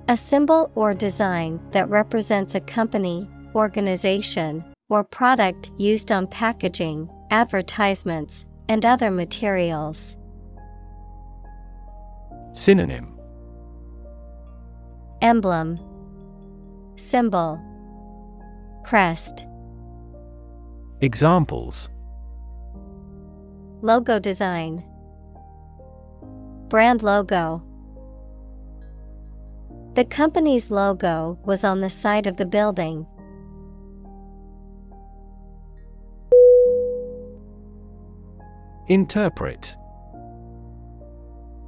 A 0.09 0.17
symbol 0.19 0.71
or 0.75 0.93
design 0.93 1.59
that 1.71 1.89
represents 1.89 2.55
a 2.55 2.61
company, 2.61 3.27
organization, 3.55 4.63
or 4.91 5.03
product 5.03 5.71
used 5.79 6.13
on 6.13 6.27
packaging, 6.27 7.09
advertisements, 7.31 8.45
and 8.69 8.85
other 8.85 9.11
materials. 9.11 10.17
Synonym. 12.53 13.19
Emblem. 15.21 15.79
Symbol. 16.97 17.61
Crest. 18.85 19.47
Examples. 21.01 21.89
Logo 23.83 24.19
design. 24.19 24.85
Brand 26.69 27.03
logo. 27.03 27.63
The 29.95 30.05
company's 30.05 30.71
logo 30.71 31.39
was 31.45 31.65
on 31.65 31.81
the 31.81 31.91
side 31.91 32.27
of 32.27 32.37
the 32.37 32.47
building. 32.47 33.07
Interpret. 38.89 39.77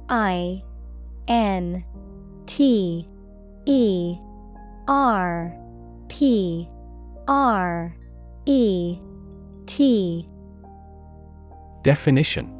I 0.09 0.63
N 1.27 1.83
T 2.45 3.07
E 3.65 4.17
R 4.87 5.53
P 6.07 6.69
R 7.27 7.95
E 8.45 8.99
T. 9.65 10.29
Definition. 11.81 12.53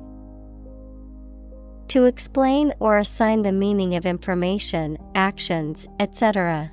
To 1.89 2.03
explain 2.05 2.73
or 2.79 2.97
assign 2.97 3.43
the 3.43 3.51
meaning 3.51 3.95
of 3.95 4.05
information, 4.05 4.97
actions, 5.15 5.88
etc. 5.99 6.71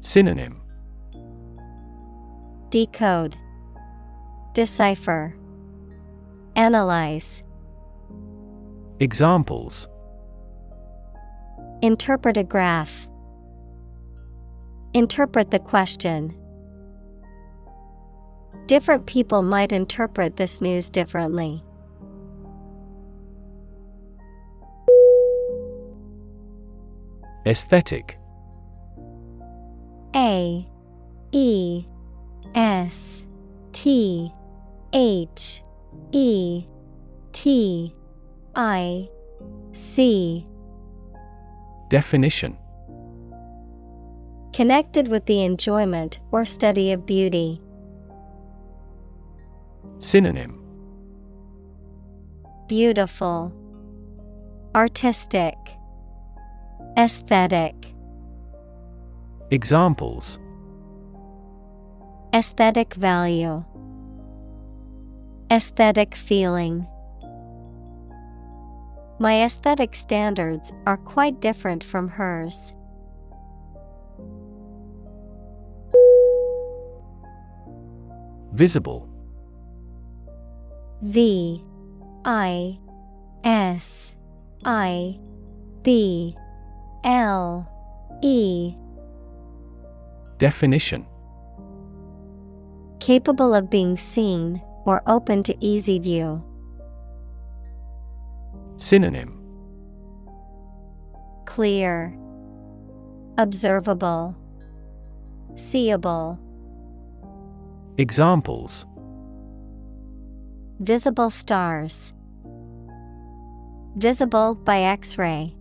Synonym. 0.00 0.62
Decode. 2.70 3.36
Decipher 4.54 5.34
Analyze 6.56 7.42
Examples 8.98 9.88
Interpret 11.82 12.36
a 12.36 12.44
graph. 12.44 13.08
Interpret 14.92 15.50
the 15.50 15.58
question. 15.58 16.36
Different 18.66 19.06
people 19.06 19.42
might 19.42 19.72
interpret 19.72 20.36
this 20.36 20.60
news 20.60 20.90
differently. 20.90 21.64
Aesthetic 27.46 28.18
A 30.14 30.68
E 31.32 31.86
S 32.54 33.24
T 33.72 34.30
H 34.92 35.62
E 36.12 36.66
T 37.32 37.94
I 38.54 39.08
C. 39.72 40.46
Definition. 41.88 42.56
Connected 44.52 45.08
with 45.08 45.26
the 45.26 45.42
enjoyment 45.42 46.20
or 46.32 46.44
study 46.44 46.92
of 46.92 47.06
beauty. 47.06 47.60
Synonym. 49.98 50.56
Beautiful, 52.68 53.52
Artistic, 54.74 55.56
Aesthetic. 56.96 57.74
Examples. 59.50 60.38
Aesthetic 62.32 62.94
value, 62.94 63.64
Aesthetic 65.52 66.14
feeling. 66.14 66.86
My 69.18 69.42
aesthetic 69.42 69.96
standards 69.96 70.72
are 70.86 70.96
quite 70.96 71.40
different 71.40 71.82
from 71.82 72.06
hers. 72.06 72.72
Visible 78.52 79.08
V 81.02 81.64
I 82.24 82.78
S 83.42 84.14
I 84.64 85.18
B 85.82 86.36
L 87.02 87.68
E 88.22 88.76
Definition 90.38 91.04
Capable 93.00 93.52
of 93.52 93.68
being 93.68 93.96
seen 93.96 94.62
or 94.90 95.02
open 95.06 95.40
to 95.44 95.54
easy 95.60 96.00
view. 96.00 96.42
Synonym 98.76 99.38
Clear, 101.44 102.18
Observable, 103.38 104.34
Seeable. 105.54 106.40
Examples 107.98 108.84
Visible 110.80 111.30
stars. 111.30 112.12
Visible 113.96 114.56
by 114.56 114.80
X 114.80 115.18
ray. 115.18 115.54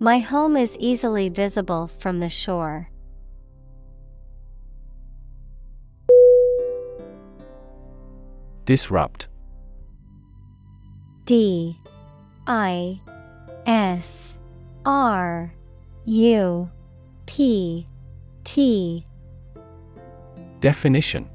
My 0.00 0.18
home 0.18 0.56
is 0.56 0.76
easily 0.80 1.28
visible 1.28 1.86
from 1.86 2.18
the 2.18 2.30
shore. 2.30 2.90
Disrupt. 8.66 9.28
D 11.24 11.78
I 12.48 13.00
S 13.64 14.34
R 14.84 15.54
U 16.04 16.70
P 17.26 17.86
T. 18.42 19.06
Definition. 20.58 21.30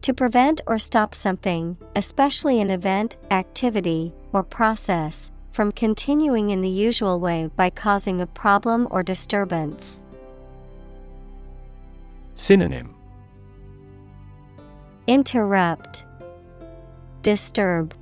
To 0.00 0.14
prevent 0.14 0.62
or 0.66 0.78
stop 0.78 1.14
something, 1.14 1.76
especially 1.94 2.60
an 2.62 2.70
event, 2.70 3.16
activity, 3.30 4.14
or 4.32 4.42
process, 4.42 5.30
from 5.52 5.72
continuing 5.72 6.50
in 6.50 6.62
the 6.62 6.70
usual 6.70 7.20
way 7.20 7.50
by 7.54 7.68
causing 7.68 8.22
a 8.22 8.26
problem 8.26 8.88
or 8.90 9.02
disturbance. 9.02 10.00
Synonym 12.34 12.94
Interrupt, 15.06 16.04
Disturb, 17.20 17.94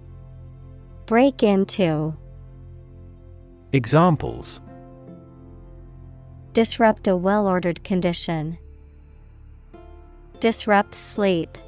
Break 1.07 1.43
into, 1.43 2.17
Examples 3.73 4.61
Disrupt 6.53 7.09
a 7.09 7.17
well 7.17 7.49
ordered 7.49 7.83
condition. 7.83 8.59
Disrupt 10.39 10.95
sleep. 10.95 11.59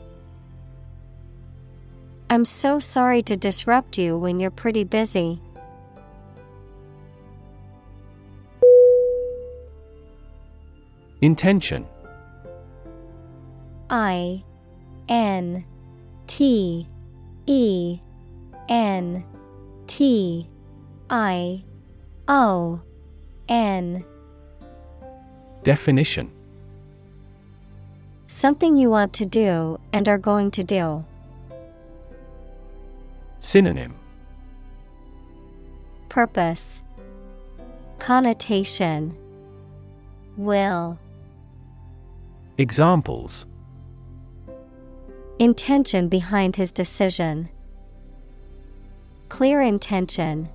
I'm 2.30 2.44
so 2.44 2.78
sorry 2.78 3.22
to 3.22 3.36
disrupt 3.36 3.96
you 3.98 4.18
when 4.18 4.38
you're 4.38 4.50
pretty 4.50 4.84
busy. 4.84 5.40
Intention 11.22 11.86
I 13.88 14.44
N 15.08 15.64
T 16.26 16.88
E 17.46 18.00
N 18.68 19.24
T 19.86 20.48
I 21.10 21.64
O 22.28 22.80
N. 23.48 24.04
Definition. 25.62 26.30
Something 28.26 28.76
you 28.76 28.90
want 28.90 29.12
to 29.14 29.26
do 29.26 29.78
and 29.92 30.08
are 30.08 30.18
going 30.18 30.50
to 30.52 30.64
do. 30.64 31.04
Synonym. 33.40 33.94
Purpose. 36.08 36.82
Connotation. 37.98 39.16
Will. 40.36 40.98
Examples 42.58 43.46
Intention 45.40 46.08
behind 46.08 46.54
his 46.54 46.72
decision. 46.72 47.48
Clear 49.28 49.60
intention. 49.60 50.48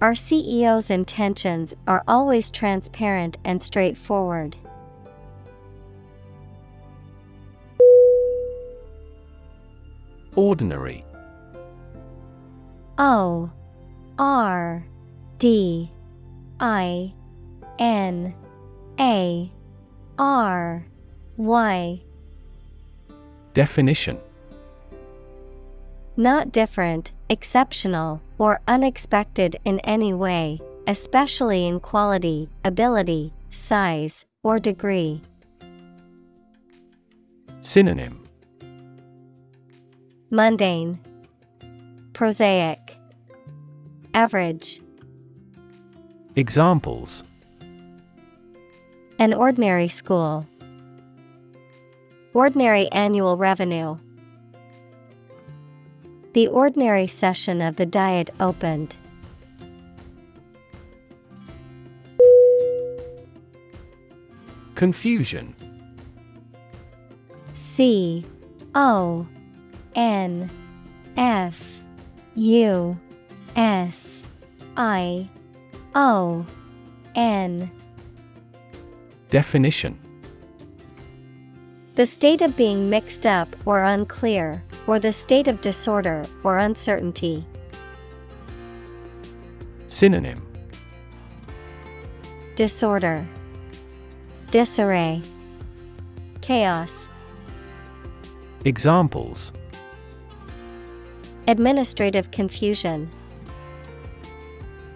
Our 0.00 0.12
CEO's 0.12 0.88
intentions 0.88 1.74
are 1.88 2.04
always 2.06 2.50
transparent 2.50 3.38
and 3.44 3.60
straightforward. 3.60 4.56
Ordinary 10.36 11.04
O 12.98 13.50
R 14.18 14.86
D 15.38 15.90
I 16.60 17.14
N 17.80 18.34
A 19.00 19.52
R 20.18 20.86
Y 21.36 22.02
Definition 23.54 24.18
Not 26.16 26.50
different, 26.50 27.12
exceptional, 27.30 28.20
or 28.36 28.60
unexpected 28.66 29.56
in 29.64 29.78
any 29.80 30.12
way, 30.12 30.60
especially 30.88 31.64
in 31.64 31.78
quality, 31.78 32.48
ability, 32.64 33.32
size, 33.50 34.24
or 34.42 34.58
degree. 34.58 35.22
Synonym 37.60 38.24
Mundane, 40.30 40.98
Prosaic, 42.12 42.98
Average. 44.14 44.80
Examples 46.34 47.22
An 49.20 49.32
ordinary 49.32 49.86
school. 49.86 50.44
Ordinary 52.34 52.90
annual 52.90 53.36
revenue. 53.36 53.96
The 56.32 56.48
ordinary 56.48 57.06
session 57.06 57.60
of 57.60 57.76
the 57.76 57.86
Diet 57.86 58.30
opened. 58.40 58.96
Confusion 64.74 65.54
C 67.54 68.26
O 68.74 69.28
N 69.94 70.50
F 71.16 71.84
U 72.34 72.98
S 73.54 74.24
I 74.76 75.28
O 75.94 76.44
N 77.14 77.70
Definition 79.30 79.96
The 81.96 82.06
state 82.06 82.42
of 82.42 82.56
being 82.56 82.90
mixed 82.90 83.24
up 83.24 83.54
or 83.64 83.84
unclear, 83.84 84.64
or 84.88 84.98
the 84.98 85.12
state 85.12 85.46
of 85.46 85.60
disorder 85.60 86.24
or 86.42 86.58
uncertainty. 86.58 87.46
Synonym 89.86 90.44
Disorder, 92.56 93.24
Disarray, 94.50 95.22
Chaos, 96.40 97.08
Examples 98.64 99.52
Administrative 101.46 102.32
confusion. 102.32 103.08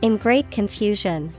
In 0.02 0.16
great 0.16 0.50
confusion. 0.50 1.32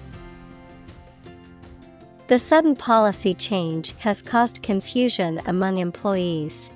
The 2.29 2.37
sudden 2.37 2.75
policy 2.75 3.33
change 3.33 3.93
has 3.97 4.21
caused 4.21 4.61
confusion 4.61 5.41
among 5.47 5.79
employees. 5.79 6.69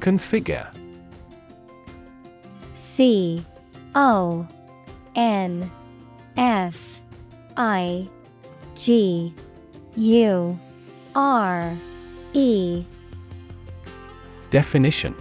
Configure. 0.00 0.66
C 2.74 3.44
O 3.94 4.48
N 5.14 5.70
F 6.36 7.00
I 7.56 8.08
G 8.74 9.32
U 9.94 10.58
R 11.14 11.76
E. 12.32 12.84
Definition 14.50 15.14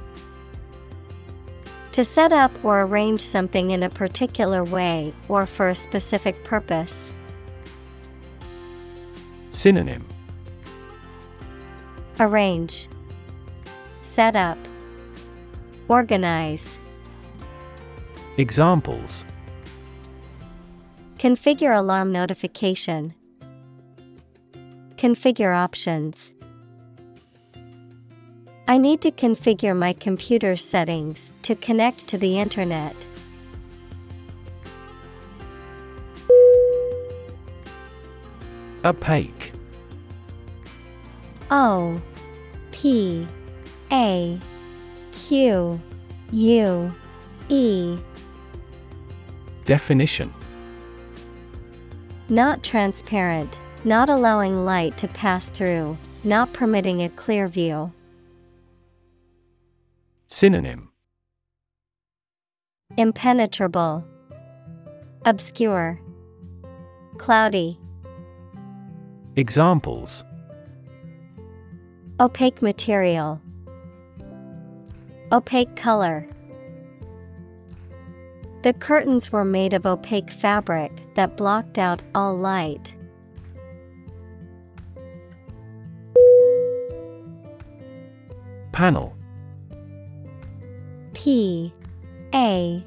To 1.97 2.03
set 2.03 2.31
up 2.31 2.51
or 2.63 2.83
arrange 2.83 3.21
something 3.21 3.71
in 3.71 3.81
a 3.81 3.89
particular 3.89 4.63
way 4.63 5.15
or 5.29 5.47
for 5.47 5.69
a 5.69 5.73
specific 5.73 6.43
purpose. 6.43 7.11
Synonym 9.49 10.05
Arrange, 12.19 12.87
Set 14.03 14.35
up, 14.35 14.59
Organize. 15.87 16.77
Examples 18.37 19.25
Configure 21.17 21.75
alarm 21.75 22.11
notification. 22.11 23.15
Configure 24.97 25.57
options. 25.57 26.31
I 28.69 28.77
need 28.77 28.99
to 29.01 29.11
configure 29.11 29.75
my 29.75 29.93
computer 29.93 30.57
settings 30.57 31.31
to 31.43 31.55
connect 31.55 32.05
to 32.09 32.17
the 32.17 32.37
internet. 32.37 32.93
Opaque 38.83 39.53
O 41.49 42.01
P 42.71 43.25
A 43.89 44.37
Q 45.13 45.81
U 46.33 46.93
E 47.47 47.97
Definition 49.63 50.33
Not 52.27 52.63
transparent, 52.63 53.61
not 53.85 54.09
allowing 54.09 54.65
light 54.65 54.97
to 54.97 55.07
pass 55.07 55.47
through, 55.47 55.97
not 56.25 56.51
permitting 56.51 57.01
a 57.01 57.09
clear 57.09 57.47
view. 57.47 57.93
Synonym. 60.29 60.89
Impenetrable, 62.97 64.03
Obscure, 65.25 65.99
Cloudy, 67.17 67.79
Examples. 69.37 70.25
Opaque 72.19 72.61
material, 72.61 73.41
Opaque 75.31 75.75
color. 75.75 76.27
The 78.63 78.73
curtains 78.73 79.31
were 79.31 79.45
made 79.45 79.73
of 79.73 79.85
opaque 79.85 80.29
fabric 80.29 80.91
that 81.15 81.37
blocked 81.37 81.77
out 81.77 82.01
all 82.13 82.35
light. 82.35 82.95
Panel 88.73 89.16
P 91.17 91.73
A 92.35 92.85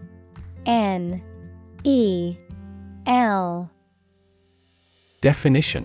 N 0.65 1.21
E 1.83 2.37
L 3.05 3.69
Definition 5.21 5.85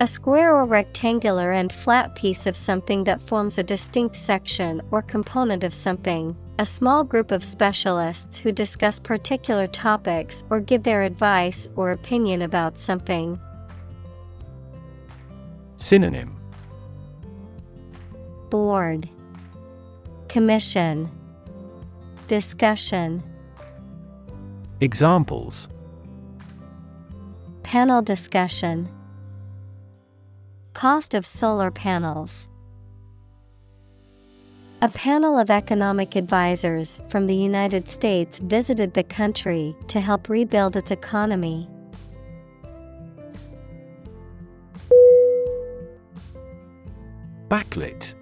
A 0.00 0.06
square 0.06 0.54
or 0.54 0.66
rectangular 0.66 1.52
and 1.52 1.72
flat 1.72 2.14
piece 2.14 2.46
of 2.46 2.56
something 2.56 3.04
that 3.04 3.22
forms 3.22 3.56
a 3.56 3.62
distinct 3.62 4.16
section 4.16 4.82
or 4.90 5.00
component 5.00 5.64
of 5.64 5.72
something. 5.72 6.36
A 6.58 6.66
small 6.66 7.04
group 7.04 7.30
of 7.30 7.42
specialists 7.42 8.36
who 8.36 8.52
discuss 8.52 9.00
particular 9.00 9.66
topics 9.66 10.44
or 10.50 10.60
give 10.60 10.82
their 10.82 11.04
advice 11.04 11.70
or 11.74 11.92
opinion 11.92 12.42
about 12.42 12.76
something. 12.76 13.40
Synonym 15.78 16.36
Board 18.50 19.08
Commission 20.34 21.08
Discussion 22.26 23.22
Examples 24.80 25.68
Panel 27.62 28.02
discussion 28.02 28.88
Cost 30.72 31.14
of 31.14 31.24
solar 31.24 31.70
panels. 31.70 32.48
A 34.82 34.88
panel 34.88 35.38
of 35.38 35.50
economic 35.50 36.16
advisors 36.16 37.00
from 37.08 37.28
the 37.28 37.36
United 37.36 37.88
States 37.88 38.40
visited 38.40 38.94
the 38.94 39.04
country 39.04 39.76
to 39.86 40.00
help 40.00 40.28
rebuild 40.28 40.76
its 40.76 40.90
economy. 40.90 41.68
Backlit 47.46 48.14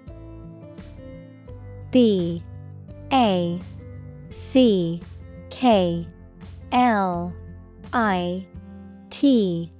B 1.93 2.43
A 3.11 3.61
C 4.31 4.99
K 5.51 6.07
L 6.71 7.31
I 7.93 8.47
T 9.11 9.71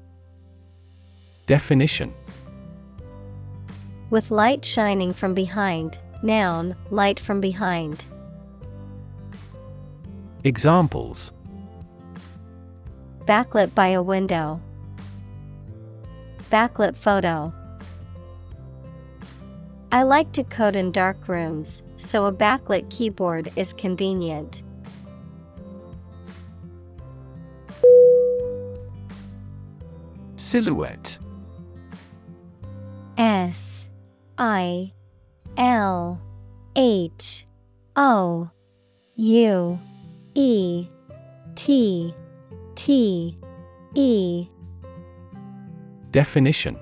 Definition 1.47 2.13
With 4.11 4.29
light 4.29 4.63
shining 4.63 5.11
from 5.11 5.33
behind. 5.33 5.97
Noun, 6.21 6.75
light 6.91 7.19
from 7.19 7.41
behind. 7.41 8.05
Examples 10.43 11.31
Backlit 13.25 13.73
by 13.73 13.87
a 13.87 14.03
window. 14.03 14.61
Backlit 16.51 16.95
photo. 16.95 17.51
I 19.93 20.01
like 20.01 20.31
to 20.31 20.43
code 20.43 20.75
in 20.75 20.91
dark 20.91 21.27
rooms, 21.27 21.83
so 21.97 22.25
a 22.25 22.33
backlit 22.33 22.89
keyboard 22.89 23.51
is 23.55 23.73
convenient. 23.73 24.63
Silhouette. 30.35 31.19
S 33.19 33.85
I 34.39 34.93
L 35.57 36.19
H 36.75 37.45
O 37.95 38.49
U 39.15 39.79
E 40.33 40.87
T 41.53 42.15
T 42.73 43.37
E. 43.93 44.47
Definition 46.09 46.79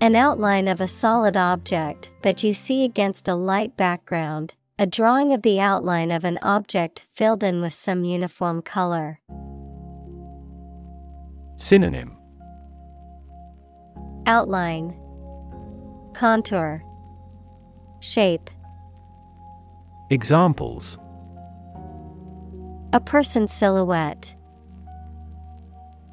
An 0.00 0.14
outline 0.14 0.68
of 0.68 0.80
a 0.80 0.88
solid 0.88 1.38
object 1.38 2.10
that 2.22 2.42
you 2.42 2.52
see 2.52 2.84
against 2.84 3.28
a 3.28 3.34
light 3.34 3.78
background, 3.78 4.52
a 4.78 4.86
drawing 4.86 5.32
of 5.32 5.40
the 5.40 5.58
outline 5.58 6.10
of 6.10 6.22
an 6.22 6.38
object 6.42 7.06
filled 7.14 7.42
in 7.42 7.62
with 7.62 7.72
some 7.72 8.04
uniform 8.04 8.60
color. 8.60 9.20
Synonym 11.56 12.14
Outline, 14.26 14.94
Contour, 16.12 16.82
Shape. 18.00 18.50
Examples 20.10 20.98
A 22.92 23.00
person's 23.00 23.52
silhouette. 23.52 24.34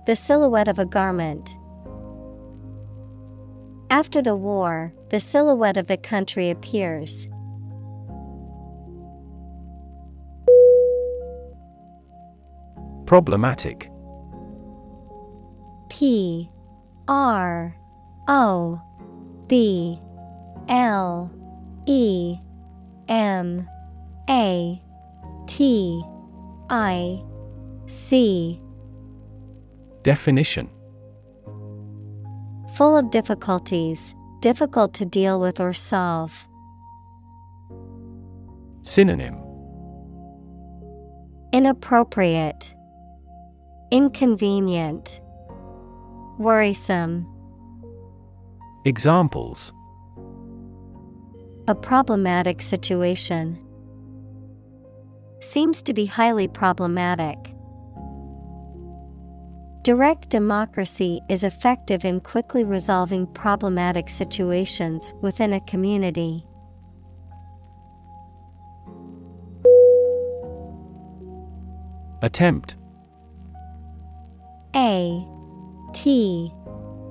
The 0.05 0.15
silhouette 0.15 0.69
of 0.69 0.79
a 0.79 0.85
garment. 0.85 1.53
After 3.93 4.23
the 4.23 4.35
war, 4.35 4.91
the 5.09 5.19
silhouette 5.19 5.77
of 5.77 5.85
the 5.85 5.97
country 5.97 6.49
appears. 6.49 7.27
Problematic. 13.05 13.91
P 15.91 16.49
R 17.07 17.77
O 18.27 18.81
B 19.45 20.01
L 20.69 21.31
E 21.85 22.39
M 23.07 23.69
A 24.27 24.81
T 25.45 26.03
I 26.67 27.23
C. 27.85 28.59
Definition 30.01 30.67
Full 32.75 32.97
of 32.97 33.11
difficulties, 33.11 34.15
difficult 34.39 34.95
to 34.95 35.05
deal 35.05 35.39
with 35.39 35.59
or 35.59 35.73
solve. 35.73 36.47
Synonym 38.81 39.35
Inappropriate, 41.53 42.73
Inconvenient, 43.91 45.21
Worrisome. 46.39 47.27
Examples 48.85 49.71
A 51.67 51.75
problematic 51.75 52.59
situation. 52.59 53.63
Seems 55.41 55.83
to 55.83 55.93
be 55.93 56.07
highly 56.07 56.47
problematic. 56.47 57.52
Direct 59.83 60.29
democracy 60.29 61.19
is 61.27 61.43
effective 61.43 62.05
in 62.05 62.21
quickly 62.21 62.63
resolving 62.63 63.27
problematic 63.27 64.07
situations 64.07 65.13
within 65.19 65.51
a 65.51 65.59
community. 65.59 66.45
Attempt. 72.21 72.77
A 74.73 75.27
T 75.91 76.53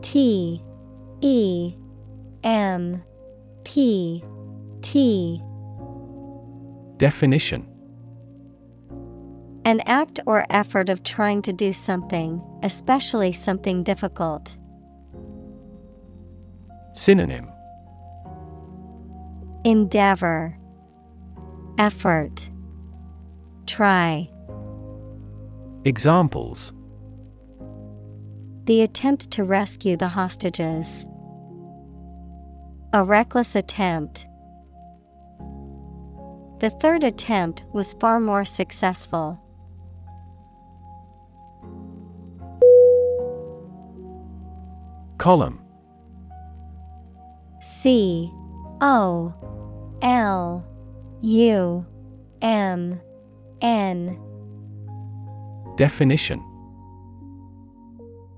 T 0.01 0.62
E 1.20 1.74
M 2.43 3.03
P 3.65 4.24
T. 4.81 5.43
Definition 6.97 7.72
An 9.64 9.80
act 9.86 10.18
or 10.26 10.44
effort 10.51 10.89
of 10.89 11.02
trying 11.02 11.43
to 11.43 11.52
do 11.52 11.72
something, 11.72 12.43
especially 12.62 13.32
something 13.32 13.82
difficult. 13.82 14.56
Synonym 16.94 17.48
Endeavor, 19.64 20.59
Effort, 21.78 22.51
Try. 23.66 24.28
Examples 25.84 26.72
The 28.64 28.82
attempt 28.82 29.30
to 29.32 29.44
rescue 29.44 29.97
the 29.97 30.09
hostages. 30.09 31.06
A 32.93 33.02
reckless 33.02 33.56
attempt. 33.56 34.26
The 36.59 36.70
third 36.70 37.02
attempt 37.02 37.64
was 37.72 37.94
far 37.94 38.20
more 38.20 38.44
successful. 38.44 39.41
Column. 45.23 45.61
C 47.61 48.28
O 48.81 49.32
L 50.03 50.66
U 51.23 51.86
M 52.43 53.01
N. 53.61 54.19
Definition. 55.77 56.40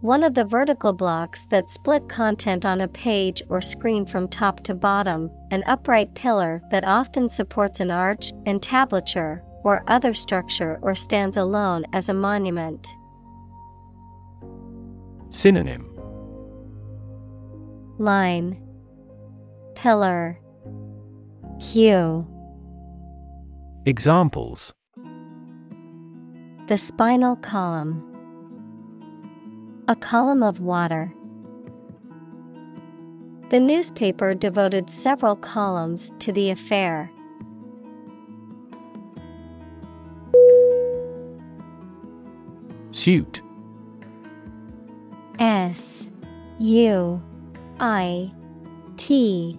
One 0.03 0.23
of 0.23 0.35
the 0.35 0.45
vertical 0.45 0.93
blocks 0.93 1.47
that 1.47 1.71
split 1.71 2.07
content 2.11 2.67
on 2.67 2.83
a 2.83 2.89
page 2.89 3.43
or 3.49 3.63
screen 3.63 4.05
from 4.05 4.29
top 4.29 4.63
to 4.65 4.75
bottom, 4.75 5.31
an 5.51 5.65
upright 5.67 6.15
pillar 6.15 6.61
that 6.71 6.85
often 6.85 7.31
supports 7.31 7.81
an 7.81 7.91
arch, 7.91 8.31
entablature, 8.45 9.41
or 9.63 9.85
other 9.87 10.13
structure 10.13 10.79
or 10.83 10.95
stands 10.95 11.39
alone 11.39 11.87
as 11.95 12.11
a 12.11 12.15
monument. 12.15 12.87
Synonym 15.31 15.94
Line. 17.99 18.61
Pillar. 19.77 20.41
Hue. 21.61 22.27
Examples. 23.87 24.75
The 26.67 26.77
spinal 26.77 27.37
column. 27.37 28.03
A 29.87 29.95
column 29.95 30.43
of 30.43 30.61
water. 30.61 31.13
The 33.51 33.61
newspaper 33.61 34.35
devoted 34.35 34.91
several 34.91 35.37
columns 35.37 36.11
to 36.19 36.33
the 36.33 36.51
affair. 36.51 37.13
Suit. 42.91 43.43
S 45.39 46.09
U 46.59 47.23
I 47.81 48.33
T 48.97 49.59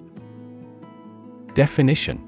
Definition. 1.54 2.22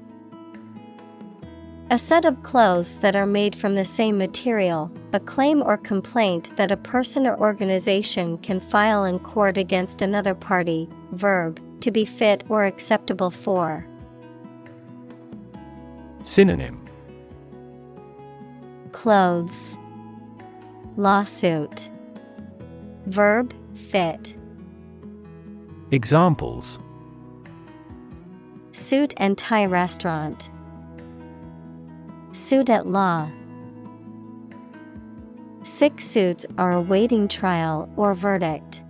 A 1.90 1.98
set 1.98 2.24
of 2.26 2.42
clothes 2.42 2.98
that 2.98 3.16
are 3.16 3.26
made 3.26 3.54
from 3.54 3.74
the 3.74 3.84
same 3.84 4.18
material, 4.18 4.90
a 5.14 5.20
claim 5.20 5.62
or 5.62 5.78
complaint 5.78 6.54
that 6.56 6.70
a 6.70 6.76
person 6.76 7.26
or 7.26 7.38
organization 7.38 8.36
can 8.38 8.60
file 8.60 9.04
in 9.04 9.18
court 9.18 9.56
against 9.56 10.02
another 10.02 10.34
party, 10.34 10.88
verb, 11.12 11.60
to 11.80 11.90
be 11.90 12.04
fit 12.04 12.44
or 12.50 12.64
acceptable 12.64 13.30
for. 13.30 13.86
Synonym. 16.24 16.84
Clothes. 18.92 19.78
Lawsuit. 20.96 21.88
Verb 23.06 23.54
fit 23.74 24.37
Examples. 25.90 26.78
Suit 28.72 29.14
and 29.16 29.38
tie 29.38 29.64
restaurant. 29.64 30.50
Suit 32.32 32.68
at 32.68 32.86
law. 32.86 33.30
Six 35.62 36.04
suits 36.04 36.44
are 36.58 36.72
awaiting 36.72 37.26
trial 37.26 37.88
or 37.96 38.12
verdict. 38.12 38.82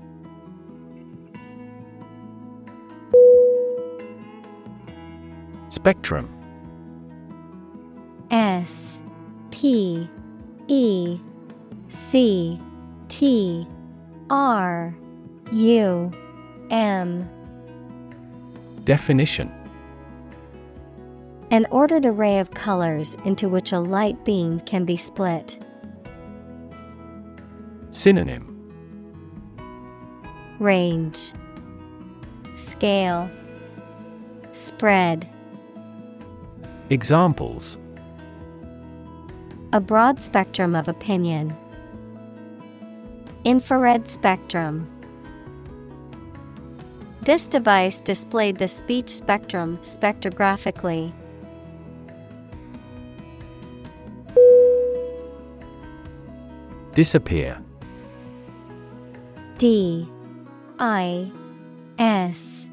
Spectrum. 5.68 6.28
S 8.32 8.98
P 9.52 10.08
E 10.66 11.20
C 11.88 12.60
T 13.08 13.68
R 14.30 14.94
U 15.52 16.12
M. 16.70 17.28
Definition. 18.84 19.52
An 21.50 21.66
ordered 21.70 22.04
array 22.04 22.38
of 22.38 22.50
colors 22.50 23.16
into 23.24 23.48
which 23.48 23.72
a 23.72 23.80
light 23.80 24.22
beam 24.24 24.60
can 24.60 24.84
be 24.84 24.96
split. 24.96 25.64
Synonym. 27.90 28.54
Range. 30.58 31.32
Scale. 32.54 33.30
Spread. 34.52 35.28
Examples. 36.90 37.78
A 39.72 39.80
broad 39.80 40.20
spectrum 40.20 40.74
of 40.74 40.88
opinion. 40.88 41.56
Infrared 43.44 44.08
spectrum. 44.08 44.90
This 47.28 47.46
device 47.46 48.00
displayed 48.00 48.56
the 48.56 48.66
speech 48.66 49.10
spectrum 49.10 49.76
spectrographically. 49.82 51.12
Disappear. 56.94 57.62
D. 59.58 60.08
I. 60.78 61.30
S. 61.98 62.66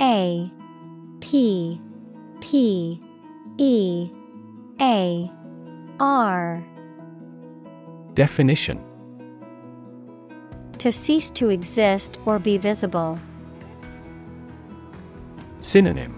A. 0.00 0.50
P. 1.20 1.80
P. 2.40 3.00
E. 3.58 4.10
A. 4.80 5.30
R. 6.00 6.64
Definition. 8.14 8.82
To 10.78 10.90
cease 10.90 11.30
to 11.30 11.50
exist 11.50 12.18
or 12.26 12.40
be 12.40 12.58
visible. 12.58 13.16
Synonym 15.60 16.16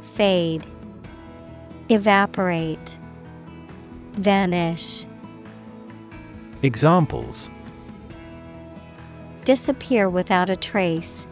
Fade, 0.00 0.66
Evaporate, 1.88 2.98
Vanish. 4.14 5.06
Examples 6.62 7.48
Disappear 9.44 10.10
without 10.10 10.50
a 10.50 10.56
trace. 10.56 11.26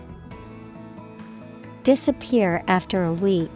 Disappear 1.83 2.63
after 2.69 3.05
a 3.05 3.13
week. 3.13 3.51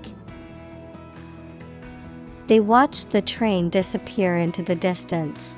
They 2.48 2.60
watched 2.60 3.10
the 3.10 3.22
train 3.22 3.70
disappear 3.70 4.36
into 4.36 4.62
the 4.62 4.74
distance. 4.74 5.56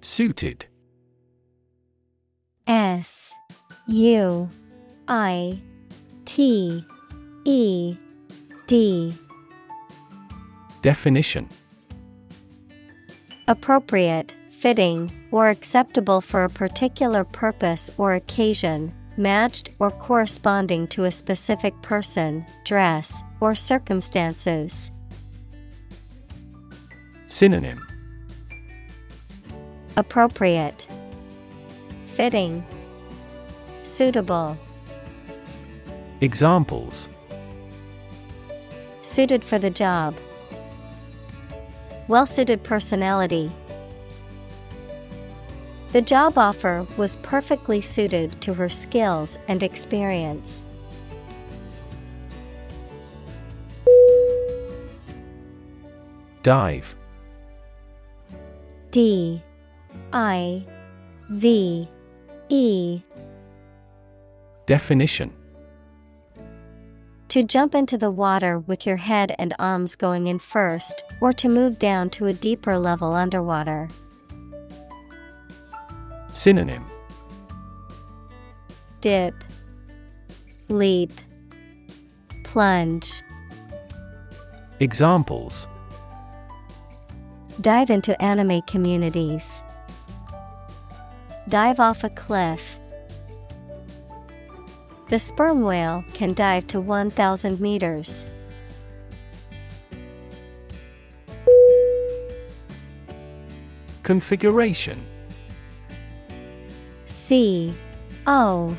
Suited 0.00 0.66
S 2.66 3.34
U 3.88 4.48
I 5.08 5.60
T 6.24 6.84
E 7.44 7.96
D. 8.66 9.14
Definition. 10.80 11.48
Appropriate, 13.48 14.34
fitting, 14.50 15.12
or 15.30 15.48
acceptable 15.48 16.20
for 16.20 16.44
a 16.44 16.48
particular 16.48 17.24
purpose 17.24 17.90
or 17.98 18.14
occasion, 18.14 18.94
matched 19.16 19.70
or 19.78 19.90
corresponding 19.90 20.86
to 20.88 21.04
a 21.04 21.10
specific 21.10 21.74
person, 21.82 22.46
dress, 22.64 23.22
or 23.40 23.54
circumstances. 23.54 24.90
Synonym. 27.26 27.84
Appropriate, 29.96 30.86
Fitting, 32.14 32.62
Suitable, 33.84 34.58
Examples 36.20 37.08
Suited 39.00 39.42
for 39.42 39.58
the 39.58 39.70
job. 39.70 40.14
Well 42.08 42.26
suited 42.26 42.62
personality. 42.62 43.50
The 45.92 46.02
job 46.02 46.36
offer 46.36 46.86
was 46.98 47.16
perfectly 47.16 47.80
suited 47.80 48.38
to 48.42 48.52
her 48.54 48.68
skills 48.68 49.38
and 49.48 49.62
experience. 49.62 50.64
Dive 56.42 56.94
D 58.90 59.42
I 60.12 60.66
V 61.30 61.88
E 62.54 63.02
Definition 64.66 65.32
To 67.28 67.42
jump 67.42 67.74
into 67.74 67.96
the 67.96 68.10
water 68.10 68.58
with 68.58 68.86
your 68.86 68.98
head 68.98 69.34
and 69.38 69.54
arms 69.58 69.96
going 69.96 70.26
in 70.26 70.38
first, 70.38 71.02
or 71.22 71.32
to 71.32 71.48
move 71.48 71.78
down 71.78 72.10
to 72.10 72.26
a 72.26 72.34
deeper 72.34 72.78
level 72.78 73.14
underwater. 73.14 73.88
Synonym 76.32 76.84
Dip, 79.00 79.34
Leap, 80.68 81.12
Plunge. 82.44 83.22
Examples 84.78 85.66
Dive 87.62 87.88
into 87.88 88.20
anime 88.20 88.60
communities. 88.62 89.64
Dive 91.52 91.80
off 91.80 92.02
a 92.02 92.08
cliff. 92.08 92.80
The 95.10 95.18
sperm 95.18 95.60
whale 95.60 96.02
can 96.14 96.32
dive 96.32 96.66
to 96.68 96.80
1,000 96.80 97.60
meters. 97.60 98.24
Configuration 104.02 105.04
C 107.04 107.74
O 108.26 108.74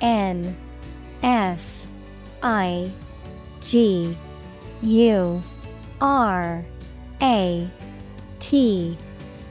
N 0.00 0.56
F 1.24 1.88
I 2.40 2.92
G 3.60 4.16
U 4.80 5.42
R 6.00 6.64
A 7.20 7.70
T 8.38 8.96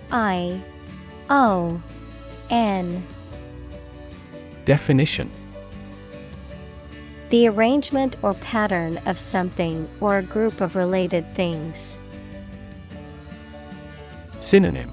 I 0.10 0.61
O 1.30 1.82
N. 2.49 3.05
Definition. 4.65 5.31
The 7.30 7.47
arrangement 7.47 8.15
or 8.22 8.34
pattern 8.35 8.99
of 9.05 9.17
something 9.17 9.89
or 9.99 10.17
a 10.17 10.23
group 10.23 10.61
of 10.61 10.76
related 10.76 11.26
things. 11.35 11.97
Synonym. 14.39 14.91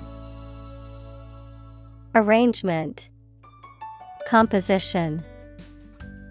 Arrangement. 2.15 3.11
Composition. 4.27 5.23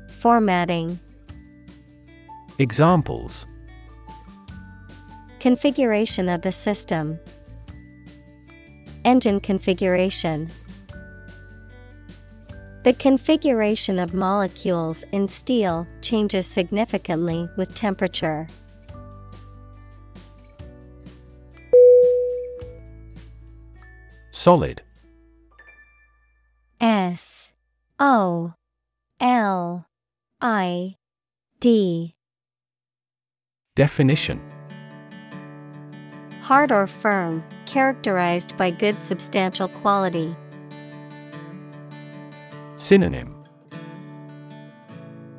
Formatting. 0.09 0.99
Examples. 2.57 3.45
Configuration 5.39 6.29
of 6.29 6.41
the 6.41 6.51
system. 6.51 7.19
Engine 9.03 9.39
configuration 9.39 10.49
The 12.83 12.93
configuration 12.93 13.99
of 13.99 14.15
molecules 14.15 15.05
in 15.11 15.27
steel 15.27 15.85
changes 16.01 16.47
significantly 16.47 17.47
with 17.55 17.75
temperature. 17.75 18.47
Solid 24.31 24.81
S 26.79 27.51
O 27.99 28.53
L 29.19 29.85
I 30.41 30.95
D 31.59 32.15
Definition 33.75 34.41
Hard 36.41 36.71
or 36.71 36.87
firm, 36.87 37.43
characterized 37.67 38.57
by 38.57 38.71
good 38.71 39.03
substantial 39.03 39.67
quality. 39.67 40.35
Synonym 42.81 43.35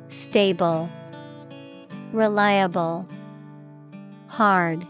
Stable, 0.07 0.89
Reliable, 2.13 3.05
Hard. 4.27 4.87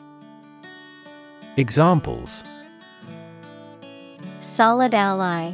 Examples 1.57 2.43
Solid 4.39 4.93
ally. 4.93 5.53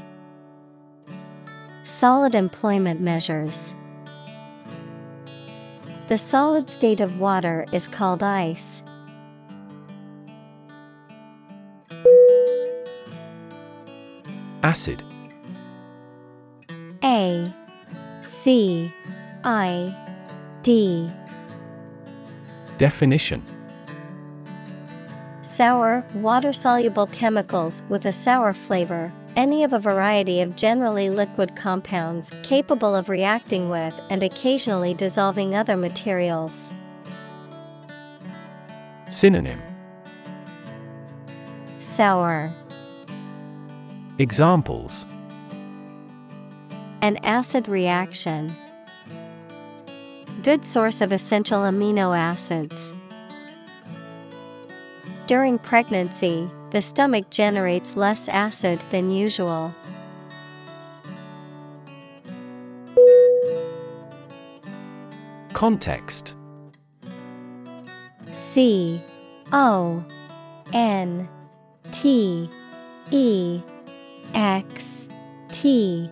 Solid 1.86 2.36
employment 2.36 3.00
measures. 3.00 3.74
The 6.10 6.18
solid 6.18 6.70
state 6.70 7.00
of 7.00 7.18
water 7.18 7.66
is 7.72 7.88
called 7.88 8.22
ice. 8.24 8.84
Acid 14.64 15.02
A 17.04 17.54
C 18.22 18.92
I 19.44 19.96
D. 20.64 21.10
Definition. 22.78 23.44
Sour, 25.42 26.06
water 26.16 26.54
soluble 26.54 27.08
chemicals 27.08 27.82
with 27.90 28.06
a 28.06 28.12
sour 28.12 28.54
flavor, 28.54 29.12
any 29.36 29.64
of 29.64 29.74
a 29.74 29.80
variety 29.80 30.42
of 30.42 30.56
generally 30.56 31.10
liquid 31.10 31.56
compounds 31.56 32.32
capable 32.44 32.96
of 32.96 33.10
reacting 33.10 33.70
with 33.70 34.00
and 34.10 34.22
occasionally 34.22 34.94
dissolving 34.94 35.56
other 35.56 35.78
materials. 35.78 36.74
Synonym. 39.10 39.62
Sour, 41.80 42.54
Examples 44.20 45.06
an 47.02 47.18
acid 47.24 47.68
reaction. 47.68 48.54
Good 50.44 50.66
source 50.66 51.02
of 51.02 51.12
essential 51.12 51.60
amino 51.60 52.18
acids. 52.18 52.94
During 55.28 55.60
pregnancy, 55.60 56.50
The 56.72 56.82
stomach 56.82 57.32
generates 57.32 57.96
less 57.96 58.30
acid 58.30 58.80
than 58.92 59.10
usual. 59.10 59.74
Context 65.54 66.36
C 68.32 69.02
O 69.52 70.06
N 70.74 71.28
T 71.92 72.48
E 73.10 73.62
X 74.36 75.08
T 75.52 76.12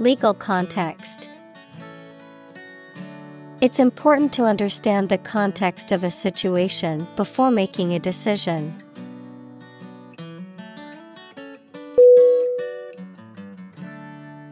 Legal 0.00 0.32
context. 0.32 1.28
It's 3.60 3.80
important 3.80 4.32
to 4.34 4.44
understand 4.44 5.08
the 5.08 5.18
context 5.18 5.90
of 5.90 6.04
a 6.04 6.10
situation 6.10 7.04
before 7.16 7.50
making 7.50 7.94
a 7.94 7.98
decision. 7.98 8.80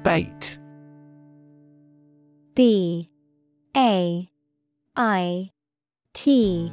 Bait. 0.03 0.59
B 2.55 3.09
A 3.77 4.29
I 4.97 5.51
T. 6.13 6.73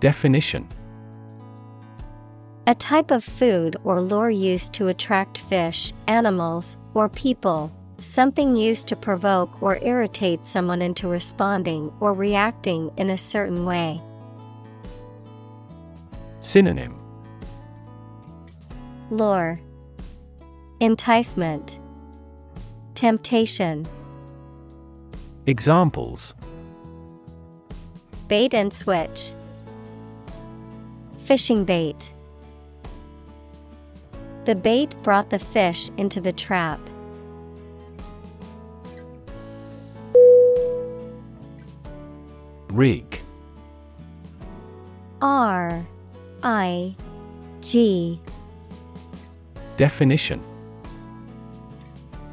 Definition. 0.00 0.68
A 2.66 2.74
type 2.74 3.10
of 3.10 3.24
food 3.24 3.76
or 3.84 4.00
lure 4.02 4.28
used 4.28 4.74
to 4.74 4.88
attract 4.88 5.38
fish, 5.38 5.92
animals, 6.08 6.76
or 6.96 7.10
people. 7.10 7.70
Something 7.98 8.56
used 8.56 8.88
to 8.88 8.96
provoke 8.96 9.62
or 9.62 9.78
irritate 9.82 10.46
someone 10.46 10.80
into 10.80 11.08
responding 11.08 11.92
or 12.00 12.14
reacting 12.14 12.90
in 12.96 13.10
a 13.10 13.18
certain 13.18 13.66
way. 13.66 14.00
Synonym. 16.40 16.96
Lure. 19.10 19.60
Enticement. 20.80 21.80
Temptation. 22.94 23.86
Examples. 25.44 26.34
Bait 28.26 28.54
and 28.54 28.72
switch. 28.72 29.32
Fishing 31.18 31.66
bait 31.66 32.14
The 34.46 34.54
bait 34.54 34.94
brought 35.02 35.30
the 35.30 35.40
fish 35.40 35.90
into 35.96 36.20
the 36.20 36.30
trap. 36.30 36.78
Rig 42.70 43.20
R 45.20 45.84
I 46.44 46.94
G 47.60 48.20
Definition 49.76 50.40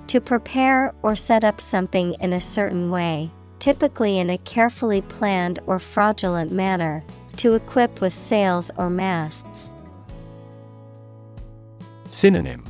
To 0.05 0.21
prepare 0.21 0.93
or 1.01 1.15
set 1.15 1.43
up 1.43 1.59
something 1.59 2.13
in 2.19 2.33
a 2.33 2.41
certain 2.41 2.91
way, 2.91 3.31
typically 3.57 4.19
in 4.19 4.29
a 4.29 4.37
carefully 4.37 5.01
planned 5.01 5.57
or 5.65 5.79
fraudulent 5.79 6.51
manner, 6.51 7.03
to 7.37 7.55
equip 7.55 8.01
with 8.01 8.13
sails 8.13 8.69
or 8.77 8.91
masts. 8.91 9.71
Synonym 12.13 12.63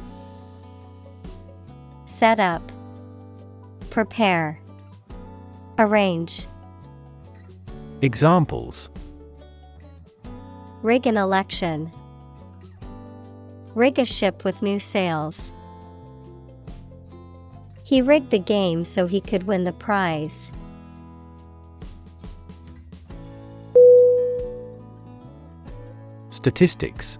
Set 2.05 2.39
up, 2.39 2.71
Prepare, 3.89 4.57
Arrange. 5.77 6.47
Examples 8.01 8.89
Rig 10.81 11.05
an 11.07 11.17
election. 11.17 11.91
Rig 13.75 13.99
a 13.99 14.05
ship 14.05 14.45
with 14.45 14.61
new 14.61 14.79
sails. 14.79 15.51
He 17.83 18.01
rigged 18.01 18.31
the 18.31 18.39
game 18.39 18.85
so 18.85 19.07
he 19.07 19.19
could 19.19 19.43
win 19.43 19.65
the 19.65 19.73
prize. 19.73 20.53
Statistics 26.29 27.19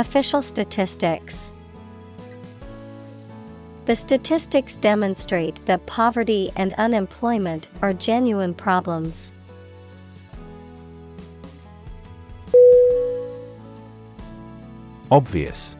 Official 0.00 0.40
statistics. 0.40 1.52
The 3.84 3.94
statistics 3.94 4.76
demonstrate 4.76 5.62
that 5.66 5.84
poverty 5.84 6.50
and 6.56 6.72
unemployment 6.78 7.68
are 7.82 7.92
genuine 7.92 8.54
problems. 8.54 9.30
Obvious 15.10 15.76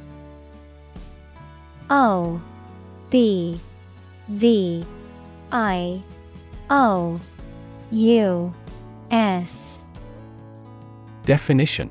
O 1.88 2.42
B 3.08 3.58
V 4.28 4.84
I 5.50 6.02
O 6.68 7.18
U 7.90 8.54
S 9.10 9.78
Definition 11.24 11.90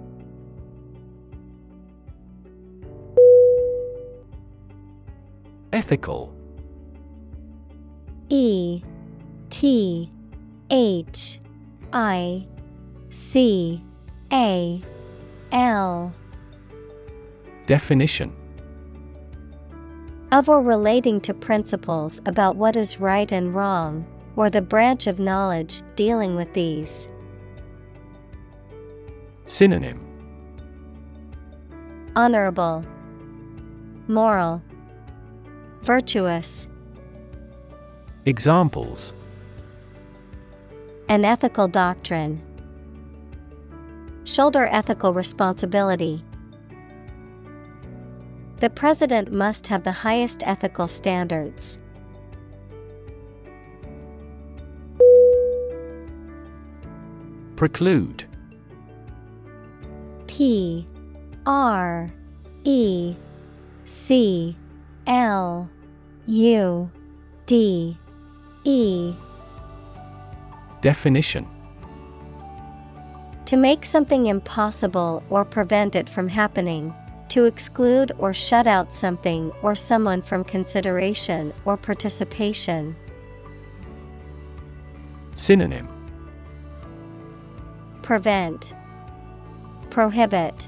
Ethical. 5.73 6.35
E 8.27 8.83
T 9.49 10.11
H 10.69 11.39
I 11.93 12.45
C 13.09 13.81
A 14.33 14.81
L. 15.53 16.13
Definition. 17.65 18.33
Of 20.33 20.49
or 20.49 20.61
relating 20.61 21.21
to 21.21 21.33
principles 21.33 22.19
about 22.25 22.57
what 22.57 22.75
is 22.75 22.99
right 22.99 23.31
and 23.31 23.55
wrong, 23.55 24.05
or 24.35 24.49
the 24.49 24.61
branch 24.61 25.07
of 25.07 25.19
knowledge 25.19 25.81
dealing 25.95 26.35
with 26.35 26.51
these. 26.53 27.07
Synonym. 29.45 30.05
Honorable, 32.15 32.85
Moral, 34.07 34.61
Virtuous. 35.83 36.67
Examples 38.25 39.15
An 41.09 41.25
ethical 41.25 41.67
doctrine. 41.67 42.39
Shoulder 44.23 44.67
ethical 44.67 45.11
responsibility. 45.11 46.23
The 48.59 48.69
president 48.69 49.31
must 49.31 49.65
have 49.67 49.83
the 49.83 49.91
highest 49.91 50.43
ethical 50.45 50.87
standards. 50.87 51.79
Preclude 57.55 58.25
P 60.27 60.87
R 61.47 62.11
E 62.65 63.15
C 63.85 64.55
L 65.07 65.69
U 66.27 66.91
D 67.45 67.97
E. 68.63 69.13
Definition. 70.81 71.47
To 73.45 73.57
make 73.57 73.83
something 73.85 74.27
impossible 74.27 75.23
or 75.29 75.43
prevent 75.43 75.95
it 75.95 76.07
from 76.07 76.27
happening. 76.29 76.93
To 77.29 77.45
exclude 77.45 78.11
or 78.17 78.33
shut 78.33 78.67
out 78.67 78.91
something 78.91 79.51
or 79.61 79.75
someone 79.75 80.21
from 80.21 80.43
consideration 80.43 81.53
or 81.65 81.77
participation. 81.77 82.95
Synonym. 85.35 85.87
Prevent, 88.01 88.73
Prohibit, 89.89 90.67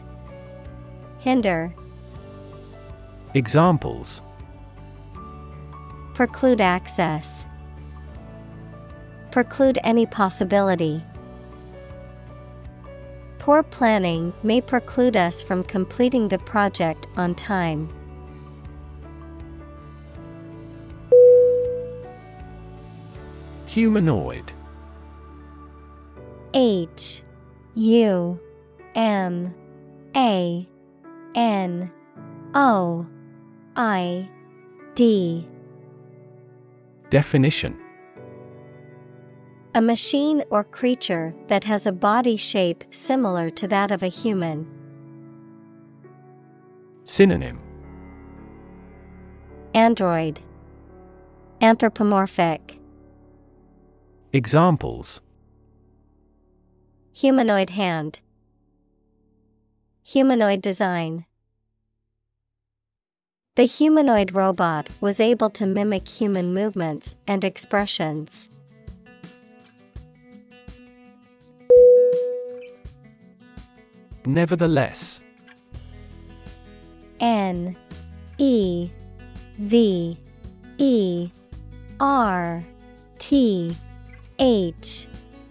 Hinder, 1.20 1.74
Examples 3.36 4.22
Preclude 6.14 6.62
access, 6.62 7.48
Preclude 9.32 9.80
any 9.84 10.06
possibility. 10.06 11.04
Poor 13.40 13.64
planning 13.64 14.32
may 14.44 14.62
preclude 14.62 15.18
us 15.18 15.42
from 15.42 15.64
completing 15.64 16.28
the 16.28 16.38
project 16.38 17.08
on 17.18 17.34
time. 17.34 17.90
Humanoid 23.66 24.54
H 26.54 27.24
U 27.74 28.40
M 28.94 29.56
A 30.16 30.70
N 31.34 31.92
O 32.54 33.08
I 33.76 34.30
D. 34.94 35.48
Definition. 37.10 37.80
A 39.74 39.82
machine 39.82 40.44
or 40.52 40.64
creature 40.64 41.34
that 41.48 41.64
has 41.64 41.88
a 41.88 41.92
body 41.92 42.38
shape 42.38 42.84
similar 42.92 43.50
to 43.50 43.68
that 43.68 43.90
of 43.90 44.04
a 44.04 44.08
human. 44.08 44.68
Synonym. 47.04 47.60
Android. 49.74 50.40
Anthropomorphic. 51.60 52.80
Examples. 54.32 55.22
Humanoid 57.14 57.72
hand. 57.72 58.20
Humanoid 60.04 60.62
design 60.62 61.26
The 63.56 63.66
humanoid 63.66 64.34
robot 64.34 64.90
was 65.00 65.20
able 65.20 65.52
to 65.52 65.68
mimic 65.68 66.08
human 66.08 66.56
movements 66.56 67.14
and 67.28 67.44
expressions. 67.44 68.50
Nevertheless 74.26 75.24
N 77.20 77.76
E 78.40 78.90
V 79.60 80.18
E 80.80 81.30
R 82.00 82.66
T 83.20 83.76
H 84.40 85.08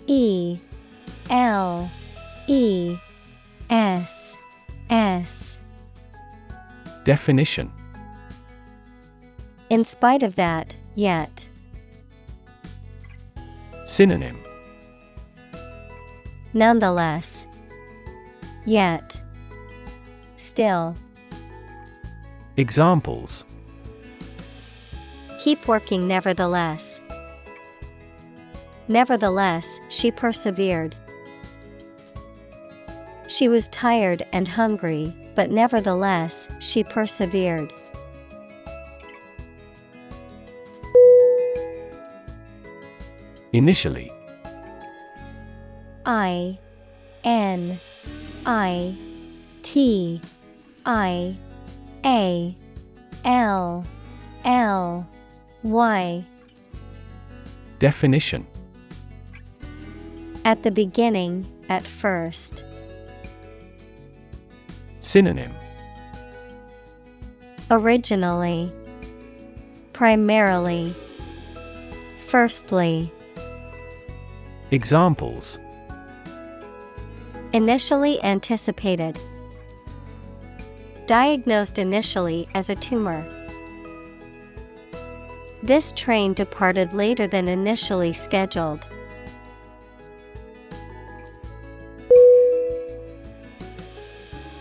E 0.09 0.59
L 1.31 1.89
E 2.49 2.97
S 3.71 4.37
S 4.91 5.61
Definition 7.05 7.71
In 9.73 9.87
spite 9.87 10.23
of 10.23 10.35
that, 10.35 10.77
yet. 10.97 11.49
Synonym 13.87 14.39
Nonetheless. 16.53 17.47
Yet. 18.67 19.19
Still. 20.37 20.95
Examples 22.59 23.47
Keep 25.39 25.67
working 25.67 26.07
nevertheless. 26.07 27.01
Nevertheless, 28.89 29.81
she 29.89 30.11
persevered. 30.11 30.95
She 33.27 33.49
was 33.49 33.71
tired 33.71 34.27
and 34.33 34.47
hungry, 34.47 35.17
but 35.35 35.51
nevertheless, 35.51 36.47
she 36.59 36.85
persevered. 36.85 37.73
Initially. 43.53 44.11
I 46.07 46.59
N 47.23 47.79
I 48.47 48.97
T 49.63 50.21
I 50.87 51.37
A 52.05 52.57
L 53.25 53.85
L 54.45 55.07
Y. 55.63 56.25
Definition. 57.79 58.47
At 60.45 60.63
the 60.63 60.71
beginning, 60.71 61.47
at 61.69 61.87
first. 61.87 62.65
Synonym. 65.01 65.53
Originally, 67.71 68.73
primarily, 69.93 70.95
firstly. 72.27 73.13
Examples 74.73 75.59
Initially 77.53 78.23
anticipated. 78.25 79.21
Diagnosed 81.07 81.79
initially 81.79 82.49
as 82.55 82.71
a 82.71 82.75
tumor. 82.77 83.23
This 85.63 85.93
train 85.93 86.33
departed 86.33 86.95
later 86.95 87.27
than 87.27 87.49
initially 87.49 88.15
scheduled. 88.15 88.89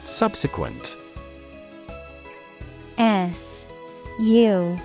Subsequent 0.04 0.98
S 2.98 3.66
U 4.20 4.78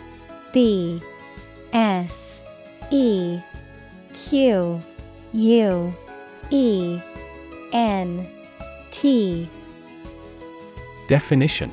B 0.52 1.02
S 1.72 2.40
E 2.92 3.40
Q 4.12 4.80
U 5.36 5.94
E 6.48 6.98
N 7.74 8.26
T 8.90 9.50
Definition 11.08 11.70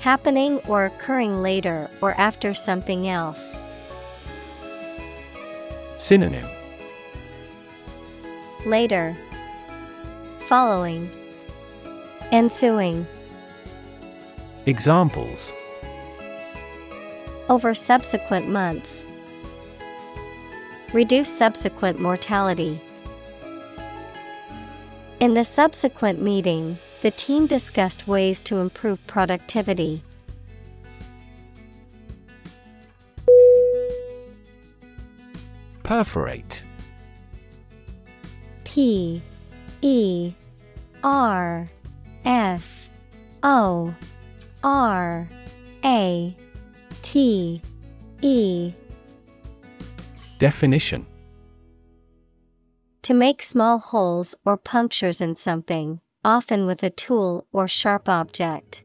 Happening 0.00 0.58
or 0.66 0.86
occurring 0.86 1.40
later 1.40 1.88
or 2.00 2.14
after 2.14 2.52
something 2.52 3.08
else. 3.08 3.56
Synonym 5.96 6.48
Later. 8.66 9.16
Following. 10.48 11.08
Ensuing. 12.32 13.06
Examples 14.66 15.52
Over 17.48 17.72
subsequent 17.72 18.48
months. 18.48 19.06
Reduce 20.92 21.34
subsequent 21.34 21.98
mortality. 21.98 22.78
In 25.20 25.32
the 25.32 25.42
subsequent 25.42 26.20
meeting, 26.20 26.78
the 27.00 27.10
team 27.10 27.46
discussed 27.46 28.06
ways 28.06 28.42
to 28.42 28.58
improve 28.58 29.04
productivity. 29.06 30.04
Perforate 35.82 36.64
P 38.64 39.22
E 39.80 40.34
R 41.02 41.70
F 42.24 42.90
O 43.42 43.94
R 44.62 45.28
A 45.84 46.36
T 47.02 47.62
E 48.20 48.74
Definition 50.42 51.06
To 53.02 53.14
make 53.14 53.44
small 53.44 53.78
holes 53.78 54.34
or 54.44 54.56
punctures 54.56 55.20
in 55.20 55.36
something, 55.36 56.00
often 56.24 56.66
with 56.66 56.82
a 56.82 56.90
tool 56.90 57.46
or 57.52 57.68
sharp 57.68 58.08
object. 58.08 58.82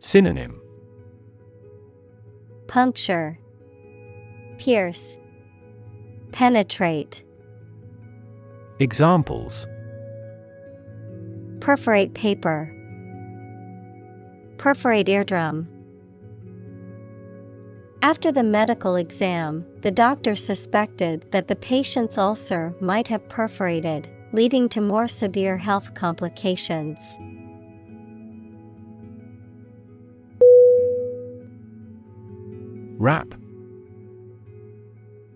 Synonym 0.00 0.60
Puncture, 2.66 3.38
Pierce, 4.58 5.16
Penetrate. 6.32 7.22
Examples 8.80 9.68
Perforate 11.60 12.12
paper, 12.14 12.74
Perforate 14.58 15.08
eardrum. 15.08 15.71
After 18.04 18.32
the 18.32 18.42
medical 18.42 18.96
exam, 18.96 19.64
the 19.82 19.92
doctor 19.92 20.34
suspected 20.34 21.24
that 21.30 21.46
the 21.46 21.54
patient's 21.54 22.18
ulcer 22.18 22.74
might 22.80 23.06
have 23.06 23.28
perforated, 23.28 24.08
leading 24.32 24.68
to 24.70 24.80
more 24.80 25.06
severe 25.06 25.56
health 25.56 25.94
complications. 25.94 27.16
Wrap 32.98 33.34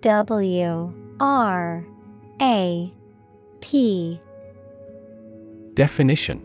W 0.01 0.93
R 1.21 1.87
A 2.43 2.93
P. 3.61 4.21
Definition. 5.75 6.43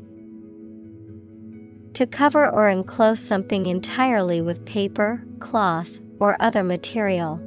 To 1.96 2.06
cover 2.06 2.50
or 2.50 2.70
enclose 2.70 3.20
something 3.20 3.66
entirely 3.66 4.42
with 4.42 4.66
paper, 4.66 5.24
cloth, 5.40 6.00
or 6.22 6.38
other 6.40 6.64
material. 6.64 7.42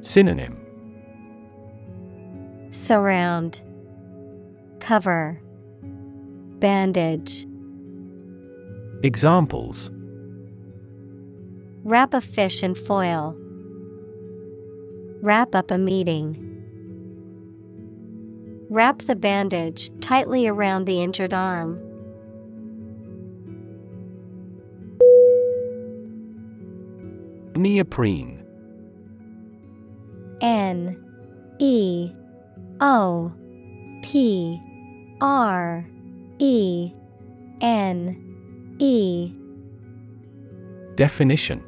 Synonym 0.00 0.56
Surround, 2.72 3.60
Cover, 4.80 5.40
Bandage. 6.58 7.46
Examples 9.02 9.90
Wrap 11.84 12.14
a 12.14 12.20
fish 12.20 12.62
in 12.62 12.74
foil. 12.74 13.36
Wrap 15.22 15.54
up 15.54 15.70
a 15.70 15.76
meeting. 15.78 16.46
Wrap 18.70 19.02
the 19.02 19.16
bandage 19.16 19.90
tightly 20.00 20.46
around 20.46 20.86
the 20.86 21.02
injured 21.02 21.34
arm. 21.34 21.89
Neoprene. 27.60 28.42
N 30.40 30.96
E 31.58 32.10
O 32.80 33.30
P 34.02 34.58
R 35.20 35.86
E 36.38 36.90
N 37.60 38.76
E. 38.78 39.34
Definition. 40.94 41.62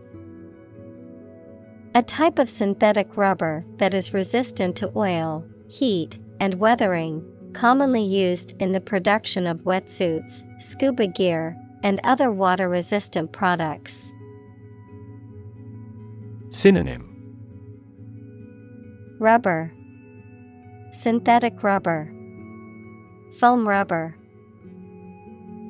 A 1.94 2.02
type 2.02 2.38
of 2.38 2.48
synthetic 2.48 3.14
rubber 3.18 3.66
that 3.76 3.92
is 3.92 4.14
resistant 4.14 4.74
to 4.76 4.90
oil, 4.96 5.44
heat, 5.68 6.18
and 6.40 6.54
weathering, 6.54 7.22
commonly 7.52 8.02
used 8.02 8.54
in 8.60 8.72
the 8.72 8.80
production 8.80 9.46
of 9.46 9.58
wetsuits, 9.58 10.42
scuba 10.58 11.06
gear, 11.06 11.54
and 11.82 12.00
other 12.02 12.30
water 12.30 12.70
resistant 12.70 13.30
products. 13.32 14.10
Synonym. 16.52 17.08
Rubber, 19.18 19.72
Synthetic 20.92 21.62
rubber, 21.62 22.12
Foam 23.38 23.66
rubber, 23.66 24.14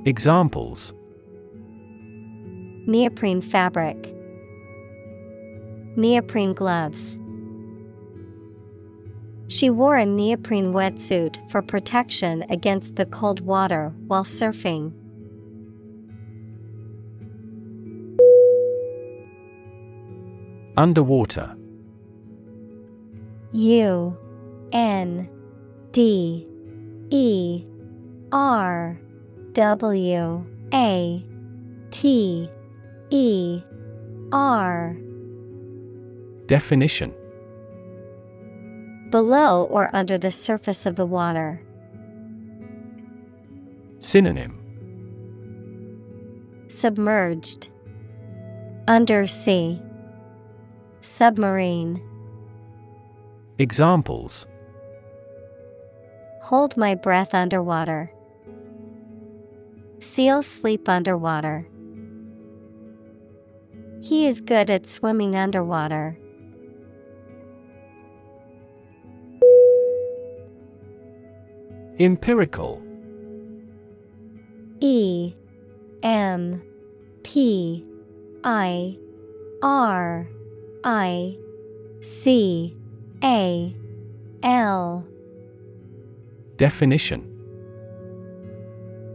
Examples. 0.04 0.92
Neoprene 2.88 3.40
fabric, 3.40 4.12
Neoprene 5.94 6.52
gloves. 6.52 7.16
She 9.46 9.70
wore 9.70 9.94
a 9.96 10.04
neoprene 10.04 10.72
wetsuit 10.72 11.48
for 11.48 11.62
protection 11.62 12.44
against 12.50 12.96
the 12.96 13.06
cold 13.06 13.40
water 13.40 13.94
while 14.08 14.24
surfing. 14.24 14.92
Underwater. 20.76 21.56
U 23.52 24.16
N 24.72 25.28
D 25.92 26.46
E 27.10 27.64
R 28.32 28.98
W 29.52 30.46
A 30.72 31.24
T 31.90 32.50
E 33.10 33.62
R. 34.32 34.96
Definition. 36.46 37.12
Below 39.10 39.64
or 39.64 39.94
under 39.94 40.16
the 40.16 40.30
surface 40.30 40.86
of 40.86 40.96
the 40.96 41.04
water. 41.04 41.60
Synonym. 44.00 44.58
Submerged, 46.68 47.68
Undersea, 48.88 49.80
Submarine. 51.02 52.00
Examples 53.58 54.46
Hold 56.42 56.76
my 56.76 56.94
breath 56.94 57.34
underwater. 57.34 58.12
Seals 59.98 60.46
sleep 60.46 60.88
underwater. 60.88 61.66
He 64.00 64.28
is 64.28 64.40
good 64.40 64.70
at 64.70 64.86
swimming 64.86 65.34
underwater. 65.34 66.16
Empirical 71.98 72.80
E 74.78 75.34
M 76.04 76.62
P 77.24 77.84
I 78.44 78.96
R 79.62 80.28
I 80.84 81.38
C 82.00 82.76
A 83.22 83.76
L. 84.42 85.06
Definition. 86.56 87.28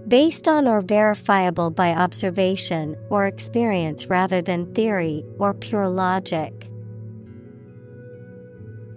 Based 0.07 0.47
on 0.47 0.67
or 0.67 0.79
verifiable 0.79 1.69
by 1.69 1.89
observation 1.93 2.95
or 3.09 3.27
experience 3.27 4.07
rather 4.07 4.41
than 4.41 4.73
theory 4.73 5.25
or 5.37 5.53
pure 5.53 5.89
logic. 5.89 6.69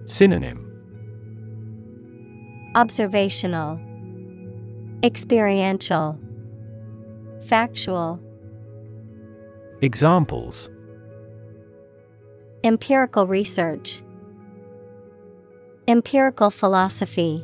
Synonym. 0.06 0.66
Observational, 2.76 3.80
Experiential, 5.02 6.16
Factual. 7.42 8.20
Examples 9.80 10.70
Empirical 12.62 13.26
research, 13.26 14.02
Empirical 15.88 16.50
philosophy. 16.50 17.42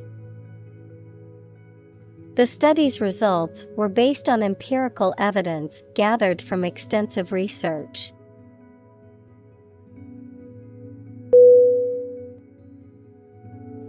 The 2.34 2.44
study's 2.44 3.00
results 3.00 3.64
were 3.76 3.88
based 3.88 4.28
on 4.28 4.42
empirical 4.42 5.14
evidence 5.16 5.82
gathered 5.94 6.42
from 6.42 6.64
extensive 6.64 7.32
research. 7.32 8.12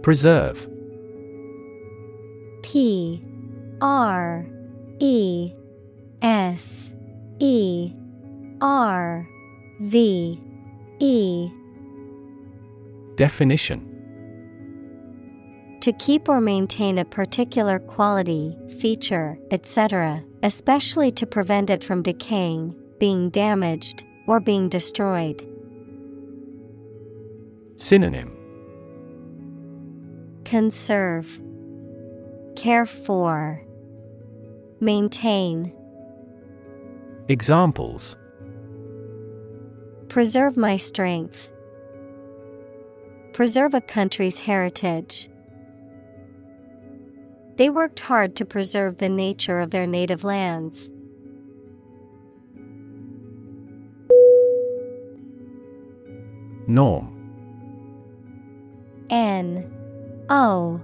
Preserve. 0.00 0.66
P. 2.62 3.22
R. 3.82 4.46
E. 4.98 5.52
S. 6.22 6.90
E. 7.38 7.92
R. 8.62 9.28
V 9.82 10.40
E 11.00 11.50
Definition 13.14 13.84
To 15.80 15.92
keep 15.92 16.28
or 16.28 16.40
maintain 16.40 16.98
a 16.98 17.04
particular 17.04 17.78
quality, 17.78 18.56
feature, 18.80 19.38
etc., 19.50 20.24
especially 20.42 21.10
to 21.12 21.26
prevent 21.26 21.70
it 21.70 21.84
from 21.84 22.02
decaying, 22.02 22.74
being 22.98 23.30
damaged, 23.30 24.04
or 24.26 24.40
being 24.40 24.68
destroyed. 24.68 25.46
Synonym 27.76 28.34
Conserve, 30.44 31.40
Care 32.56 32.86
for, 32.86 33.62
Maintain. 34.80 35.72
Examples 37.28 38.16
Preserve 40.18 40.56
my 40.56 40.76
strength. 40.76 41.48
Preserve 43.32 43.72
a 43.72 43.80
country's 43.80 44.40
heritage. 44.40 45.28
They 47.54 47.70
worked 47.70 48.00
hard 48.00 48.34
to 48.34 48.44
preserve 48.44 48.98
the 48.98 49.08
nature 49.08 49.60
of 49.60 49.70
their 49.70 49.86
native 49.86 50.24
lands. 50.24 50.90
Norm. 56.66 57.14
N. 59.10 59.72
O. 60.30 60.80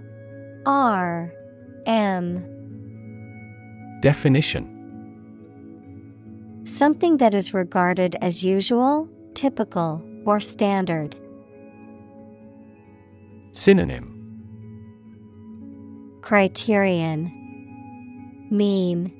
R. 0.64 1.32
M. 1.86 3.98
Definition. 4.00 4.70
Something 6.66 7.16
that 7.16 7.34
is 7.34 7.52
regarded 7.52 8.14
as 8.20 8.44
usual, 8.44 9.08
typical, 9.34 10.02
or 10.24 10.40
standard. 10.40 11.16
Synonym. 13.52 14.10
Criterion. 16.22 17.30
Mean. 18.50 19.12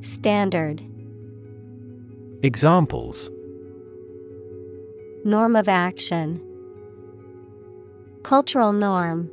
Standard. 0.00 0.82
Examples. 2.42 3.30
Norm 5.24 5.56
of 5.56 5.68
action. 5.68 6.40
Cultural 8.22 8.72
norm. 8.72 9.30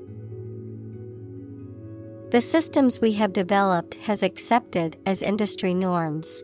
The 2.32 2.41
systems 2.41 3.00
we 3.00 3.12
have 3.14 3.34
developed 3.34 3.95
has 3.95 4.24
accepted 4.24 4.98
as 5.06 5.22
industry 5.22 5.74
norms. 5.74 6.44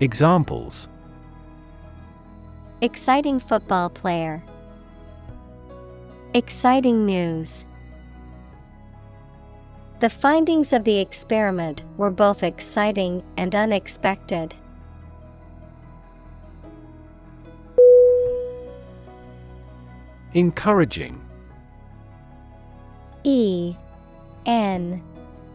Examples 0.00 0.88
Exciting 2.80 3.40
football 3.40 3.90
player. 3.90 4.44
Exciting 6.34 7.04
news. 7.04 7.66
The 9.98 10.08
findings 10.08 10.72
of 10.72 10.84
the 10.84 11.00
experiment 11.00 11.82
were 11.96 12.12
both 12.12 12.44
exciting 12.44 13.24
and 13.36 13.56
unexpected. 13.56 14.54
Encouraging 20.32 21.20
E 23.24 23.74
N 24.46 25.02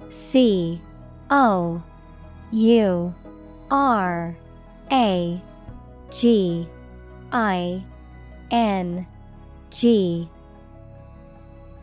C 0.09 0.81
O 1.29 1.81
U 2.51 3.15
R 3.73 4.37
A 4.91 5.41
G 6.11 6.69
I 7.31 7.83
N 8.51 9.07
G. 9.71 10.29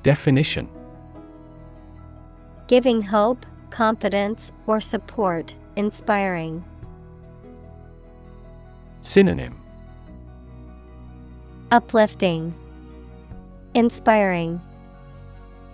Definition. 0.05 0.69
Giving 2.69 3.03
hope, 3.03 3.45
confidence, 3.71 4.53
or 4.69 4.81
support, 4.81 5.57
inspiring. 5.75 6.65
Synonym. 9.01 9.61
Uplifting, 11.73 12.55
Inspiring, 13.75 14.61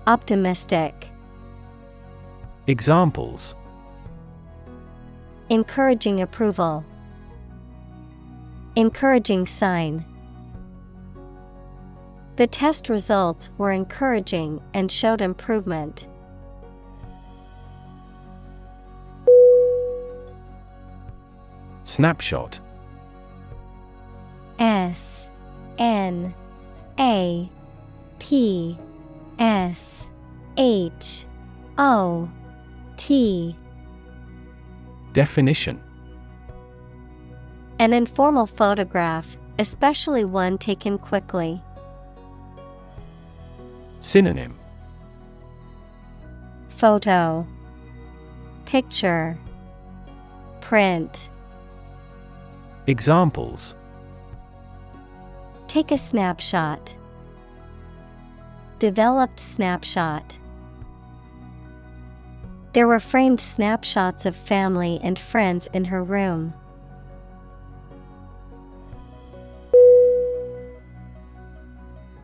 Optimistic. 0.06 1.08
Examples 2.66 3.54
Encouraging 5.48 6.20
approval. 6.22 6.84
Encouraging 8.74 9.46
sign. 9.46 10.04
The 12.34 12.48
test 12.48 12.88
results 12.88 13.48
were 13.56 13.70
encouraging 13.70 14.60
and 14.74 14.90
showed 14.90 15.20
improvement. 15.20 16.08
Snapshot 21.84 22.58
S 24.58 25.28
N 25.78 26.34
A 26.98 27.48
P 28.18 28.76
S 29.38 30.08
H 30.56 31.24
O 31.78 32.28
T 32.96 33.56
Definition 35.16 35.82
An 37.78 37.94
informal 37.94 38.46
photograph, 38.46 39.38
especially 39.58 40.26
one 40.26 40.58
taken 40.58 40.98
quickly. 40.98 41.62
Synonym 44.00 44.58
Photo 46.68 47.46
Picture 48.66 49.38
Print 50.60 51.30
Examples 52.86 53.74
Take 55.66 55.92
a 55.92 55.96
snapshot. 55.96 56.94
Developed 58.78 59.40
snapshot. 59.40 60.38
There 62.76 62.86
were 62.86 63.00
framed 63.00 63.40
snapshots 63.40 64.26
of 64.26 64.36
family 64.36 65.00
and 65.02 65.18
friends 65.18 65.66
in 65.72 65.86
her 65.86 66.04
room. 66.04 66.52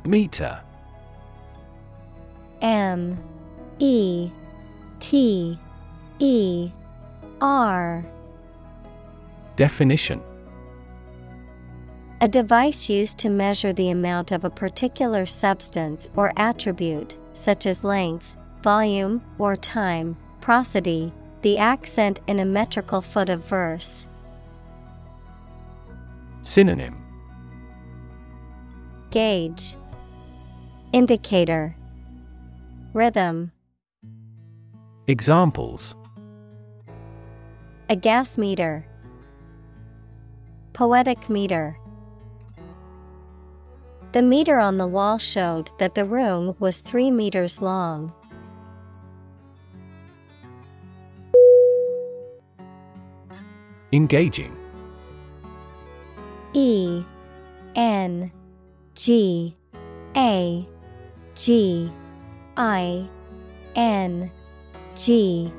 Meter. 0.05 0.61
M. 2.61 3.19
E. 3.79 4.31
T. 5.01 5.59
E. 6.19 6.71
R. 7.41 8.05
Definition. 9.57 10.21
A 12.21 12.29
device 12.29 12.91
used 12.91 13.17
to 13.21 13.31
measure 13.31 13.73
the 13.73 13.89
amount 13.89 14.33
of 14.33 14.45
a 14.45 14.51
particular 14.51 15.25
substance 15.25 16.11
or 16.15 16.31
attribute, 16.37 17.17
such 17.33 17.65
as 17.65 17.83
length, 17.83 18.35
volume, 18.63 19.23
or 19.39 19.57
time, 19.57 20.15
prosody, 20.43 21.13
the 21.41 21.57
accent 21.57 22.21
in 22.27 22.39
a 22.41 22.45
metrical 22.45 23.01
foot 23.01 23.31
of 23.31 23.43
verse. 23.45 24.07
Synonym. 26.43 27.01
Gauge. 29.11 29.77
Indicator. 30.93 31.75
Rhythm. 32.93 33.53
Examples. 35.07 35.95
A 37.89 37.97
gas 37.97 38.37
meter. 38.37 38.85
Poetic 40.73 41.31
meter. 41.31 41.79
The 44.13 44.23
meter 44.23 44.59
on 44.59 44.77
the 44.77 44.87
wall 44.87 45.19
showed 45.19 45.71
that 45.79 45.95
the 45.95 46.05
room 46.05 46.55
was 46.59 46.81
three 46.81 47.11
meters 47.11 47.63
long. 47.63 48.13
Engaging. 53.93 54.57
E 56.55 57.05
N 57.75 58.33
G 58.95 59.57
A 60.17 60.69
G 61.35 61.93
I 62.57 63.09
N 63.75 64.31
G. 64.95 65.53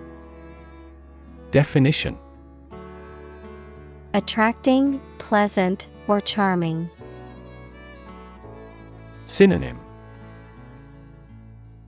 Definition. 1.51 2.17
Attracting, 4.15 5.01
pleasant, 5.17 5.87
or 6.07 6.19
charming. 6.19 6.89
Synonym. 9.25 9.79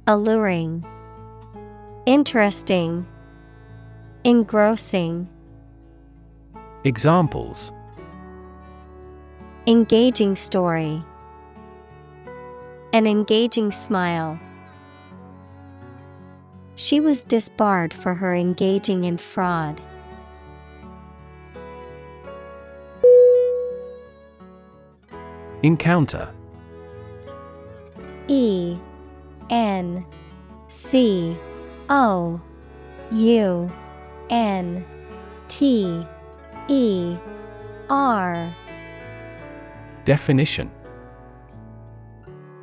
Alluring, 0.07 0.85
Interesting, 2.05 3.05
Engrossing. 4.23 5.27
Examples 6.85 7.71
Engaging 9.65 10.35
story. 10.35 11.03
An 12.93 13.07
engaging 13.07 13.71
smile. 13.71 14.39
She 16.75 16.99
was 16.99 17.23
disbarred 17.23 17.91
for 17.91 18.13
her 18.13 18.35
engaging 18.35 19.03
in 19.03 19.17
fraud. 19.17 19.81
Encounter 25.63 26.31
E 28.27 28.77
N 29.49 30.05
C 30.69 31.35
O 31.89 32.39
U 33.11 33.71
N 34.29 34.85
T 35.47 36.05
E 36.67 37.17
R. 37.89 38.55
Definition. 40.03 40.71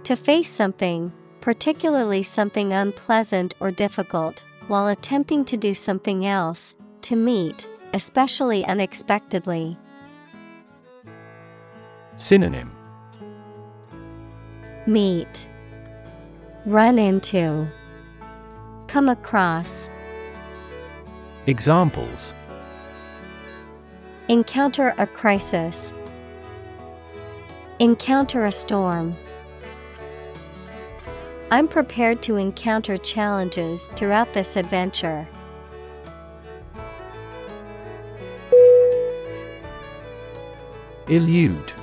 To 0.04 0.16
face 0.16 0.48
something, 0.48 1.12
particularly 1.40 2.24
something 2.24 2.72
unpleasant 2.72 3.54
or 3.60 3.70
difficult, 3.70 4.42
while 4.66 4.88
attempting 4.88 5.44
to 5.44 5.56
do 5.56 5.72
something 5.74 6.26
else, 6.26 6.74
to 7.02 7.14
meet, 7.14 7.68
especially 7.94 8.64
unexpectedly. 8.64 9.78
Synonym. 12.16 12.72
Meet, 14.86 15.48
Run 16.66 16.98
into, 16.98 17.68
Come 18.88 19.08
across. 19.08 19.90
Examples 21.46 22.34
Encounter 24.32 24.94
a 24.96 25.06
crisis. 25.06 25.92
Encounter 27.80 28.46
a 28.46 28.50
storm. 28.50 29.14
I'm 31.50 31.68
prepared 31.68 32.22
to 32.22 32.36
encounter 32.36 32.96
challenges 32.96 33.90
throughout 33.94 34.32
this 34.32 34.56
adventure. 34.56 35.28
Elude 41.08 41.74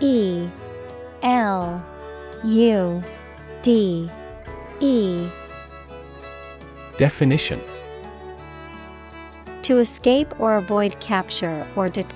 E 0.00 0.48
L 1.22 1.86
U 2.44 3.02
D 3.62 4.10
E 4.80 5.28
Definition 6.96 7.60
To 9.68 9.76
escape 9.80 10.40
or 10.40 10.56
avoid 10.56 10.98
capture 10.98 11.66
or 11.76 11.90
det- 11.90 12.10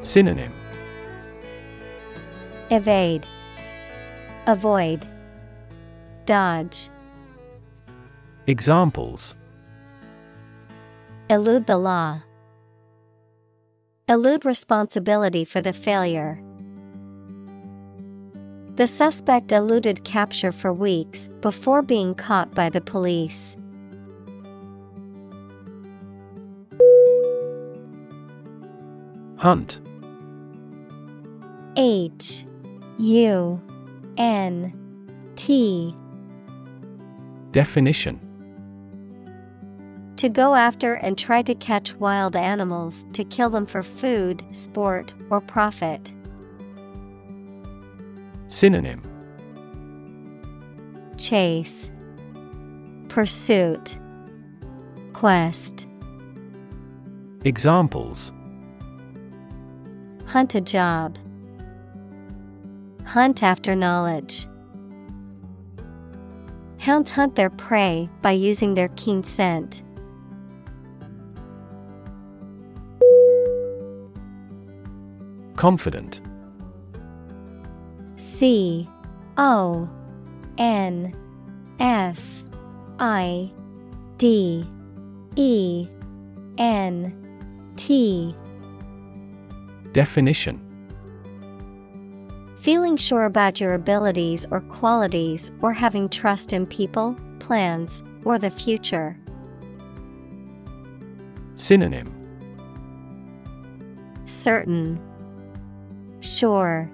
Synonym. 0.00 0.52
Evade, 2.72 3.24
avoid, 4.48 5.06
dodge, 6.24 6.88
Examples. 8.48 9.36
Elude 11.30 11.66
the 11.66 11.78
law, 11.78 12.22
elude 14.08 14.44
responsibility 14.44 15.44
for 15.44 15.60
the 15.60 15.72
failure. 15.72 16.42
The 18.74 18.88
suspect 18.88 19.52
eluded 19.52 20.02
capture 20.02 20.50
for 20.50 20.72
weeks 20.72 21.28
before 21.40 21.82
being 21.82 22.16
caught 22.16 22.56
by 22.56 22.70
the 22.70 22.80
police. 22.80 23.55
Hunt. 29.36 29.80
H 31.76 32.46
U 32.98 33.60
N 34.16 34.72
T. 35.36 35.94
Definition. 37.52 38.20
To 40.16 40.30
go 40.30 40.54
after 40.54 40.94
and 40.94 41.18
try 41.18 41.42
to 41.42 41.54
catch 41.54 41.94
wild 41.96 42.34
animals 42.34 43.04
to 43.12 43.24
kill 43.24 43.50
them 43.50 43.66
for 43.66 43.82
food, 43.82 44.42
sport, 44.52 45.12
or 45.28 45.42
profit. 45.42 46.14
Synonym. 48.48 49.02
Chase, 51.18 51.90
Pursuit, 53.08 53.98
Quest. 55.12 55.86
Examples 57.44 58.32
Hunt 60.26 60.54
a 60.54 60.60
job. 60.60 61.18
Hunt 63.04 63.42
after 63.42 63.74
knowledge. 63.74 64.46
Hounds 66.78 67.10
hunt 67.12 67.34
their 67.36 67.50
prey 67.50 68.08
by 68.22 68.32
using 68.32 68.74
their 68.74 68.88
keen 68.88 69.24
scent. 69.24 69.82
Confident 75.56 76.20
C 78.16 78.88
O 79.38 79.88
N 80.58 81.14
F 81.80 82.44
I 82.98 83.50
D 84.18 84.66
E 85.36 85.88
N 86.58 87.72
T 87.76 88.34
Definition 89.96 90.60
Feeling 92.58 92.98
sure 92.98 93.24
about 93.24 93.62
your 93.62 93.72
abilities 93.72 94.44
or 94.50 94.60
qualities 94.60 95.50
or 95.62 95.72
having 95.72 96.10
trust 96.10 96.52
in 96.52 96.66
people, 96.66 97.16
plans, 97.38 98.02
or 98.22 98.38
the 98.38 98.50
future. 98.50 99.18
Synonym 101.54 102.12
Certain, 104.26 105.00
Sure, 106.20 106.90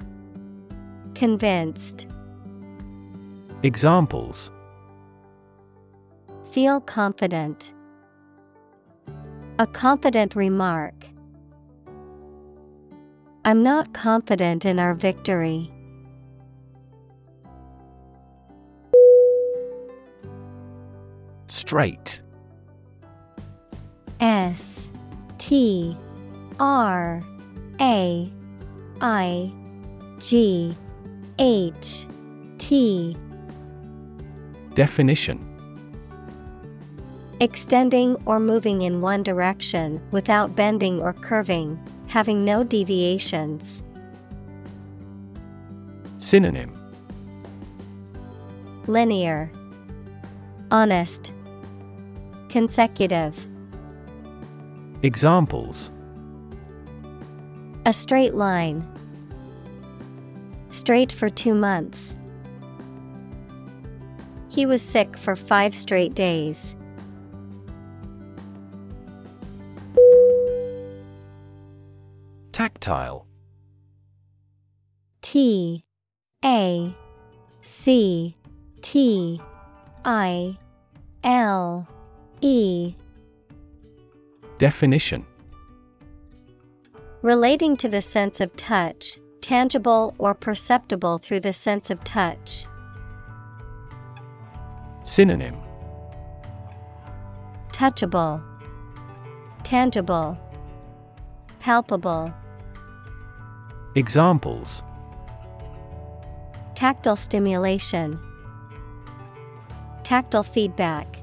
Convinced. 1.16 2.06
Examples 3.64 4.52
Feel 6.52 6.80
confident. 6.80 7.74
A 9.58 9.66
confident 9.66 10.36
remark. 10.36 10.94
I'm 13.44 13.64
not 13.64 13.92
confident 13.92 14.64
in 14.64 14.78
our 14.78 14.94
victory. 14.94 15.68
Straight. 21.48 22.20
S 24.20 24.88
T 25.38 25.96
R 26.60 27.20
A 27.80 28.32
I 29.00 29.52
G 30.20 30.76
H 31.40 32.06
T. 32.58 33.16
Definition. 34.74 35.48
Extending 37.40 38.14
or 38.24 38.38
moving 38.38 38.82
in 38.82 39.00
one 39.00 39.24
direction 39.24 40.00
without 40.12 40.54
bending 40.54 41.00
or 41.00 41.12
curving, 41.12 41.76
having 42.12 42.44
no 42.44 42.62
deviations. 42.62 43.82
Synonym 46.18 46.70
Linear, 48.86 49.50
Honest, 50.70 51.32
Consecutive. 52.50 53.48
Examples 55.02 55.90
A 57.86 57.94
straight 57.94 58.34
line. 58.34 58.86
Straight 60.68 61.10
for 61.10 61.30
two 61.30 61.54
months. 61.54 62.14
He 64.50 64.66
was 64.66 64.82
sick 64.82 65.16
for 65.16 65.34
five 65.34 65.74
straight 65.74 66.12
days. 66.12 66.76
Tactile 72.62 73.26
T 75.20 75.84
A 76.44 76.94
C 77.60 78.36
T 78.80 79.40
I 80.04 80.56
L 81.24 81.88
E 82.40 82.94
Definition 84.58 85.26
Relating 87.22 87.76
to 87.78 87.88
the 87.88 88.00
sense 88.00 88.40
of 88.40 88.54
touch, 88.54 89.18
tangible 89.40 90.14
or 90.18 90.32
perceptible 90.32 91.18
through 91.18 91.40
the 91.40 91.52
sense 91.52 91.90
of 91.90 92.04
touch. 92.04 92.66
Synonym 95.02 95.56
Touchable, 97.72 98.40
Tangible, 99.64 100.38
Palpable. 101.58 102.32
Examples 103.94 104.82
Tactile 106.74 107.14
stimulation, 107.14 108.18
Tactile 110.02 110.42
feedback. 110.42 111.18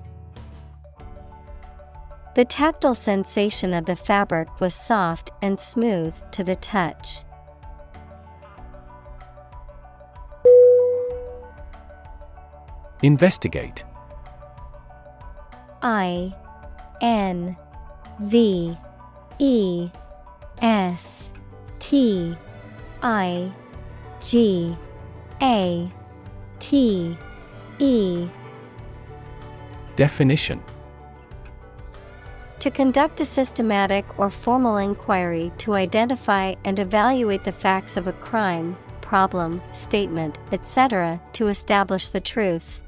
The 2.36 2.46
tactile 2.46 2.94
sensation 2.94 3.74
of 3.74 3.86
the 3.86 3.96
fabric 3.96 4.62
was 4.62 4.76
soft 4.76 5.32
and 5.42 5.60
smooth 5.60 6.14
to 6.32 6.44
the 6.44 6.56
touch. 6.56 7.24
Investigate 13.02 13.84
I 15.82 16.36
N 17.02 17.58
V 18.20 18.78
E 19.40 19.90
S 20.62 21.32
T 21.80 22.38
I 23.02 23.52
G 24.22 24.76
A 25.42 25.90
T 26.60 27.18
E 27.80 28.28
Definition 29.96 30.62
To 32.60 32.70
conduct 32.70 33.22
a 33.22 33.26
systematic 33.26 34.06
or 34.20 34.30
formal 34.30 34.78
inquiry 34.78 35.52
to 35.60 35.74
identify 35.76 36.56
and 36.66 36.80
evaluate 36.80 37.46
the 37.46 37.52
facts 37.52 37.96
of 37.96 38.08
a 38.08 38.14
crime, 38.14 38.78
problem, 39.02 39.62
statement, 39.72 40.38
etc., 40.52 41.22
to 41.34 41.48
establish 41.48 42.10
the 42.10 42.20
truth. 42.20 42.82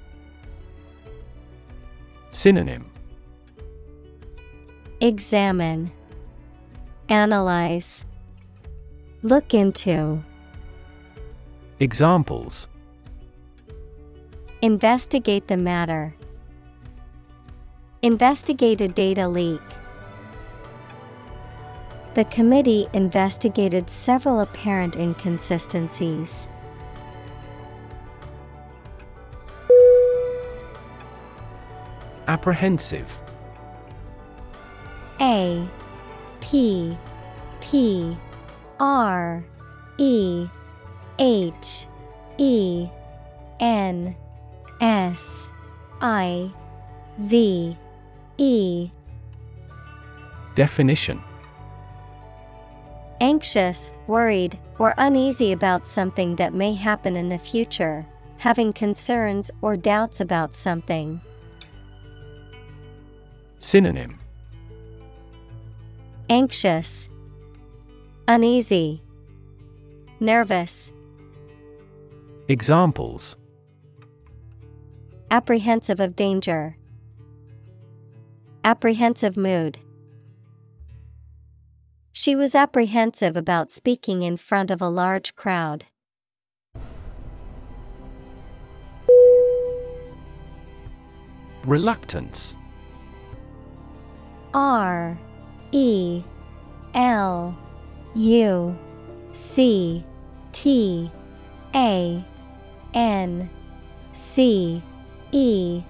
Synonym 2.32 2.86
Examine, 5.00 5.92
Analyze, 7.10 8.06
Look 9.24 9.54
into, 9.54 10.24
Examples 11.80 12.68
Investigate 14.64 15.48
the 15.48 15.58
matter. 15.58 16.16
Investigate 18.02 18.82
a 18.82 18.88
data 18.88 19.28
leak. 19.28 19.62
The 22.16 22.26
committee 22.26 22.88
investigated 22.94 23.92
several 23.92 24.40
apparent 24.40 24.96
inconsistencies. 24.96 26.48
Apprehensive 32.28 33.22
A 35.20 35.68
P 36.40 36.98
P 37.60 38.18
R 38.82 39.46
E 40.00 40.48
H 41.20 41.86
E 42.40 42.90
N 43.60 44.16
S 44.82 45.48
I 46.02 46.52
V 47.20 47.78
E. 48.40 48.90
Definition. 50.56 51.22
Anxious, 53.22 53.92
worried, 54.08 54.60
or 54.80 54.96
uneasy 54.98 55.52
about 55.52 55.86
something 55.86 56.36
that 56.38 56.56
may 56.56 56.74
happen 56.74 57.16
in 57.16 57.30
the 57.30 57.38
future, 57.38 58.04
having 58.40 58.74
concerns 58.74 59.52
or 59.62 59.78
doubts 59.78 60.20
about 60.20 60.56
something. 60.56 61.22
Synonym. 63.60 64.18
Anxious, 66.32 67.10
Uneasy, 68.28 69.04
Nervous, 70.20 70.92
Examples. 72.48 73.36
Apprehensive 75.30 76.00
of 76.00 76.16
danger, 76.16 76.78
Apprehensive 78.64 79.36
mood. 79.36 79.80
She 82.12 82.36
was 82.36 82.54
apprehensive 82.54 83.36
about 83.36 83.72
speaking 83.72 84.22
in 84.22 84.38
front 84.38 84.70
of 84.70 84.82
a 84.82 84.90
large 84.90 85.36
crowd. 85.36 85.86
Reluctance. 91.66 92.56
R 94.54 95.18
E 95.72 96.24
L 96.94 97.58
U 98.16 98.78
C 99.34 100.04
T 100.52 101.10
A 101.74 102.24
N 102.94 103.50
C 104.14 104.82
E. 105.32 105.84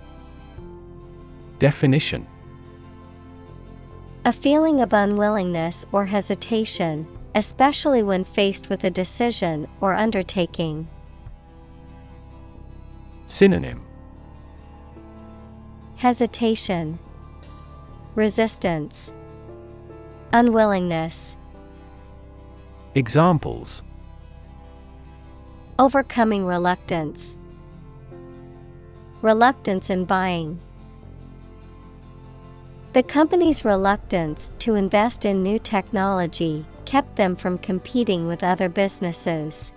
Definition. 1.57 2.27
A 4.23 4.31
feeling 4.31 4.81
of 4.81 4.93
unwillingness 4.93 5.85
or 5.91 6.05
hesitation, 6.05 7.07
especially 7.33 8.03
when 8.03 8.23
faced 8.23 8.69
with 8.69 8.83
a 8.83 8.91
decision 8.91 9.67
or 9.79 9.95
undertaking. 9.95 10.87
Synonym. 13.25 13.81
Hesitation, 15.95 16.99
Resistance, 18.15 19.13
Unwillingness. 20.33 21.37
Examples 22.93 23.83
Overcoming 25.79 26.45
reluctance. 26.45 27.37
Reluctance 29.21 29.89
in 29.89 30.03
buying. 30.03 30.59
The 32.91 33.01
company's 33.01 33.63
reluctance 33.63 34.51
to 34.59 34.75
invest 34.75 35.23
in 35.23 35.41
new 35.41 35.57
technology 35.57 36.65
kept 36.83 37.15
them 37.15 37.37
from 37.37 37.57
competing 37.59 38.27
with 38.27 38.43
other 38.43 38.67
businesses. 38.67 39.71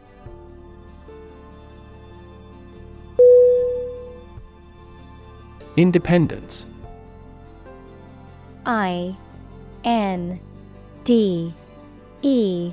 Independence 5.77 6.67
I 8.67 9.17
N 9.85 10.41
D 11.05 11.55
E 12.23 12.73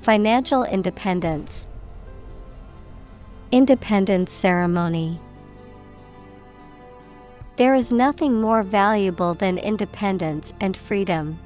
Financial 0.00 0.64
independence, 0.64 1.66
Independence 3.52 4.32
ceremony. 4.32 5.20
There 7.56 7.74
is 7.74 7.92
nothing 7.92 8.40
more 8.40 8.62
valuable 8.62 9.34
than 9.34 9.58
independence 9.58 10.54
and 10.58 10.74
freedom. 10.74 11.38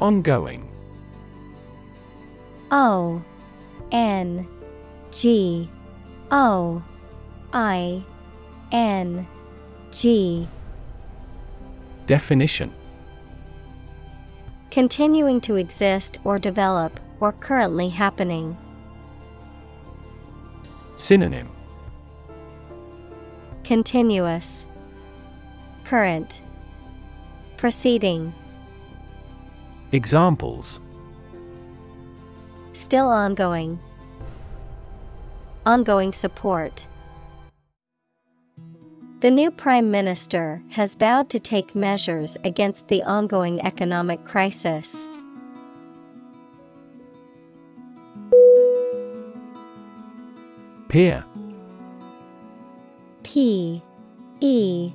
Ongoing 0.00 0.68
O 2.72 3.22
N 3.92 4.48
G 5.12 5.68
O 6.32 6.82
I 7.52 8.02
N 8.72 9.28
G 9.92 10.48
Definition 12.12 12.70
Continuing 14.70 15.40
to 15.40 15.56
exist 15.56 16.18
or 16.24 16.38
develop, 16.38 17.00
or 17.20 17.32
currently 17.32 17.88
happening. 17.88 18.54
Synonym 20.96 21.48
Continuous, 23.64 24.66
Current, 25.84 26.42
Proceeding, 27.56 28.34
Examples 29.92 30.80
Still 32.74 33.08
ongoing. 33.08 33.78
Ongoing 35.64 36.12
support. 36.12 36.86
The 39.22 39.30
new 39.30 39.52
Prime 39.52 39.92
Minister 39.92 40.64
has 40.70 40.96
vowed 40.96 41.30
to 41.30 41.38
take 41.38 41.76
measures 41.76 42.36
against 42.42 42.88
the 42.88 43.04
ongoing 43.04 43.60
economic 43.60 44.24
crisis. 44.24 45.06
Peer. 50.88 51.24
P 53.22 53.80
E 54.40 54.92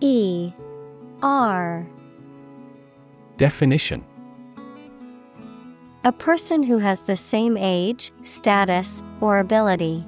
E 0.00 0.52
R 1.22 1.86
Definition 3.36 4.04
A 6.02 6.10
person 6.10 6.64
who 6.64 6.78
has 6.78 7.02
the 7.02 7.14
same 7.14 7.56
age, 7.56 8.10
status, 8.24 9.04
or 9.20 9.38
ability. 9.38 10.04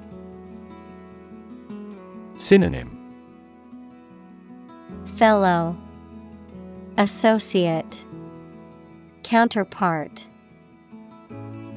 Synonym 2.35 2.94
Fellow 5.15 5.77
Associate 6.97 8.05
Counterpart. 9.23 10.25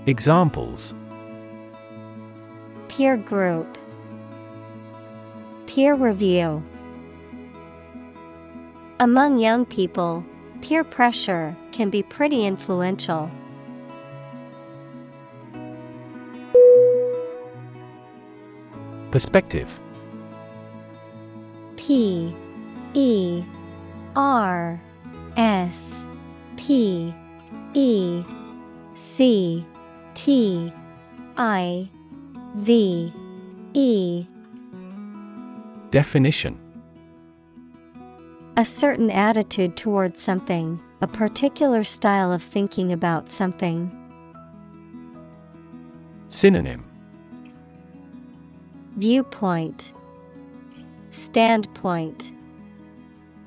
Examples. 0.07 0.93
Peer 2.89 3.17
group. 3.17 3.79
Peer 5.69 5.95
review. 5.95 6.65
Among 8.99 9.39
young 9.39 9.65
people, 9.65 10.25
peer 10.61 10.83
pressure 10.83 11.57
can 11.71 11.91
be 11.91 12.03
pretty 12.03 12.45
influential. 12.45 13.31
Perspective. 19.13 19.79
P 21.77 22.35
E 22.95 23.45
R 24.17 24.81
S 25.37 26.05
P 26.57 27.15
E 27.75 28.25
C 28.95 29.65
T 30.15 30.73
I 31.37 31.89
V 32.57 33.13
E. 33.75 34.27
Definition. 35.91 36.59
A 38.57 38.65
certain 38.65 39.11
attitude 39.11 39.77
towards 39.77 40.21
something, 40.21 40.81
a 41.01 41.07
particular 41.07 41.85
style 41.85 42.33
of 42.33 42.43
thinking 42.43 42.93
about 42.93 43.29
something. 43.29 43.91
Synonym. 46.29 46.85
Viewpoint. 48.97 49.93
Standpoint 51.11 52.33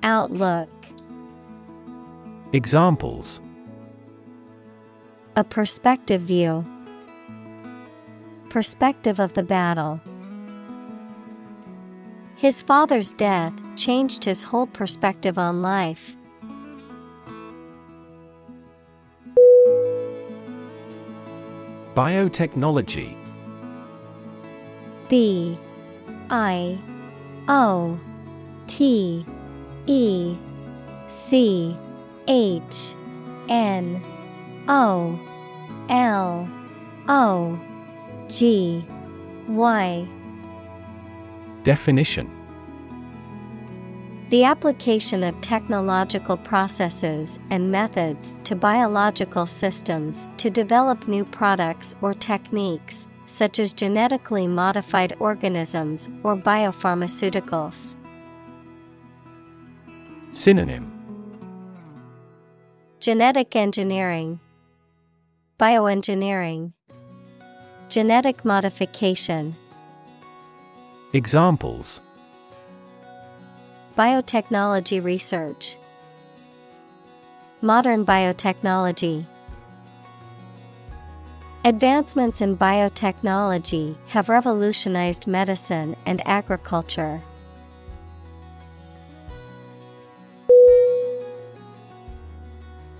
Outlook. 0.03 0.69
Examples. 2.53 3.40
A 5.36 5.44
perspective 5.44 6.22
view. 6.22 6.65
Perspective 8.49 9.20
of 9.20 9.34
the 9.34 9.44
battle. 9.44 10.02
His 12.36 12.63
father's 12.63 13.13
death 13.13 13.54
changed 13.76 14.26
his 14.26 14.41
whole 14.41 14.65
perspective 14.65 15.38
on 15.38 15.62
life. 15.62 16.18
Biotechnology. 21.94 23.15
B 25.07 25.60
I 26.30 26.80
O 27.47 27.99
T 28.68 29.26
E 29.87 30.35
C 31.07 31.77
H 32.27 32.95
N 33.49 34.01
O 34.68 35.19
L 35.89 36.49
O 37.07 37.60
G 38.27 38.85
Y 39.47 40.07
Definition 41.63 42.29
The 44.29 44.43
application 44.45 45.23
of 45.23 45.39
technological 45.41 46.37
processes 46.37 47.37
and 47.49 47.71
methods 47.71 48.35
to 48.45 48.55
biological 48.55 49.45
systems 49.45 50.27
to 50.37 50.49
develop 50.49 51.07
new 51.07 51.26
products 51.26 51.93
or 52.01 52.13
techniques, 52.13 53.07
such 53.26 53.60
as 53.60 53.73
genetically 53.73 54.47
modified 54.47 55.15
organisms 55.19 56.07
or 56.23 56.35
biopharmaceuticals. 56.35 57.95
Synonym. 60.34 60.89
Genetic 63.01 63.55
engineering, 63.55 64.39
bioengineering, 65.60 66.71
genetic 67.89 68.45
modification, 68.45 69.55
Examples. 71.13 71.99
Biotechnology 73.97 75.03
research, 75.03 75.76
modern 77.61 78.05
biotechnology. 78.05 79.26
Advancements 81.65 82.39
in 82.39 82.55
biotechnology 82.55 83.97
have 84.07 84.29
revolutionized 84.29 85.27
medicine 85.27 85.97
and 86.05 86.26
agriculture. 86.26 87.21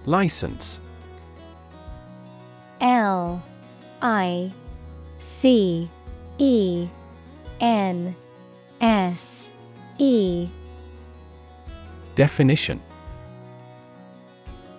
License. 0.06 0.82
L 2.80 3.44
I 4.02 4.52
C 5.20 5.90
E 6.38 6.88
N 7.60 8.16
S 8.80 9.50
E. 10.00 10.50
Definition. 12.16 12.82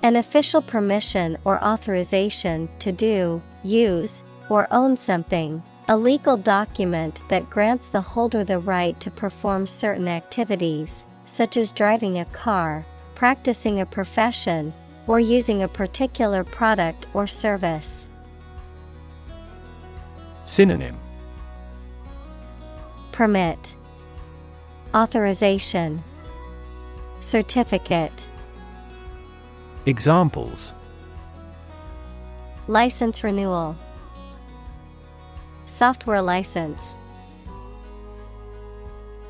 An 0.02 0.16
official 0.16 0.60
permission 0.60 1.38
or 1.44 1.62
authorization 1.62 2.68
to 2.80 2.90
do, 2.90 3.40
use, 3.62 4.24
or 4.48 4.66
own 4.72 4.96
something, 4.96 5.62
a 5.88 5.96
legal 5.96 6.36
document 6.36 7.22
that 7.28 7.48
grants 7.48 7.88
the 7.88 8.00
holder 8.00 8.42
the 8.42 8.58
right 8.58 8.98
to 8.98 9.10
perform 9.12 9.66
certain 9.66 10.08
activities, 10.08 11.06
such 11.24 11.56
as 11.56 11.70
driving 11.70 12.18
a 12.18 12.24
car, 12.26 12.84
practicing 13.14 13.80
a 13.80 13.86
profession, 13.86 14.72
or 15.06 15.18
using 15.20 15.62
a 15.62 15.68
particular 15.68 16.44
product 16.44 17.06
or 17.14 17.26
service. 17.26 18.06
Synonym. 20.44 20.96
Permit. 23.12 23.76
Authorization. 24.94 26.02
Certificate. 27.20 28.26
Examples. 29.86 30.74
License 32.68 33.24
renewal. 33.24 33.76
Software 35.66 36.22
license. 36.22 36.94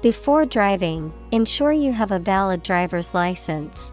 Before 0.02 0.44
driving, 0.44 1.12
ensure 1.31 1.73
you 1.73 1.92
have 1.92 2.10
a 2.10 2.18
valid 2.18 2.62
driver's 2.62 3.15
license. 3.15 3.92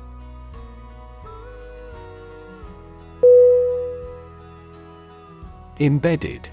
Embedded. 5.79 6.49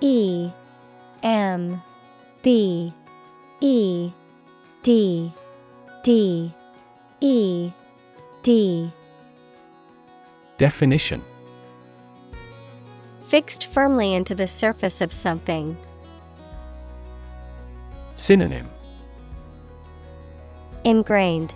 E 0.00 0.50
M 1.22 1.80
B 2.42 2.92
E 3.60 4.12
D 4.82 5.32
D 6.02 6.52
E 7.20 7.70
D. 8.42 8.90
Definition. 10.58 11.22
Fixed 13.28 13.66
firmly 13.66 14.14
into 14.14 14.34
the 14.34 14.48
surface 14.48 15.00
of 15.00 15.12
something. 15.12 15.76
Synonym. 18.16 18.66
Ingrained, 20.84 21.54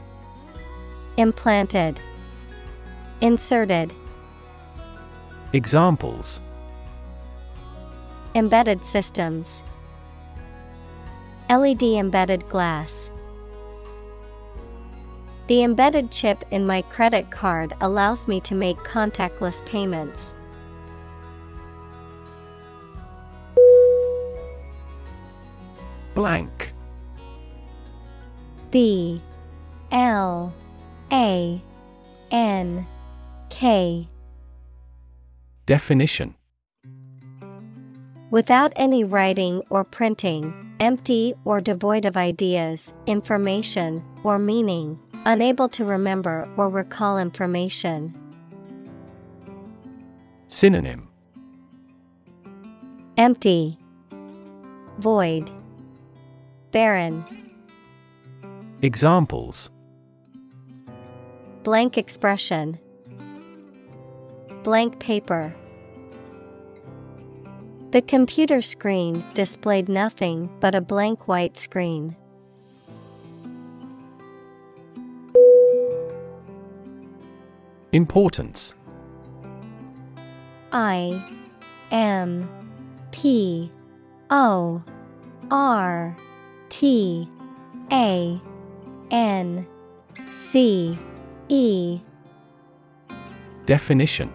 Implanted, 1.17 1.99
Inserted, 3.21 3.93
Examples 5.55 6.41
Embedded 8.35 8.85
systems, 8.85 9.63
LED 11.49 11.85
embedded 11.85 12.49
glass. 12.49 13.13
The 15.47 15.63
embedded 15.63 16.11
chip 16.11 16.45
in 16.51 16.67
my 16.67 16.83
credit 16.83 17.31
card 17.31 17.73
allows 17.81 18.27
me 18.27 18.41
to 18.41 18.57
make 18.57 18.79
contactless 18.79 19.65
payments. 19.65 20.35
Blank 26.17 26.73
B 28.73 29.23
L 29.93 30.53
A 31.13 31.63
N 32.33 32.87
K 33.51 34.09
Definition. 35.67 36.35
Without 38.31 38.73
any 38.77 39.05
writing 39.05 39.63
or 39.71 39.85
printing, 39.85 40.75
empty 40.81 41.35
or 41.45 41.61
devoid 41.61 42.05
of 42.05 42.17
ideas, 42.17 42.93
information, 43.07 44.05
or 44.25 44.39
meaning, 44.39 44.99
unable 45.25 45.69
to 45.69 45.85
remember 45.85 46.49
or 46.57 46.69
recall 46.69 47.19
information. 47.19 48.15
Synonym. 50.49 51.09
Empty, 53.17 53.79
Void, 54.99 55.51
Barren. 56.73 57.25
Examples. 58.83 59.71
Blank 61.63 61.97
expression, 61.97 62.79
Blank 64.65 64.99
paper. 64.99 65.55
The 67.91 68.01
computer 68.01 68.63
screen 68.63 69.23
displayed 69.35 69.91
nothing 69.91 70.49
but 70.59 70.75
a 70.75 70.81
blank 70.81 71.29
white 71.29 71.59
screen. 71.59 72.17
Importance 77.93 78.73
I 80.73 81.23
M 81.91 82.49
P 83.13 83.71
O 84.31 84.83
R 85.51 86.17
T 86.71 87.29
A 87.93 88.41
N 89.11 89.67
C 90.27 90.99
E 91.51 92.01
Definition 93.67 94.33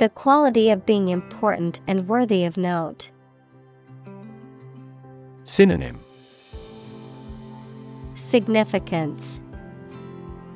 The 0.00 0.08
quality 0.08 0.70
of 0.70 0.86
being 0.86 1.08
important 1.08 1.80
and 1.86 2.08
worthy 2.08 2.46
of 2.46 2.56
note. 2.56 3.10
Synonym 5.44 6.00
Significance 8.14 9.42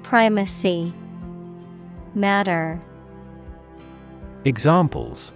Primacy 0.02 0.94
Matter 2.14 2.80
Examples 4.46 5.30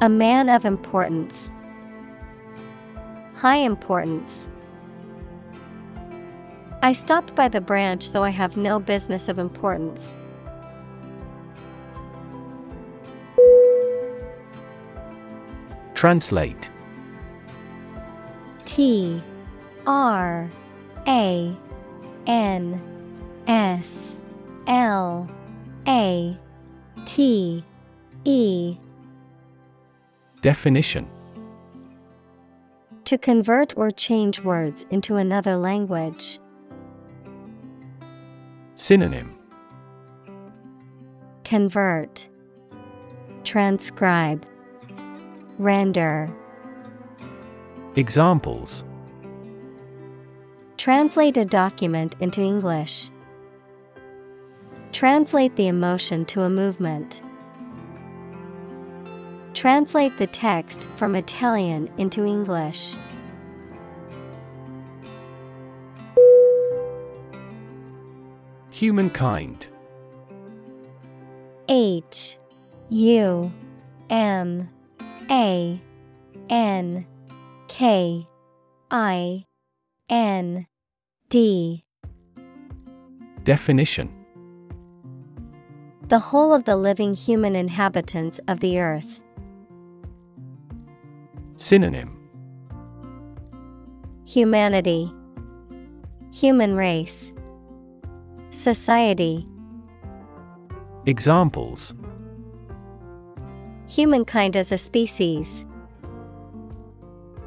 A 0.00 0.08
man 0.08 0.48
of 0.48 0.64
importance. 0.64 1.52
High 3.36 3.58
importance. 3.58 4.48
I 6.82 6.90
stopped 6.94 7.36
by 7.36 7.46
the 7.46 7.60
branch 7.60 8.10
though 8.10 8.24
I 8.24 8.30
have 8.30 8.56
no 8.56 8.80
business 8.80 9.28
of 9.28 9.38
importance. 9.38 10.16
Translate. 15.98 16.70
T 18.66 19.20
R 19.84 20.48
A 21.08 21.56
N 22.24 22.80
S 23.48 24.14
L 24.68 25.28
A 25.88 26.38
T 27.04 27.64
E. 28.24 28.76
Definition. 30.40 31.10
To 33.04 33.18
convert 33.18 33.76
or 33.76 33.90
change 33.90 34.40
words 34.44 34.86
into 34.90 35.16
another 35.16 35.56
language. 35.56 36.38
Synonym. 38.76 39.36
Convert. 41.42 42.28
Transcribe 43.42 44.46
Render 45.58 46.30
Examples 47.96 48.84
Translate 50.76 51.36
a 51.36 51.44
document 51.44 52.14
into 52.20 52.40
English. 52.40 53.10
Translate 54.92 55.56
the 55.56 55.66
emotion 55.66 56.24
to 56.26 56.42
a 56.42 56.48
movement. 56.48 57.22
Translate 59.52 60.16
the 60.16 60.28
text 60.28 60.88
from 60.94 61.16
Italian 61.16 61.90
into 61.98 62.24
English. 62.24 62.94
Humankind 68.70 69.66
H 71.68 72.38
U 72.90 73.52
M 74.08 74.70
A 75.30 75.80
N 76.48 77.06
K 77.68 78.26
I 78.90 79.44
N 80.08 80.66
D. 81.28 81.84
Definition. 83.44 84.12
The 86.08 86.18
whole 86.18 86.54
of 86.54 86.64
the 86.64 86.76
living 86.76 87.12
human 87.14 87.54
inhabitants 87.54 88.40
of 88.48 88.60
the 88.60 88.80
earth. 88.80 89.20
Synonym. 91.56 92.16
Humanity. 94.24 95.12
Human 96.32 96.74
race. 96.74 97.32
Society. 98.50 99.46
Examples 101.04 101.94
Humankind 103.88 104.54
as 104.54 104.70
a 104.70 104.76
species. 104.76 105.64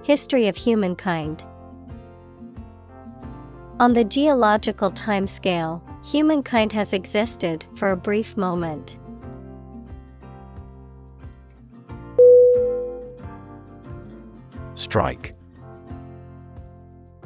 History 0.03 0.47
of 0.47 0.57
humankind. 0.57 1.43
On 3.79 3.93
the 3.93 4.03
geological 4.03 4.91
timescale, 4.91 5.81
humankind 6.03 6.71
has 6.71 6.93
existed 6.93 7.63
for 7.75 7.91
a 7.91 7.95
brief 7.95 8.37
moment. 8.37 8.97
Strike 14.73 15.35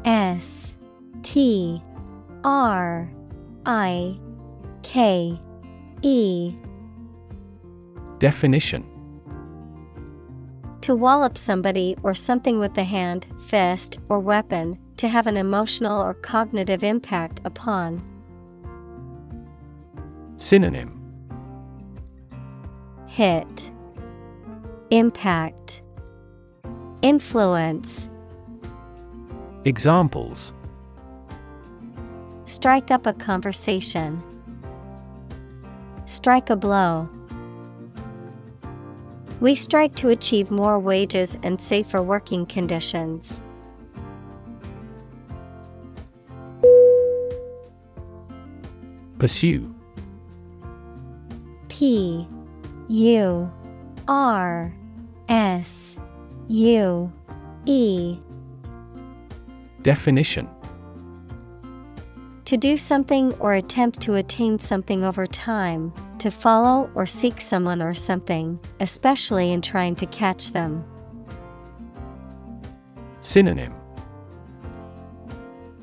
S 0.03 0.73
T 1.23 1.81
R 2.43 3.09
I 3.65 4.19
K 4.83 5.39
E 6.01 6.53
Definition 8.19 8.94
To 10.85 10.93
wallop 10.93 11.35
somebody 11.35 11.97
or 12.03 12.13
something 12.13 12.59
with 12.59 12.75
the 12.75 12.83
hand, 12.83 13.25
fist, 13.39 13.97
or 14.07 14.19
weapon, 14.19 14.77
to 14.97 15.07
have 15.07 15.25
an 15.25 15.35
emotional 15.35 15.99
or 15.99 16.13
cognitive 16.13 16.83
impact 16.83 17.41
upon. 17.43 17.99
Synonym 20.37 21.01
Hit 23.07 23.71
Impact 24.91 25.81
Influence 27.01 28.07
Examples 29.63 30.53
Strike 32.45 32.91
up 32.91 33.07
a 33.07 33.13
conversation. 33.13 34.23
Strike 36.05 36.51
a 36.51 36.55
blow. 36.55 37.09
We 39.41 39.53
strike 39.53 39.95
to 39.95 40.09
achieve 40.09 40.49
more 40.49 40.79
wages 40.79 41.37
and 41.43 41.59
safer 41.59 42.01
working 42.01 42.45
conditions. 42.45 43.41
Pursue. 49.19 49.73
P 51.67 52.27
U 52.87 53.51
R 54.07 54.73
S 55.27 55.97
U 56.47 57.11
E. 57.65 58.17
Definition 59.81 60.47
To 62.45 62.57
do 62.57 62.77
something 62.77 63.33
or 63.39 63.55
attempt 63.55 64.01
to 64.01 64.15
attain 64.15 64.59
something 64.59 65.03
over 65.03 65.25
time, 65.25 65.91
to 66.19 66.29
follow 66.29 66.91
or 66.93 67.07
seek 67.07 67.41
someone 67.41 67.81
or 67.81 67.95
something, 67.95 68.59
especially 68.79 69.51
in 69.51 69.63
trying 69.63 69.95
to 69.95 70.05
catch 70.05 70.51
them. 70.51 70.85
Synonym 73.21 73.73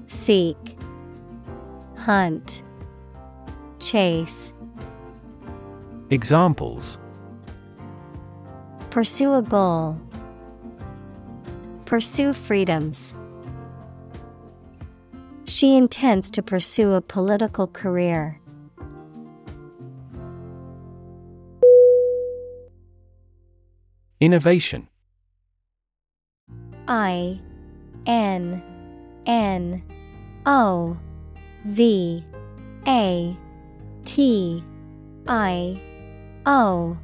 Seek, 0.06 0.56
Hunt, 1.96 2.62
Chase. 3.80 4.52
Examples 6.10 6.98
Pursue 8.90 9.34
a 9.34 9.42
goal. 9.42 9.98
Pursue 11.86 12.32
freedoms. 12.32 13.16
She 15.52 15.76
intends 15.76 16.30
to 16.30 16.42
pursue 16.42 16.94
a 16.94 17.02
political 17.02 17.66
career. 17.66 18.40
Innovation. 24.18 24.88
I 26.88 27.38
N 28.06 28.62
N 29.26 29.82
O 30.46 30.96
V 31.66 32.24
A 32.88 33.36
T 34.06 34.64
I 35.28 35.80
O 36.46 36.96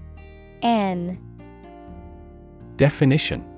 N. 0.62 1.18
Definition 2.78 3.57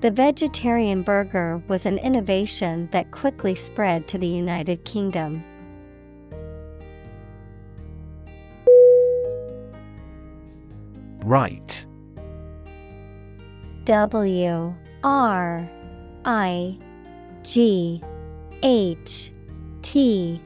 The 0.00 0.10
vegetarian 0.10 1.02
burger 1.02 1.62
was 1.68 1.84
an 1.84 1.98
innovation 1.98 2.88
that 2.90 3.10
quickly 3.10 3.54
spread 3.54 4.08
to 4.08 4.16
the 4.16 4.26
United 4.26 4.82
Kingdom. 4.86 5.44
Wright. 11.22 11.84
W 13.84 14.74
R 15.04 15.70
I 16.24 16.78
G 17.42 18.02
H 18.62 19.32
T. 19.82 20.40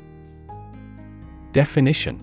Definition. 1.52 2.20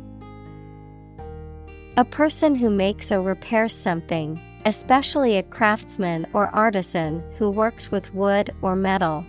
A 1.96 2.04
person 2.04 2.56
who 2.56 2.70
makes 2.70 3.10
or 3.10 3.22
repairs 3.22 3.74
something, 3.74 4.38
especially 4.66 5.38
a 5.38 5.44
craftsman 5.44 6.28
or 6.34 6.48
artisan 6.56 7.24
who 7.38 7.50
works 7.50 7.92
with 7.92 8.14
wood 8.14 8.50
or 8.62 8.76
metal. 8.76 9.26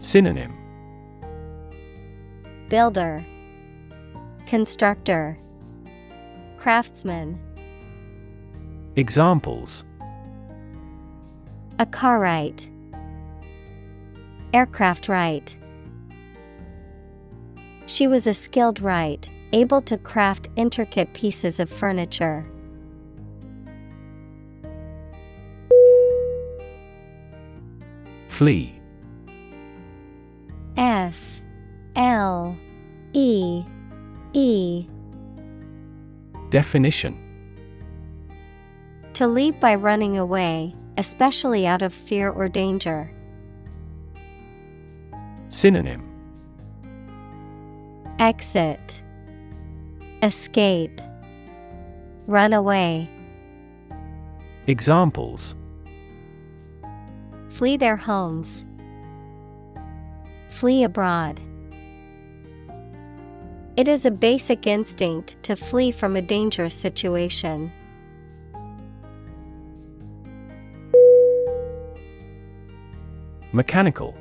Synonym 0.00 0.54
Builder, 2.68 3.24
Constructor, 4.46 5.36
Craftsman. 6.58 7.38
Examples 8.96 9.84
A 11.78 11.86
car 11.86 12.18
wright, 12.20 12.68
Aircraft 14.52 15.08
wright. 15.08 15.56
She 17.86 18.06
was 18.06 18.26
a 18.26 18.34
skilled 18.34 18.80
wright, 18.80 19.28
able 19.52 19.80
to 19.82 19.98
craft 19.98 20.48
intricate 20.56 21.12
pieces 21.12 21.60
of 21.60 21.68
furniture. 21.68 22.46
Flee. 28.34 28.74
F 30.76 31.40
L 31.94 32.56
E 33.12 33.62
E. 34.32 34.88
Definition. 36.50 37.16
To 39.12 39.28
leave 39.28 39.60
by 39.60 39.76
running 39.76 40.18
away, 40.18 40.74
especially 40.98 41.64
out 41.64 41.80
of 41.80 41.94
fear 41.94 42.28
or 42.28 42.48
danger. 42.48 43.08
Synonym. 45.48 46.02
Exit. 48.18 49.00
Escape. 50.24 51.00
Run 52.26 52.52
away. 52.52 53.08
Examples 54.66 55.54
Flee 57.54 57.76
their 57.76 57.94
homes. 57.94 58.66
Flee 60.48 60.82
abroad. 60.82 61.38
It 63.76 63.86
is 63.86 64.04
a 64.04 64.10
basic 64.10 64.66
instinct 64.66 65.40
to 65.44 65.54
flee 65.54 65.92
from 65.92 66.16
a 66.16 66.20
dangerous 66.20 66.74
situation. 66.74 67.70
Mechanical. 73.52 74.16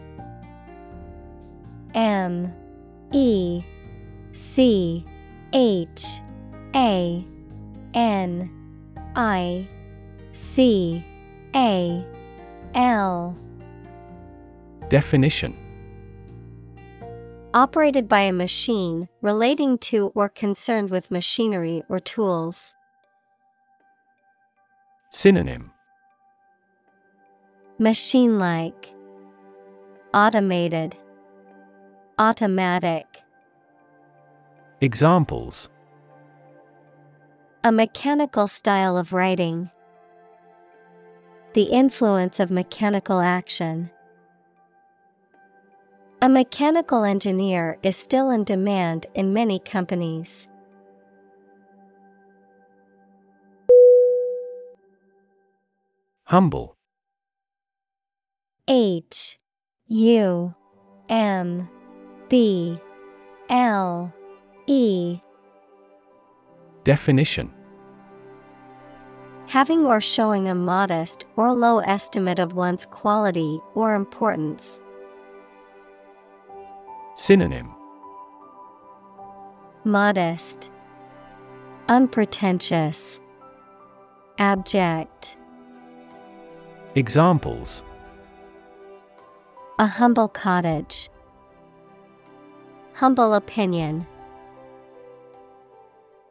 M. 1.95 2.53
E. 3.11 3.63
C. 4.33 5.03
H. 5.53 6.21
A. 6.75 7.25
N. 7.95 8.51
I. 9.15 9.67
C. 10.33 11.03
A 11.55 12.12
L 12.75 13.35
Definition 14.89 15.53
Operated 17.53 18.07
by 18.07 18.21
a 18.21 18.33
machine, 18.33 19.07
relating 19.21 19.77
to 19.77 20.11
or 20.15 20.27
concerned 20.27 20.89
with 20.89 21.11
machinery 21.11 21.83
or 21.87 21.99
tools. 21.99 22.73
Synonym 25.11 25.71
Machine 27.77 28.39
like, 28.39 28.93
Automated, 30.15 30.95
Automatic. 32.17 33.05
Examples 34.81 35.69
A 37.63 37.71
mechanical 37.71 38.47
style 38.47 38.97
of 38.97 39.13
writing. 39.13 39.69
The 41.53 41.63
influence 41.63 42.39
of 42.39 42.49
mechanical 42.49 43.21
action. 43.21 43.91
A 46.19 46.27
mechanical 46.27 47.03
engineer 47.03 47.77
is 47.83 47.95
still 47.95 48.31
in 48.31 48.43
demand 48.43 49.05
in 49.13 49.33
many 49.33 49.59
companies. 49.59 50.47
Humble 56.23 56.75
H 58.67 59.37
U 59.87 60.55
M 61.09 61.69
B 62.29 62.79
L 63.49 64.11
E 64.65 65.19
Definition 66.83 67.53
Having 69.47 69.85
or 69.85 70.01
showing 70.01 70.47
a 70.47 70.55
modest 70.55 71.25
or 71.35 71.53
low 71.53 71.79
estimate 71.79 72.39
of 72.39 72.53
one's 72.53 72.85
quality 72.87 73.59
or 73.75 73.93
importance. 73.93 74.79
Synonym 77.15 77.69
Modest, 79.85 80.71
Unpretentious, 81.89 83.19
Abject. 84.39 85.37
Examples 86.95 87.83
A 89.77 89.85
humble 89.85 90.29
cottage. 90.29 91.09
Humble 92.93 93.33
opinion. 93.33 94.07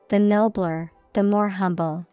The 0.09 0.19
nobler, 0.19 0.91
the 1.13 1.23
more 1.23 1.51
humble. 1.51 2.07